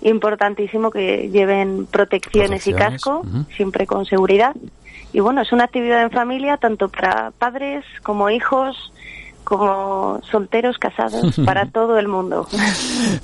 Importantísimo 0.01 0.91
que 0.91 1.29
lleven 1.29 1.85
protecciones, 1.85 2.67
y 2.67 2.73
casco, 2.73 3.25
siempre 3.55 3.85
con 3.85 4.05
seguridad. 4.05 4.55
Y 5.13 5.21
bueno, 5.21 5.41
es 5.41 5.53
una 5.53 5.63
actividad 5.63 6.01
en 6.01 6.11
familia 6.11 6.57
tanto 6.57 6.89
para 6.89 7.31
padres 7.31 7.85
como 8.03 8.29
hijos, 8.29 8.91
como 9.45 10.19
solteros, 10.29 10.77
casados, 10.77 11.35
para 11.45 11.67
todo 11.67 11.97
el 11.97 12.07
mundo. 12.07 12.47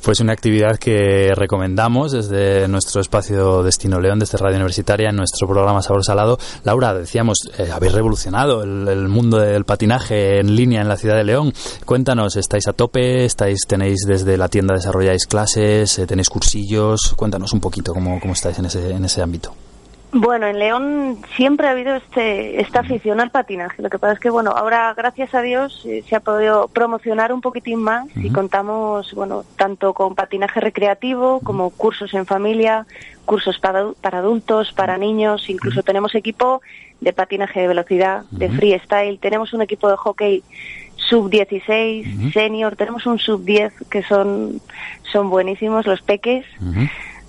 Pues 0.03 0.19
una 0.19 0.33
actividad 0.33 0.77
que 0.77 1.33
recomendamos 1.35 2.11
desde 2.13 2.67
nuestro 2.67 3.01
espacio 3.01 3.63
Destino 3.63 3.99
León, 3.99 4.19
desde 4.19 4.37
Radio 4.37 4.55
Universitaria, 4.55 5.09
en 5.09 5.15
nuestro 5.17 5.47
programa 5.47 5.81
Sabor 5.81 6.05
Salado. 6.05 6.37
Laura, 6.63 6.93
decíamos, 6.93 7.39
eh, 7.57 7.69
habéis 7.73 7.93
revolucionado 7.93 8.63
el, 8.63 8.87
el 8.87 9.07
mundo 9.07 9.37
del 9.39 9.65
patinaje 9.65 10.39
en 10.39 10.55
línea 10.55 10.81
en 10.81 10.87
la 10.87 10.95
ciudad 10.97 11.15
de 11.15 11.23
León. 11.23 11.53
Cuéntanos, 11.85 12.35
¿estáis 12.35 12.67
a 12.67 12.73
tope? 12.73 13.25
¿Estáis, 13.25 13.59
tenéis 13.67 14.01
desde 14.07 14.37
la 14.37 14.47
tienda 14.47 14.75
desarrolláis 14.75 15.25
clases? 15.25 15.97
eh, 15.99 16.07
¿Tenéis 16.07 16.29
cursillos? 16.29 17.13
Cuéntanos 17.15 17.51
un 17.53 17.59
poquito 17.59 17.93
cómo, 17.93 18.19
cómo 18.19 18.33
estáis 18.33 18.59
en 18.59 18.65
ese, 18.65 18.91
en 18.91 19.05
ese 19.05 19.21
ámbito. 19.21 19.53
Bueno, 20.13 20.45
en 20.47 20.59
León 20.59 21.17
siempre 21.37 21.67
ha 21.67 21.71
habido 21.71 21.95
este, 21.95 22.59
esta 22.59 22.81
afición 22.81 23.21
al 23.21 23.31
patinaje. 23.31 23.81
Lo 23.81 23.89
que 23.89 23.97
pasa 23.97 24.13
es 24.13 24.19
que, 24.19 24.29
bueno, 24.29 24.51
ahora, 24.51 24.93
gracias 24.93 25.33
a 25.33 25.41
Dios, 25.41 25.85
eh, 25.85 26.03
se 26.07 26.17
ha 26.17 26.19
podido 26.19 26.67
promocionar 26.67 27.31
un 27.31 27.39
poquitín 27.39 27.79
más 27.81 28.07
y 28.17 28.29
contamos, 28.29 29.13
bueno, 29.13 29.45
tanto 29.55 29.93
con 29.93 30.15
patinaje 30.15 30.59
recreativo 30.59 31.39
como 31.41 31.69
cursos 31.69 32.13
en 32.13 32.25
familia, 32.25 32.85
cursos 33.23 33.57
para, 33.59 33.93
para 34.01 34.17
adultos, 34.17 34.73
para 34.73 34.97
niños, 34.97 35.49
incluso 35.49 35.81
tenemos 35.81 36.13
equipo 36.13 36.61
de 36.99 37.13
patinaje 37.13 37.61
de 37.61 37.67
velocidad, 37.69 38.25
de 38.31 38.49
freestyle, 38.49 39.17
tenemos 39.17 39.53
un 39.53 39.61
equipo 39.61 39.89
de 39.89 39.95
hockey 39.95 40.43
sub-16, 40.97 42.33
senior, 42.33 42.75
tenemos 42.75 43.05
un 43.05 43.17
sub-10 43.17 43.71
que 43.89 44.03
son, 44.03 44.61
son 45.11 45.29
buenísimos, 45.29 45.85
los 45.87 46.01
peques. 46.01 46.45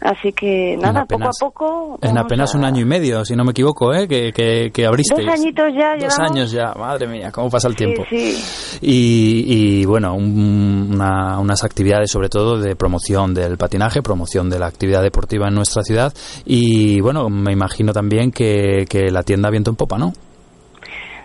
Así 0.05 0.32
que 0.32 0.76
nada, 0.80 1.05
poco 1.05 1.26
a 1.26 1.30
poco. 1.38 1.98
En 2.03 2.18
apenas 2.18 2.53
a- 2.55 2.59
un 2.59 2.64
año 2.64 2.80
y 2.80 2.84
medio, 2.84 3.24
si 3.24 3.36
no 3.36 3.44
me 3.44 3.53
equivoco, 3.53 3.94
¿eh? 3.94 4.09
que, 4.09 4.32
que, 4.32 4.72
que 4.72 4.84
abristeis. 4.84 5.24
Dos 5.26 5.34
añitos 5.38 5.66
ya 5.78 5.92
Dos 5.92 6.00
llevamos. 6.00 6.30
años 6.30 6.50
ya, 6.50 6.74
madre 6.76 7.07
mía, 7.07 7.30
cómo 7.30 7.48
pasa 7.48 7.68
el 7.68 7.76
tiempo. 7.76 8.03
Sí. 8.11 8.34
Y, 8.80 9.44
y, 9.46 9.84
bueno, 9.84 10.14
un- 10.14 10.90
una- 10.94 11.38
unas 11.38 11.62
actividades 11.62 12.11
sobre 12.11 12.28
todo 12.28 12.59
de 12.59 12.74
promoción 12.74 13.32
del 13.32 13.57
patinaje, 13.57 14.03
promoción 14.03 14.50
de 14.50 14.59
la 14.59 14.66
actividad 14.66 15.03
deportiva 15.03 15.46
en 15.46 15.55
nuestra 15.55 15.82
ciudad 15.84 16.12
y 16.44 17.00
bueno, 17.00 17.28
me 17.28 17.53
imagino 17.53 17.92
también 17.92 18.32
que, 18.32 18.86
que 18.88 19.11
la 19.12 19.22
tienda 19.22 19.50
viento 19.50 19.70
en 19.70 19.76
popa, 19.76 19.98
¿no? 19.98 20.12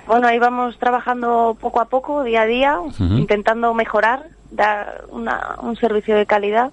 Bueno, 0.05 0.27
ahí 0.27 0.37
vamos 0.39 0.77
trabajando 0.79 1.57
poco 1.59 1.81
a 1.81 1.85
poco, 1.85 2.23
día 2.23 2.43
a 2.43 2.45
día, 2.45 2.77
intentando 2.99 3.73
mejorar, 3.73 4.27
dar 4.51 5.05
una- 5.09 5.55
un 5.63 5.75
servicio 5.75 6.15
de 6.15 6.25
calidad. 6.25 6.71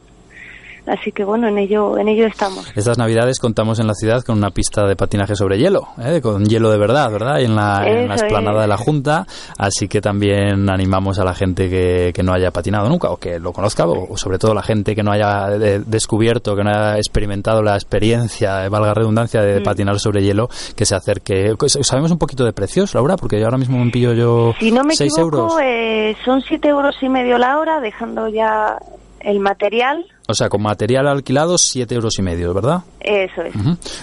Así 0.87 1.13
que 1.13 1.25
bueno, 1.25 1.49
en 1.49 1.57
ello, 1.59 1.97
en 1.99 2.09
ello 2.09 2.27
estamos. 2.27 2.71
Estas 2.77 2.99
navidades 2.99 3.39
contamos 3.39 3.79
en 3.81 3.87
la 3.87 3.95
ciudad 3.95 4.23
con 4.23 4.37
una 4.37 4.51
pista 4.51 4.87
de 4.87 4.97
patinaje 4.97 5.35
sobre 5.35 5.59
hielo, 5.59 5.89
¿eh? 5.99 6.21
con 6.23 6.45
hielo 6.45 6.71
de 6.71 6.77
verdad, 6.79 7.11
¿verdad? 7.11 7.39
Y 7.41 7.45
en 7.47 7.57
la, 7.57 7.83
en 7.87 8.09
la 8.09 8.15
Eso 8.17 8.25
explanada 8.25 8.59
es. 8.59 8.63
de 8.65 8.69
la 8.69 8.77
Junta, 8.77 9.27
así 9.59 9.89
que 9.89 10.01
también 10.03 10.69
animamos 10.69 11.19
a 11.19 11.25
la 11.25 11.33
gente 11.35 11.71
que, 11.71 12.13
que 12.15 12.23
no 12.23 12.35
haya 12.35 12.51
patinado 12.51 12.89
nunca 12.89 13.09
o 13.11 13.17
que 13.17 13.39
lo 13.39 13.53
conozca, 13.53 13.87
o, 13.87 14.13
o 14.13 14.17
sobre 14.19 14.39
todo 14.39 14.53
la 14.53 14.63
gente 14.63 14.95
que 14.95 15.03
no 15.03 15.11
haya 15.13 15.49
de- 15.49 15.81
descubierto, 15.81 16.55
que 16.55 16.63
no 16.65 16.71
haya 16.71 16.97
experimentado 16.99 17.63
la 17.63 17.75
experiencia, 17.77 18.65
eh, 18.67 18.69
valga 18.69 18.93
redundancia, 18.93 19.41
de 19.41 19.61
Mm. 19.61 19.65
patinar 19.65 19.99
sobre 19.99 20.23
hielo, 20.23 20.49
que 20.77 20.85
se 20.85 20.95
acerque. 20.95 21.55
¿Sabemos 21.83 22.11
un 22.11 22.19
poquito 22.19 22.45
de 22.45 22.53
precios, 22.53 22.95
Laura? 22.95 23.17
Porque 23.17 23.39
yo 23.39 23.47
ahora 23.47 23.57
mismo 23.59 23.83
me 23.83 23.91
pillo 23.91 24.13
yo 24.13 24.53
Si 24.59 24.71
no 24.71 24.85
me 24.85 24.95
6 24.95 25.13
equivoco, 25.13 25.37
euros. 25.39 25.53
eh, 25.63 26.15
son 26.25 26.43
siete 26.43 26.69
euros 26.69 26.95
y 27.01 27.09
medio 27.09 27.39
la 27.39 27.59
hora, 27.59 27.81
dejando 27.81 28.29
ya 28.29 28.77
el 29.25 29.41
material. 29.41 30.05
O 30.27 30.35
sea, 30.35 30.49
con 30.49 30.63
material 30.63 31.07
alquilado, 31.07 31.59
7 31.59 31.95
euros 31.95 32.19
y 32.19 32.23
medio, 32.23 32.55
¿verdad? 32.55 32.83
Eso 33.01 33.43
es. 33.43 33.55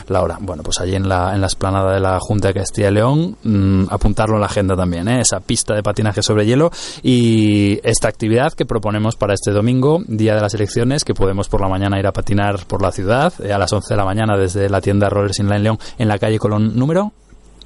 La 0.08 0.22
hora. 0.22 0.38
Bueno, 0.40 0.62
pues 0.62 0.80
allí 0.80 0.96
en 0.96 1.10
la, 1.10 1.34
en 1.34 1.42
la 1.42 1.48
esplanada 1.48 1.94
de 1.94 2.00
la 2.00 2.20
Junta 2.20 2.50
de 2.50 2.54
Castilla 2.54 2.90
y 2.90 2.94
León, 2.94 3.38
mm, 3.44 3.86
apuntarlo 3.90 4.36
en 4.36 4.42
la 4.42 4.46
agenda 4.46 4.76
también, 4.76 5.08
¿eh? 5.08 5.22
esa 5.22 5.40
pista 5.40 5.74
de 5.74 5.82
patinaje 5.82 6.22
sobre 6.22 6.46
hielo 6.46 6.70
y 7.02 7.80
esta 7.84 8.08
actividad 8.08 8.54
que 8.54 8.66
proponemos 8.66 9.16
para 9.16 9.34
este 9.34 9.52
domingo, 9.52 10.04
día 10.08 10.36
de 10.36 10.42
las 10.42 10.54
elecciones, 10.54 11.04
que 11.04 11.16
podemos 11.16 11.50
por 11.50 11.62
la 11.62 11.68
mañana 11.68 12.00
ir 12.00 12.06
a 12.06 12.12
patinar 12.12 12.66
por 12.68 12.82
la 12.82 12.92
ciudad, 12.92 13.34
eh, 13.44 13.52
a 13.52 13.58
las 13.58 13.74
11 13.74 13.94
de 13.94 13.98
la 13.98 14.06
mañana 14.06 14.38
desde 14.38 14.70
la 14.70 14.82
tienda 14.82 15.10
Rollers 15.10 15.40
Inline 15.40 15.64
León 15.64 15.80
en 15.98 16.08
la 16.08 16.20
calle 16.20 16.38
Colón 16.38 16.78
número 16.78 17.14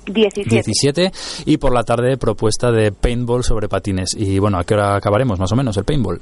17. 0.05 0.49
17 0.49 1.11
y 1.45 1.57
por 1.57 1.73
la 1.73 1.83
tarde 1.83 2.17
propuesta 2.17 2.71
de 2.71 2.91
paintball 2.91 3.43
sobre 3.43 3.67
patines. 3.67 4.09
Y 4.15 4.39
bueno, 4.39 4.59
¿a 4.59 4.63
qué 4.63 4.75
hora 4.75 4.95
acabaremos 4.95 5.39
más 5.39 5.51
o 5.51 5.55
menos 5.55 5.75
el 5.77 5.83
paintball? 5.83 6.21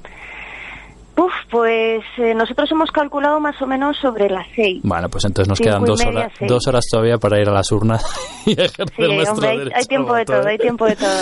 Uf, 1.15 1.31
pues 1.51 2.03
eh, 2.17 2.33
nosotros 2.33 2.71
hemos 2.71 2.89
calculado 2.91 3.39
más 3.39 3.61
o 3.61 3.67
menos 3.67 3.95
sobre 4.01 4.29
las 4.29 4.47
seis. 4.55 4.81
Bueno, 4.83 5.09
pues 5.09 5.25
entonces 5.25 5.47
nos 5.47 5.59
quedan 5.59 5.85
dos 5.85 6.03
media, 6.03 6.21
horas, 6.21 6.33
dos 6.41 6.67
horas 6.67 6.85
todavía 6.89 7.17
para 7.19 7.39
ir 7.39 7.47
a 7.47 7.51
las 7.53 7.71
urnas 7.71 8.03
y 8.45 8.53
ejercer 8.53 8.87
Sí, 8.95 9.15
nuestro 9.15 9.33
hombre, 9.33 9.49
hay, 9.49 9.57
derecho 9.59 9.77
hay 9.77 9.85
tiempo 9.85 10.15
de 10.15 10.25
todo, 10.25 10.47
hay 10.47 10.57
tiempo 10.57 10.85
de 10.85 10.95
todo. 10.95 11.17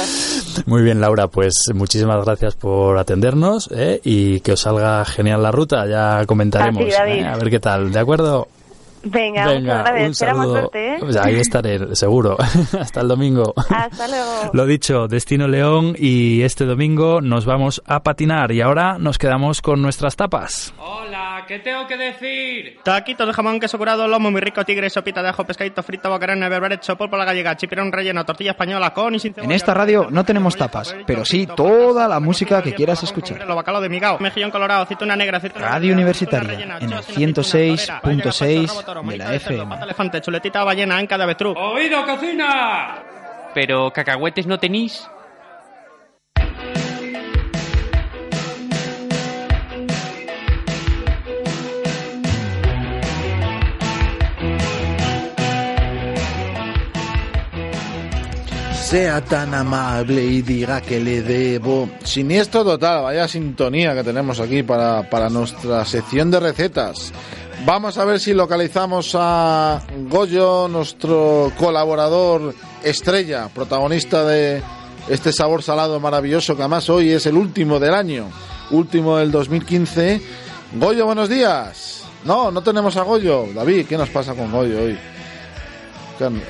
Muy 0.65 0.81
bien, 0.83 1.01
Laura, 1.01 1.27
pues 1.27 1.53
muchísimas 1.73 2.23
gracias 2.23 2.55
por 2.55 2.97
atendernos 2.97 3.69
¿eh? 3.73 3.99
y 4.03 4.39
que 4.39 4.53
os 4.53 4.61
salga 4.61 5.03
genial 5.03 5.43
la 5.43 5.51
ruta. 5.51 5.85
Ya 5.85 6.25
comentaremos 6.25 6.81
A 6.83 6.85
ti, 6.85 6.91
David. 6.91 7.23
¿eh? 7.23 7.25
a 7.27 7.35
ver 7.35 7.49
qué 7.49 7.59
tal, 7.59 7.91
¿de 7.91 7.99
acuerdo? 7.99 8.47
Venga, 9.03 9.45
muchas 9.45 9.63
gracias. 9.63 9.95
un 10.05 10.11
Esperamos 10.11 10.41
saludo. 10.45 10.53
verte, 10.61 10.93
¿eh? 10.93 10.97
Pues 10.99 11.15
ahí 11.17 11.35
estaré, 11.35 11.95
seguro. 11.95 12.37
Hasta 12.79 13.01
el 13.01 13.07
domingo. 13.07 13.53
Hasta 13.69 14.07
luego. 14.07 14.49
Lo 14.53 14.65
dicho, 14.65 15.07
Destino 15.07 15.47
León 15.47 15.95
y 15.97 16.41
este 16.43 16.65
domingo 16.65 17.21
nos 17.21 17.45
vamos 17.45 17.81
a 17.85 18.03
patinar 18.03 18.51
y 18.51 18.61
ahora 18.61 18.97
nos 18.99 19.17
quedamos 19.17 19.61
con 19.61 19.81
nuestras 19.81 20.15
tapas. 20.15 20.73
Hola, 20.77 21.45
¿qué 21.47 21.59
tengo 21.59 21.87
que 21.87 21.97
decir? 21.97 22.79
Taquitos 22.83 23.27
de 23.27 23.33
jamón, 23.33 23.59
queso 23.59 23.77
curado, 23.77 24.07
lomo 24.07 24.31
muy 24.31 24.41
rico, 24.41 24.63
tigre, 24.65 24.89
sopita 24.89 25.21
de 25.23 25.29
ajo, 25.29 25.45
pescadito 25.45 25.81
frito, 25.83 26.09
bacarena, 26.09 26.47
berberecho, 26.49 26.95
polvo 26.97 27.15
a 27.15 27.19
la 27.19 27.25
gallega, 27.25 27.55
chipirón 27.57 27.91
relleno, 27.91 28.23
tortilla 28.25 28.51
española 28.51 28.93
con 28.93 29.15
y 29.15 29.19
sin 29.19 29.33
cebolla. 29.33 29.51
En 29.51 29.55
esta 29.55 29.73
radio 29.73 30.07
no 30.09 30.23
tenemos 30.23 30.55
tapas, 30.55 30.95
pero 31.05 31.25
sí 31.25 31.47
toda 31.47 32.07
la 32.07 32.19
música 32.19 32.61
que 32.61 32.73
quieras 32.73 33.03
escuchar. 33.03 33.45
Lo 33.47 33.55
bacalao 33.55 33.81
de 33.81 33.89
migao, 33.89 34.19
mejillón 34.19 34.51
colorado, 34.51 34.83
aceituna 34.83 35.15
negra, 35.15 35.37
aceituna 35.37 35.67
Radio 35.69 35.93
Universitaria, 35.93 36.59
en 36.79 36.91
el 36.93 36.99
106.6 37.01 38.90
de 38.93 39.17
la 39.17 39.35
FM. 39.35 39.65
pata 39.69 39.85
elefante, 39.85 40.21
chuletita 40.21 40.63
ballena, 40.63 40.97
anca 40.97 41.17
de 41.17 41.23
avestruz. 41.23 41.55
¡Oído, 41.57 42.05
cocina! 42.05 43.03
Pero 43.53 43.91
cacahuetes 43.91 44.47
no 44.47 44.59
tenéis. 44.59 45.07
Sea 58.73 59.21
tan 59.23 59.53
amable 59.53 60.21
y 60.21 60.41
diga 60.41 60.81
que 60.81 60.99
le 60.99 61.21
debo. 61.21 61.87
Siniestro 62.03 62.65
total, 62.65 63.03
vaya 63.03 63.25
sintonía 63.25 63.95
que 63.95 64.03
tenemos 64.03 64.41
aquí 64.41 64.63
para, 64.63 65.09
para 65.09 65.29
nuestra 65.29 65.85
sección 65.85 66.29
de 66.29 66.41
recetas. 66.41 67.13
Vamos 67.66 67.97
a 67.97 68.05
ver 68.05 68.20
si 68.20 68.34
localizamos 68.34 69.16
a 69.18 69.82
Goyo, 70.09 70.68
nuestro 70.68 71.51
colaborador 71.59 72.55
estrella, 72.84 73.49
protagonista 73.53 74.26
de 74.26 74.62
este 75.07 75.32
sabor 75.32 75.62
salado 75.62 75.99
maravilloso, 75.99 76.55
que 76.55 76.64
además 76.64 76.89
hoy 76.89 77.12
es 77.12 77.26
el 77.28 77.36
último 77.38 77.80
del 77.80 77.93
año, 77.93 78.26
último 78.72 79.18
del 79.18 79.32
2015. 79.32 80.22
Goyo, 80.74 81.05
buenos 81.05 81.30
días. 81.30 82.03
No, 82.26 82.51
no 82.51 82.62
tenemos 82.64 82.97
a 82.97 83.03
Goyo. 83.03 83.47
David, 83.53 83.86
¿qué 83.88 83.97
nos 83.97 84.09
pasa 84.09 84.34
con 84.34 84.51
Goyo 84.51 84.80
hoy? 84.84 84.97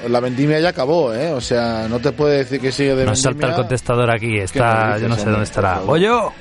La 0.10 0.20
vendimia 0.20 0.60
ya 0.60 0.70
acabó, 0.70 1.14
¿eh? 1.14 1.32
O 1.32 1.40
sea, 1.40 1.88
no 1.90 2.00
te 2.00 2.12
puede 2.12 2.40
decir 2.40 2.60
que 2.60 2.72
sigue 2.74 2.94
de 2.96 3.06
Nos 3.06 3.20
salta 3.22 3.30
el 3.30 3.36
vendimia. 3.38 3.56
contestador 3.58 4.12
aquí, 4.12 4.38
está, 4.38 4.98
yo 4.98 5.08
no 5.08 5.16
sé 5.16 5.30
dónde 5.30 5.44
estará. 5.44 5.80
Goyo, 5.80 6.32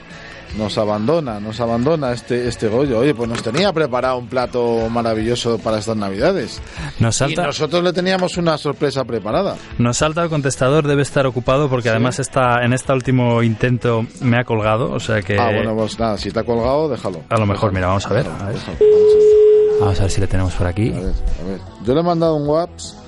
Nos 0.58 0.76
abandona, 0.78 1.38
nos 1.38 1.60
abandona 1.60 2.12
este, 2.12 2.48
este 2.48 2.68
Goyo. 2.68 2.98
Oye, 2.98 3.14
pues 3.14 3.28
nos 3.28 3.42
tenía 3.42 3.72
preparado 3.72 4.18
un 4.18 4.26
plato 4.26 4.88
maravilloso 4.90 5.58
para 5.58 5.78
estas 5.78 5.96
Navidades. 5.96 6.60
nos 6.98 7.14
Y 7.16 7.18
salta, 7.18 7.42
nosotros 7.46 7.84
le 7.84 7.92
teníamos 7.92 8.36
una 8.36 8.58
sorpresa 8.58 9.04
preparada. 9.04 9.56
nos 9.78 9.98
salta 9.98 10.22
el 10.24 10.28
contestador, 10.28 10.86
debe 10.88 11.02
estar 11.02 11.24
ocupado 11.26 11.68
porque 11.68 11.88
además 11.88 12.18
está 12.18 12.64
en 12.64 12.72
este 12.72 12.92
último 12.92 13.42
intento 13.42 14.04
me 14.20 14.38
ha 14.40 14.44
colgado, 14.44 14.90
o 14.92 14.98
sea 15.00 15.22
que 15.22 15.38
Ah, 15.38 15.52
bueno, 15.54 15.74
pues 15.76 15.98
nada, 15.98 16.18
si 16.18 16.30
te 16.30 16.40
ha 16.40 16.44
colgado, 16.44 16.88
déjalo. 16.88 17.20
a 17.28 17.38
lo 17.38 17.46
mejor, 17.46 17.72
mira, 17.72 17.86
vamos 17.86 18.06
a 18.06 18.12
ver, 18.14 18.24
Déjalo, 18.24 18.42
a 18.42 18.46
ver. 18.48 18.54
déjalo, 18.56 18.76
vamos 18.80 19.80
Vamos 19.80 19.98
a 19.98 20.02
ver 20.02 20.10
si 20.10 20.20
le 20.20 20.26
tenemos 20.26 20.52
por 20.54 20.66
aquí. 20.66 20.88
a 20.92 20.96
ver, 20.96 21.04
a 21.04 21.48
ver. 21.48 21.60
Yo 21.84 21.94
le 21.94 22.00
he 22.00 22.02
mandado 22.02 22.34
un 22.36 22.48
WhatsApp. 22.48 22.98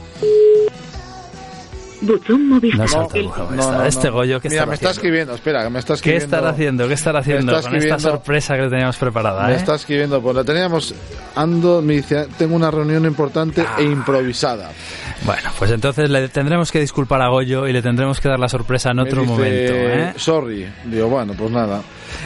Buzón 2.02 2.48
móvil. 2.48 2.76
No 2.76 2.84
el 3.14 3.24
No, 3.56 3.72
no. 3.72 3.84
Este 3.84 4.10
Goyo, 4.10 4.40
¿qué 4.40 4.48
Mira, 4.48 4.66
me 4.66 4.74
está 4.74 4.90
escribiendo, 4.90 5.34
espera, 5.34 5.62
que 5.62 5.70
me 5.70 5.78
está 5.78 5.92
¿Qué 5.94 5.96
escribiendo. 5.96 6.24
estará 6.24 6.50
haciendo? 6.50 6.88
¿Qué 6.88 6.94
estará 6.94 7.18
haciendo 7.20 7.56
está 7.56 7.70
con 7.70 7.78
esta 7.78 7.98
sorpresa 7.98 8.56
que 8.56 8.68
teníamos 8.68 8.96
preparada? 8.96 9.46
Me 9.46 9.52
eh? 9.54 9.56
está 9.56 9.76
escribiendo, 9.76 10.20
pues 10.20 10.34
la 10.36 10.44
teníamos, 10.44 10.94
ando, 11.36 11.80
me 11.80 11.94
dice, 11.94 12.26
tengo 12.36 12.56
una 12.56 12.70
reunión 12.70 13.04
importante 13.06 13.62
Ah. 13.66 13.76
e 13.78 13.84
improvisada. 13.84 14.70
Bueno, 15.24 15.50
pues 15.58 15.70
entonces 15.70 16.10
le 16.10 16.28
tendremos 16.28 16.72
que 16.72 16.80
disculpar 16.80 17.22
a 17.22 17.28
Goyo 17.28 17.68
y 17.68 17.72
le 17.72 17.80
tendremos 17.80 18.20
que 18.20 18.28
dar 18.28 18.38
la 18.38 18.48
sorpresa 18.48 18.90
en 18.90 18.98
otro 18.98 19.22
dice, 19.22 19.32
momento. 19.32 19.72
¿eh? 19.72 20.14
Sorry. 20.16 20.68
Digo, 20.84 21.08
bueno, 21.08 21.34
pues 21.36 21.50
nada. 21.50 21.80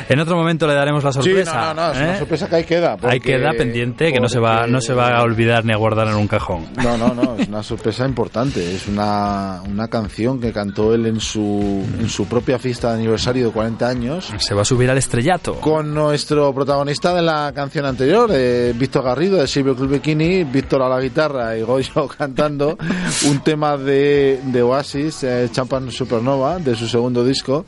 En 0.09 0.19
otro 0.19 0.37
momento 0.37 0.67
le 0.67 0.75
daremos 0.75 1.05
la 1.05 1.13
sorpresa. 1.13 1.51
Sí, 1.51 1.57
no, 1.57 1.75
no, 1.75 1.87
no, 1.87 1.93
es 1.93 1.99
una 1.99 2.15
¿eh? 2.15 2.19
sorpresa 2.19 2.49
que 2.49 2.57
ahí 2.57 2.65
queda. 2.65 2.97
Ahí 3.03 3.21
queda 3.21 3.53
pendiente, 3.53 4.13
que 4.13 4.21
no 4.21 4.29
se 4.29 4.39
va 4.39 4.67
no 4.67 4.81
se 4.81 4.95
va 4.95 5.17
a 5.17 5.23
olvidar 5.23 5.65
ni 5.65 5.73
a 5.73 5.77
guardar 5.77 6.09
en 6.09 6.15
un 6.15 6.27
cajón. 6.27 6.67
No, 6.83 6.97
no, 6.97 7.15
no, 7.15 7.37
es 7.39 7.49
una 7.49 7.63
sorpresa 7.63 8.07
importante. 8.07 8.75
Es 8.75 8.89
una, 8.89 9.63
una 9.69 9.89
canción 9.89 10.41
que 10.41 10.53
cantó 10.53 10.95
él 10.95 11.07
en 11.07 11.21
su, 11.21 11.85
en 11.99 12.09
su 12.09 12.27
propia 12.27 12.59
fiesta 12.59 12.89
de 12.89 12.95
aniversario 12.95 13.47
de 13.47 13.53
40 13.53 13.89
años. 13.89 14.33
Se 14.39 14.55
va 14.55 14.63
a 14.63 14.65
subir 14.65 14.91
al 14.91 14.99
estrellato. 14.99 15.55
Con 15.61 15.95
nuestro 15.95 16.53
protagonista 16.55 17.15
de 17.15 17.23
la 17.23 17.53
canción 17.55 17.85
anterior, 17.87 18.31
eh, 18.33 18.73
Víctor 18.75 19.05
Garrido 19.05 19.39
de 19.39 19.47
Silvio 19.47 19.77
Club 19.77 19.93
Bikini, 19.93 20.45
Víctor 20.45 20.83
a 20.83 20.89
la 20.89 21.01
guitarra 21.01 21.57
y 21.57 21.63
Goyo 21.63 22.09
cantando 22.19 22.77
un 23.31 23.41
tema 23.43 23.77
de, 23.77 24.41
de 24.45 24.63
Oasis, 24.63 25.23
eh, 25.25 25.49
Champan 25.53 25.91
Supernova, 25.91 26.59
de 26.59 26.75
su 26.77 26.87
segundo 26.89 27.25
disco. 27.25 27.65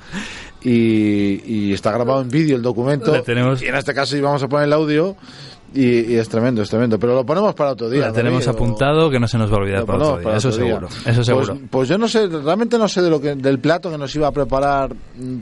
Y, 0.62 1.42
y 1.68 1.72
está 1.72 1.92
grabado 1.92 2.20
en 2.20 2.28
vídeo 2.28 2.56
el 2.56 2.62
documento. 2.62 3.12
Tenemos- 3.22 3.62
Y 3.62 3.66
en 3.66 3.76
este 3.76 3.94
caso 3.94 4.16
íbamos 4.16 4.42
a 4.42 4.48
poner 4.48 4.66
el 4.66 4.72
audio. 4.72 5.16
Y, 5.74 6.12
y 6.12 6.16
es 6.16 6.28
tremendo, 6.28 6.62
es 6.62 6.70
tremendo. 6.70 6.98
Pero 6.98 7.14
lo 7.14 7.24
ponemos 7.26 7.54
para 7.54 7.72
otro 7.72 7.88
día. 7.90 8.06
La 8.06 8.12
tenemos 8.12 8.46
o- 8.46 8.50
apuntado 8.50 9.10
que 9.10 9.20
no 9.20 9.28
se 9.28 9.38
nos 9.38 9.52
va 9.52 9.56
a 9.56 9.58
olvidar 9.60 9.80
lo 9.80 9.86
para 9.86 9.98
otro 9.98 10.18
día. 10.20 10.36
Eso 10.36 10.48
otro 10.48 10.60
día. 10.64 10.68
seguro. 10.74 10.88
Eso 11.06 11.24
seguro. 11.24 11.46
Pues, 11.54 11.60
pues 11.70 11.88
yo 11.90 11.98
no 11.98 12.08
sé, 12.08 12.26
realmente 12.26 12.78
no 12.78 12.88
sé 12.88 13.02
de 13.02 13.10
lo 13.10 13.20
que, 13.20 13.34
del 13.36 13.58
plato 13.58 13.90
que 13.90 13.98
nos 13.98 14.14
iba 14.16 14.26
a 14.28 14.32
preparar, 14.32 14.90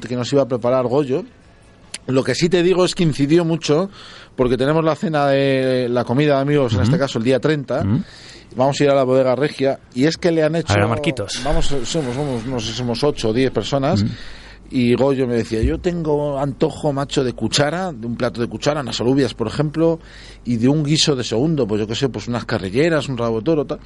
que 0.06 0.16
nos 0.16 0.30
iba 0.32 0.42
a 0.42 0.48
preparar 0.48 0.86
Goyo. 0.86 1.22
Lo 2.08 2.22
que 2.22 2.34
sí 2.34 2.48
te 2.48 2.62
digo 2.62 2.84
es 2.84 2.94
que 2.94 3.02
incidió 3.04 3.44
mucho, 3.44 3.88
porque 4.36 4.56
tenemos 4.56 4.84
la 4.84 4.94
cena 4.94 5.26
de 5.26 5.88
la 5.88 6.04
comida 6.04 6.36
de 6.36 6.42
amigos, 6.42 6.74
en 6.74 6.82
este 6.82 6.98
caso 6.98 7.18
el 7.18 7.24
día 7.24 7.40
30. 7.40 7.84
Vamos 8.54 8.80
a 8.80 8.84
ir 8.84 8.90
a 8.90 8.94
la 8.94 9.04
bodega 9.04 9.34
regia 9.34 9.80
y 9.94 10.04
es 10.04 10.16
que 10.16 10.30
le 10.30 10.42
han 10.42 10.56
hecho. 10.56 10.72
ver 10.72 10.82
a 10.82 10.88
Marquitos. 10.88 11.42
Vamos, 11.44 11.66
somos, 11.66 12.14
somos, 12.14 12.46
no 12.46 12.60
sé, 12.60 12.72
somos 12.72 13.02
8 13.02 13.28
o 13.28 13.32
10 13.32 13.50
personas. 13.50 14.04
Y 14.68 14.94
Goyo 14.94 15.28
me 15.28 15.36
decía, 15.36 15.62
yo 15.62 15.78
tengo 15.78 16.40
antojo, 16.40 16.92
macho, 16.92 17.22
de 17.22 17.34
cuchara, 17.34 17.92
de 17.92 18.04
un 18.04 18.16
plato 18.16 18.40
de 18.40 18.48
cuchara, 18.48 18.80
unas 18.80 19.00
alubias, 19.00 19.32
por 19.32 19.46
ejemplo, 19.46 20.00
y 20.44 20.56
de 20.56 20.68
un 20.68 20.82
guiso 20.82 21.14
de 21.14 21.22
segundo, 21.22 21.68
pues 21.68 21.80
yo 21.80 21.86
qué 21.86 21.94
sé, 21.94 22.08
pues 22.08 22.26
unas 22.26 22.44
carrilleras, 22.46 23.08
un 23.08 23.16
rabo 23.16 23.38
de 23.38 23.44
toro, 23.44 23.64
tal. 23.64 23.78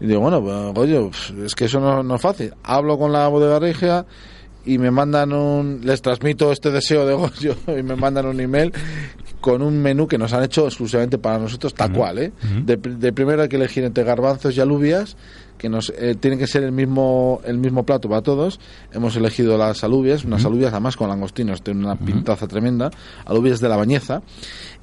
Y 0.00 0.06
digo, 0.06 0.20
bueno, 0.20 0.42
pues, 0.42 0.74
Goyo, 0.74 1.10
es 1.44 1.54
que 1.54 1.66
eso 1.66 1.78
no, 1.78 2.02
no 2.02 2.16
es 2.16 2.20
fácil. 2.20 2.52
Hablo 2.64 2.98
con 2.98 3.12
la 3.12 3.28
bodega 3.28 3.60
regia 3.60 4.06
y 4.64 4.78
me 4.78 4.90
mandan 4.90 5.32
un... 5.32 5.80
Les 5.82 6.00
transmito 6.02 6.52
este 6.52 6.70
deseo 6.70 7.06
de 7.06 7.14
Goyo 7.14 7.56
y 7.78 7.82
me 7.82 7.96
mandan 7.96 8.26
un 8.26 8.40
email 8.40 8.72
con 9.40 9.60
un 9.60 9.80
menú 9.80 10.06
que 10.06 10.16
nos 10.16 10.32
han 10.32 10.42
hecho 10.42 10.66
exclusivamente 10.66 11.18
para 11.18 11.38
nosotros, 11.38 11.74
tal 11.74 11.92
cual, 11.92 12.18
¿eh? 12.18 12.32
de, 12.64 12.76
de 12.76 13.12
primero 13.12 13.42
hay 13.42 13.48
que 13.48 13.56
elegir 13.56 13.84
entre 13.84 14.02
garbanzos 14.02 14.56
y 14.56 14.60
alubias, 14.60 15.18
que 15.58 15.68
nos 15.68 15.92
eh, 15.96 16.14
tienen 16.18 16.38
que 16.38 16.46
ser 16.46 16.62
el 16.64 16.72
mismo 16.72 17.40
el 17.44 17.58
mismo 17.58 17.84
plato 17.84 18.08
para 18.08 18.22
todos. 18.22 18.60
Hemos 18.92 19.16
elegido 19.16 19.56
las 19.56 19.84
alubias, 19.84 20.24
unas 20.24 20.44
alubias 20.44 20.72
además 20.72 20.96
con 20.96 21.08
langostinos, 21.08 21.62
tienen 21.62 21.84
una 21.84 21.96
pintaza 21.96 22.46
tremenda, 22.46 22.90
alubias 23.24 23.60
de 23.60 23.68
la 23.68 23.76
bañeza. 23.76 24.22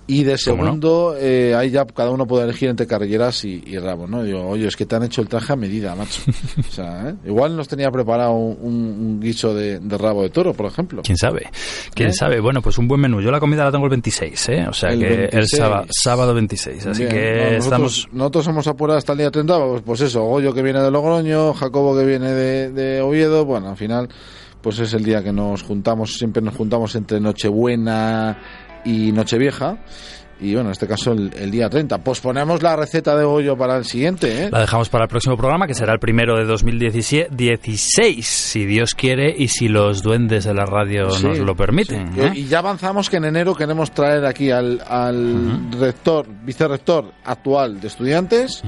Y 0.08 0.24
de 0.24 0.38
segundo, 0.38 1.16
eh, 1.18 1.54
ahí 1.56 1.70
ya 1.70 1.86
cada 1.86 2.10
uno 2.10 2.26
puede 2.28 2.44
elegir 2.44 2.68
entre 2.70 2.86
carrilleras 2.86 3.46
y, 3.46 3.64
y 3.66 3.78
rabo, 3.78 4.08
¿no? 4.08 4.24
Digo, 4.24 4.46
oye, 4.46 4.68
es 4.68 4.76
que 4.76 4.86
te 4.86 4.96
han 4.96 5.04
hecho 5.04 5.22
el 5.22 5.30
traje 5.30 5.54
a 5.54 5.56
medida, 5.56 5.96
macho. 5.96 6.22
O 6.60 6.72
sea, 6.72 7.10
¿eh? 7.10 7.16
Igual 7.26 7.56
nos 7.56 7.68
tenía 7.68 7.90
preparado 7.92 8.34
un, 8.34 8.74
un 8.74 9.20
guiso 9.22 9.54
de, 9.54 9.80
de 9.80 9.98
rabo 9.98 10.24
de 10.24 10.30
toro, 10.30 10.54
por 10.54 10.66
ejemplo. 10.66 11.02
¿Quién 11.04 11.18
sabe? 11.18 11.50
¿Quién 11.94 12.10
¿Eh? 12.10 12.14
sabe? 12.14 12.40
Bueno, 12.42 12.62
pues 12.62 12.78
un 12.78 12.88
buen 12.88 13.00
menú. 13.00 13.22
Yo 13.22 13.32
la 13.32 13.40
comida 13.40 13.64
la 13.64 13.72
tengo 13.72 13.86
el 13.86 13.92
26, 13.92 14.50
¿eh? 14.50 14.66
O 14.68 14.74
sea 14.74 14.90
El 14.90 15.00
que 15.00 15.06
el 15.08 15.20
26. 15.30 15.50
sábado, 15.50 15.86
sábado 15.90 16.34
26. 16.34 16.88
Así 16.88 17.04
Bien, 17.04 17.14
que 17.16 17.32
no, 17.32 17.38
nosotros, 17.44 17.64
estamos... 17.64 18.10
nosotros 18.12 18.48
hemos 18.48 18.68
apurado 18.68 18.98
hasta 18.98 19.12
el 19.14 19.20
día 19.20 19.32
30, 19.32 19.66
pues, 19.66 19.82
pues 19.86 20.02
eso, 20.02 20.24
Goyo 20.24 20.54
que 20.54 20.62
viene 20.62 20.82
de 20.82 20.92
Logroño, 20.92 21.54
Jacobo 21.54 21.96
que 21.98 22.06
viene 22.06 22.32
de, 22.32 22.72
de 22.72 23.02
Oviedo, 23.02 23.46
bueno, 23.46 23.70
al 23.70 23.78
final 23.78 24.10
pues 24.62 24.78
es 24.78 24.94
el 24.94 25.04
día 25.04 25.24
que 25.24 25.32
nos 25.34 25.64
juntamos, 25.64 26.14
siempre 26.14 26.40
nos 26.40 26.56
juntamos 26.56 26.94
entre 26.96 27.20
Nochebuena 27.20 28.61
y 28.86 29.12
Nochevieja. 29.12 29.78
Y 30.44 30.56
bueno, 30.56 30.70
en 30.70 30.72
este 30.72 30.88
caso 30.88 31.12
el, 31.12 31.32
el 31.38 31.52
día 31.52 31.70
30. 31.70 32.00
Posponemos 32.00 32.64
la 32.64 32.76
receta 32.76 33.16
de 33.16 33.24
Goyo 33.24 33.56
para 33.56 33.78
el 33.78 33.86
siguiente, 33.86 34.46
¿eh? 34.46 34.50
La 34.52 34.62
dejamos 34.62 34.90
para 34.90 35.04
el 35.04 35.08
próximo 35.08 35.38
programa, 35.38 35.68
que 35.68 35.76
será 35.76 35.94
el 35.94 36.00
primero 36.00 36.36
de 36.36 36.46
2016, 36.46 38.26
si 38.26 38.66
Dios 38.66 38.96
quiere 38.96 39.34
y 39.38 39.50
si 39.50 39.68
los 39.68 40.02
duendes 40.02 40.46
de 40.46 40.54
la 40.56 40.66
radio 40.66 41.12
Sí, 41.12 41.28
nos 41.28 41.40
lo 41.40 41.56
permiten. 41.56 42.12
sí. 42.14 42.22
¿eh? 42.22 42.32
Y 42.36 42.46
ya 42.46 42.58
avanzamos 42.60 43.10
que 43.10 43.18
en 43.18 43.26
enero 43.26 43.54
queremos 43.56 43.92
traer 43.92 44.26
aquí 44.26 44.50
al, 44.52 44.82
al 44.88 45.72
rector, 45.80 46.26
vicerrector 46.44 47.12
actual 47.24 47.80
de 47.80 47.88
estudiantes, 47.88 48.64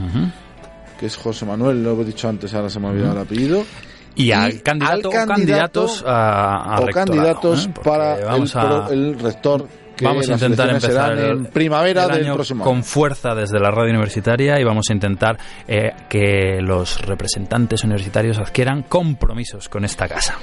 que 0.99 1.07
es 1.07 1.17
José 1.17 1.45
Manuel, 1.45 1.83
lo 1.83 1.99
he 1.99 2.05
dicho 2.05 2.29
antes, 2.29 2.53
ahora 2.53 2.69
se 2.69 2.79
me 2.79 2.87
ha 2.87 2.91
olvidado 2.91 3.13
el 3.13 3.19
apellido. 3.19 3.63
Y 4.15 4.31
al 4.31 4.61
candidato, 4.61 5.09
al 5.09 5.23
o 5.23 5.27
candidatos 5.27 6.03
a, 6.05 6.75
a 6.75 6.79
o 6.81 6.85
rectorado, 6.85 7.11
candidatos 7.13 7.65
¿eh? 7.65 7.73
Para 7.83 8.13
a... 8.31 8.89
el 8.91 9.17
rector 9.19 9.67
que 9.95 10.05
Vamos 10.05 10.29
a 10.29 10.33
intentar 10.33 10.69
empezar 10.69 11.11
el- 11.17 11.25
en 11.31 11.45
primavera 11.47 12.03
el 12.05 12.11
del 12.11 12.23
año 12.25 12.33
próximo 12.35 12.63
con 12.63 12.83
fuerza 12.83 13.35
desde 13.35 13.59
la 13.59 13.71
radio 13.71 13.91
universitaria 13.91 14.59
y 14.59 14.63
vamos 14.63 14.85
a 14.89 14.93
intentar 14.93 15.37
eh, 15.67 15.91
que 16.09 16.59
los 16.61 17.01
representantes 17.01 17.83
universitarios 17.83 18.39
adquieran 18.39 18.83
compromisos 18.83 19.69
con 19.69 19.85
esta 19.85 20.07
casa. 20.07 20.37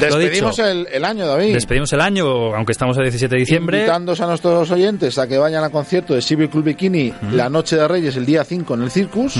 Despedimos 0.00 0.56
dicho, 0.56 0.66
el, 0.68 0.86
el 0.92 1.04
año, 1.04 1.26
David. 1.26 1.54
despedimos 1.54 1.92
el 1.92 2.00
año, 2.00 2.54
aunque 2.54 2.72
estamos 2.72 2.98
a 2.98 3.02
17 3.02 3.34
de 3.34 3.40
diciembre. 3.40 3.78
Invitándose 3.80 4.22
a 4.22 4.26
nuestros 4.26 4.70
oyentes 4.70 5.18
a 5.18 5.26
que 5.26 5.38
vayan 5.38 5.64
al 5.64 5.70
concierto 5.70 6.14
de 6.14 6.22
Civil 6.22 6.48
Club 6.48 6.64
Bikini 6.64 7.12
la 7.32 7.48
noche 7.48 7.76
de 7.76 7.86
Reyes 7.88 8.16
el 8.16 8.26
día 8.26 8.44
5 8.44 8.74
en 8.74 8.82
el 8.82 8.90
Circus. 8.90 9.34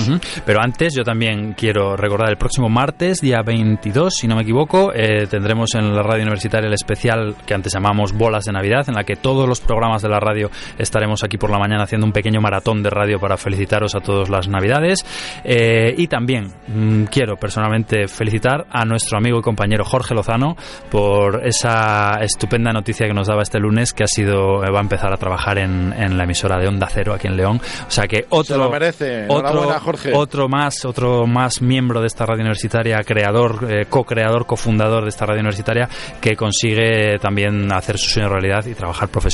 Pero 0.45 0.61
antes 0.61 0.93
yo 0.95 1.03
también 1.03 1.53
quiero 1.53 1.95
recordar 1.95 2.29
el 2.29 2.37
próximo 2.37 2.69
martes, 2.69 3.21
día 3.21 3.41
22, 3.45 4.13
si 4.13 4.27
no 4.27 4.35
me 4.35 4.41
equivoco, 4.43 4.91
eh, 4.93 5.27
tendremos 5.29 5.73
en 5.75 5.93
la 5.95 6.01
radio 6.03 6.23
universitaria 6.23 6.67
el 6.67 6.73
especial 6.73 7.35
que 7.45 7.53
antes 7.53 7.73
llamamos 7.73 8.13
Bolas 8.13 8.45
de 8.45 8.51
Navidad, 8.51 8.85
en 8.87 8.95
la 8.95 9.03
que 9.03 9.15
todos 9.35 9.49
los 9.49 9.59
programas 9.59 10.01
de 10.01 10.07
la 10.07 10.21
radio 10.21 10.49
estaremos 10.77 11.21
aquí 11.25 11.37
por 11.37 11.49
la 11.49 11.59
mañana 11.59 11.83
haciendo 11.83 12.07
un 12.07 12.13
pequeño 12.13 12.39
maratón 12.39 12.81
de 12.81 12.89
radio 12.89 13.19
para 13.19 13.35
felicitaros 13.35 13.93
a 13.93 13.99
todos 13.99 14.29
las 14.29 14.47
Navidades. 14.47 15.05
Eh, 15.43 15.93
y 15.97 16.07
también 16.07 16.53
mm, 16.67 17.03
quiero 17.11 17.35
personalmente 17.35 18.07
felicitar 18.07 18.65
a 18.71 18.85
nuestro 18.85 19.17
amigo 19.17 19.37
y 19.39 19.41
compañero 19.41 19.83
Jorge 19.83 20.15
Lozano 20.15 20.55
por 20.89 21.45
esa 21.45 22.19
estupenda 22.21 22.71
noticia 22.71 23.07
que 23.07 23.13
nos 23.13 23.27
daba 23.27 23.43
este 23.43 23.59
lunes 23.59 23.91
que 23.91 24.05
ha 24.05 24.07
sido 24.07 24.63
eh, 24.63 24.71
va 24.71 24.79
a 24.79 24.81
empezar 24.81 25.11
a 25.11 25.17
trabajar 25.17 25.57
en, 25.57 25.91
en 25.91 26.17
la 26.17 26.23
emisora 26.23 26.57
de 26.57 26.69
Onda 26.69 26.87
Cero 26.89 27.13
aquí 27.13 27.27
en 27.27 27.35
León. 27.35 27.59
O 27.85 27.91
sea 27.91 28.07
que 28.07 28.25
otro 28.29 28.55
Se 28.55 28.57
lo 28.57 28.69
merece. 28.71 29.25
otro, 29.27 29.49
Enhorabuena, 29.49 29.79
Jorge. 29.81 30.11
otro 30.13 30.47
más, 30.47 30.85
otro 30.85 31.27
más 31.27 31.61
miembro 31.61 31.99
de 31.99 32.07
esta 32.07 32.25
radio 32.25 32.39
universitaria, 32.43 33.03
creador, 33.03 33.67
eh, 33.69 33.85
co-creador, 33.89 34.45
cofundador 34.45 35.03
de 35.03 35.09
esta 35.09 35.25
radio 35.25 35.41
universitaria, 35.41 35.89
que 36.21 36.37
consigue 36.37 37.19
también 37.19 37.69
hacer 37.73 37.97
su 37.97 38.07
sueño 38.11 38.29
realidad 38.29 38.65
y 38.65 38.73
trabajar 38.73 39.09
profesionalmente 39.09 39.24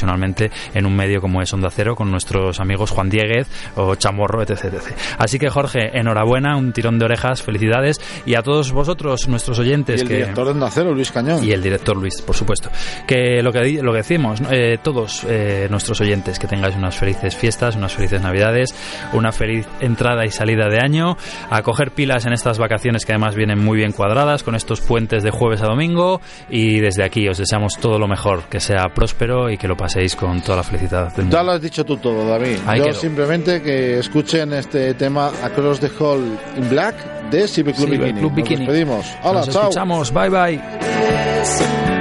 en 0.73 0.85
un 0.85 0.95
medio 0.95 1.21
como 1.21 1.41
es 1.41 1.53
Onda 1.53 1.69
Cero 1.69 1.95
con 1.95 2.11
nuestros 2.11 2.59
amigos 2.59 2.91
Juan 2.91 3.09
Dieguez 3.09 3.47
o 3.75 3.95
Chamorro, 3.95 4.41
etc, 4.41 4.65
etc. 4.65 4.95
Así 5.17 5.39
que 5.39 5.49
Jorge, 5.49 5.97
enhorabuena, 5.97 6.57
un 6.57 6.73
tirón 6.73 6.99
de 6.99 7.05
orejas, 7.05 7.41
felicidades 7.41 7.99
y 8.25 8.35
a 8.35 8.41
todos 8.41 8.71
vosotros, 8.71 9.27
nuestros 9.27 9.57
Y 9.59 9.61
oyentes, 9.61 10.01
el 10.01 10.07
que 10.07 10.15
director 10.15 10.45
de 10.45 10.51
Onda 10.51 10.69
Cero, 10.71 10.93
Luis 10.93 11.11
Cañón. 11.11 11.43
y 11.43 11.51
el 11.51 11.61
director 11.61 11.95
Luis, 11.95 12.21
por 12.21 12.35
supuesto. 12.35 12.69
Que 13.07 13.41
lo 13.41 13.51
que, 13.51 13.81
lo 13.81 13.91
que 13.91 13.97
decimos. 13.97 14.41
Eh, 14.51 14.77
todos 14.81 15.25
eh, 15.27 15.67
nuestros 15.69 16.01
oyentes, 16.01 16.39
que 16.39 16.47
tengáis 16.47 16.75
unas 16.75 16.95
felices 16.97 17.35
fiestas, 17.35 17.75
unas 17.75 17.93
felices 17.93 18.21
navidades, 18.21 18.73
una 19.13 19.31
feliz 19.31 19.67
entrada 19.79 20.25
y 20.25 20.31
salida 20.31 20.67
de 20.69 20.79
año, 20.79 21.17
a 21.49 21.61
coger 21.61 21.91
pilas 21.91 22.25
en 22.25 22.33
estas 22.33 22.57
vacaciones 22.57 23.05
que 23.05 23.13
además 23.13 23.35
vienen 23.35 23.59
muy 23.59 23.77
bien 23.77 23.91
cuadradas, 23.91 24.43
con 24.43 24.55
estos 24.55 24.81
puentes 24.81 25.23
de 25.23 25.31
jueves 25.31 25.61
a 25.61 25.65
domingo, 25.65 26.21
y 26.49 26.79
desde 26.79 27.03
aquí 27.03 27.27
os 27.27 27.37
deseamos 27.37 27.77
todo 27.79 27.99
lo 27.99 28.07
mejor, 28.07 28.43
que 28.49 28.59
sea 28.59 28.89
próspero 28.93 29.49
y 29.49 29.57
que 29.57 29.67
lo 29.67 29.75
paséis 29.81 30.15
con 30.15 30.41
toda 30.41 30.57
la 30.57 30.63
felicidad 30.63 31.11
del 31.11 31.25
mundo. 31.25 31.37
Ya 31.37 31.43
lo 31.43 31.51
has 31.53 31.61
dicho 31.61 31.83
tú 31.83 31.97
todo, 31.97 32.27
David. 32.27 32.57
Ahí 32.67 32.79
Yo 32.79 32.93
simplemente 32.93 33.63
que 33.63 33.97
escuchen 33.97 34.53
este 34.53 34.93
tema 34.93 35.31
Across 35.43 35.79
the 35.79 35.89
Hall 35.99 36.37
in 36.55 36.69
Black 36.69 36.95
de 37.31 37.47
Civil 37.47 37.73
Club 37.73 37.89
Bikini. 37.89 38.19
Club 38.19 38.37
Nos 38.37 38.49
despedimos. 38.49 39.05
Hola, 39.23 39.39
Nos 39.39 39.49
chao. 39.49 39.61
escuchamos, 39.63 40.13
bye 40.13 40.29
bye. 40.29 42.00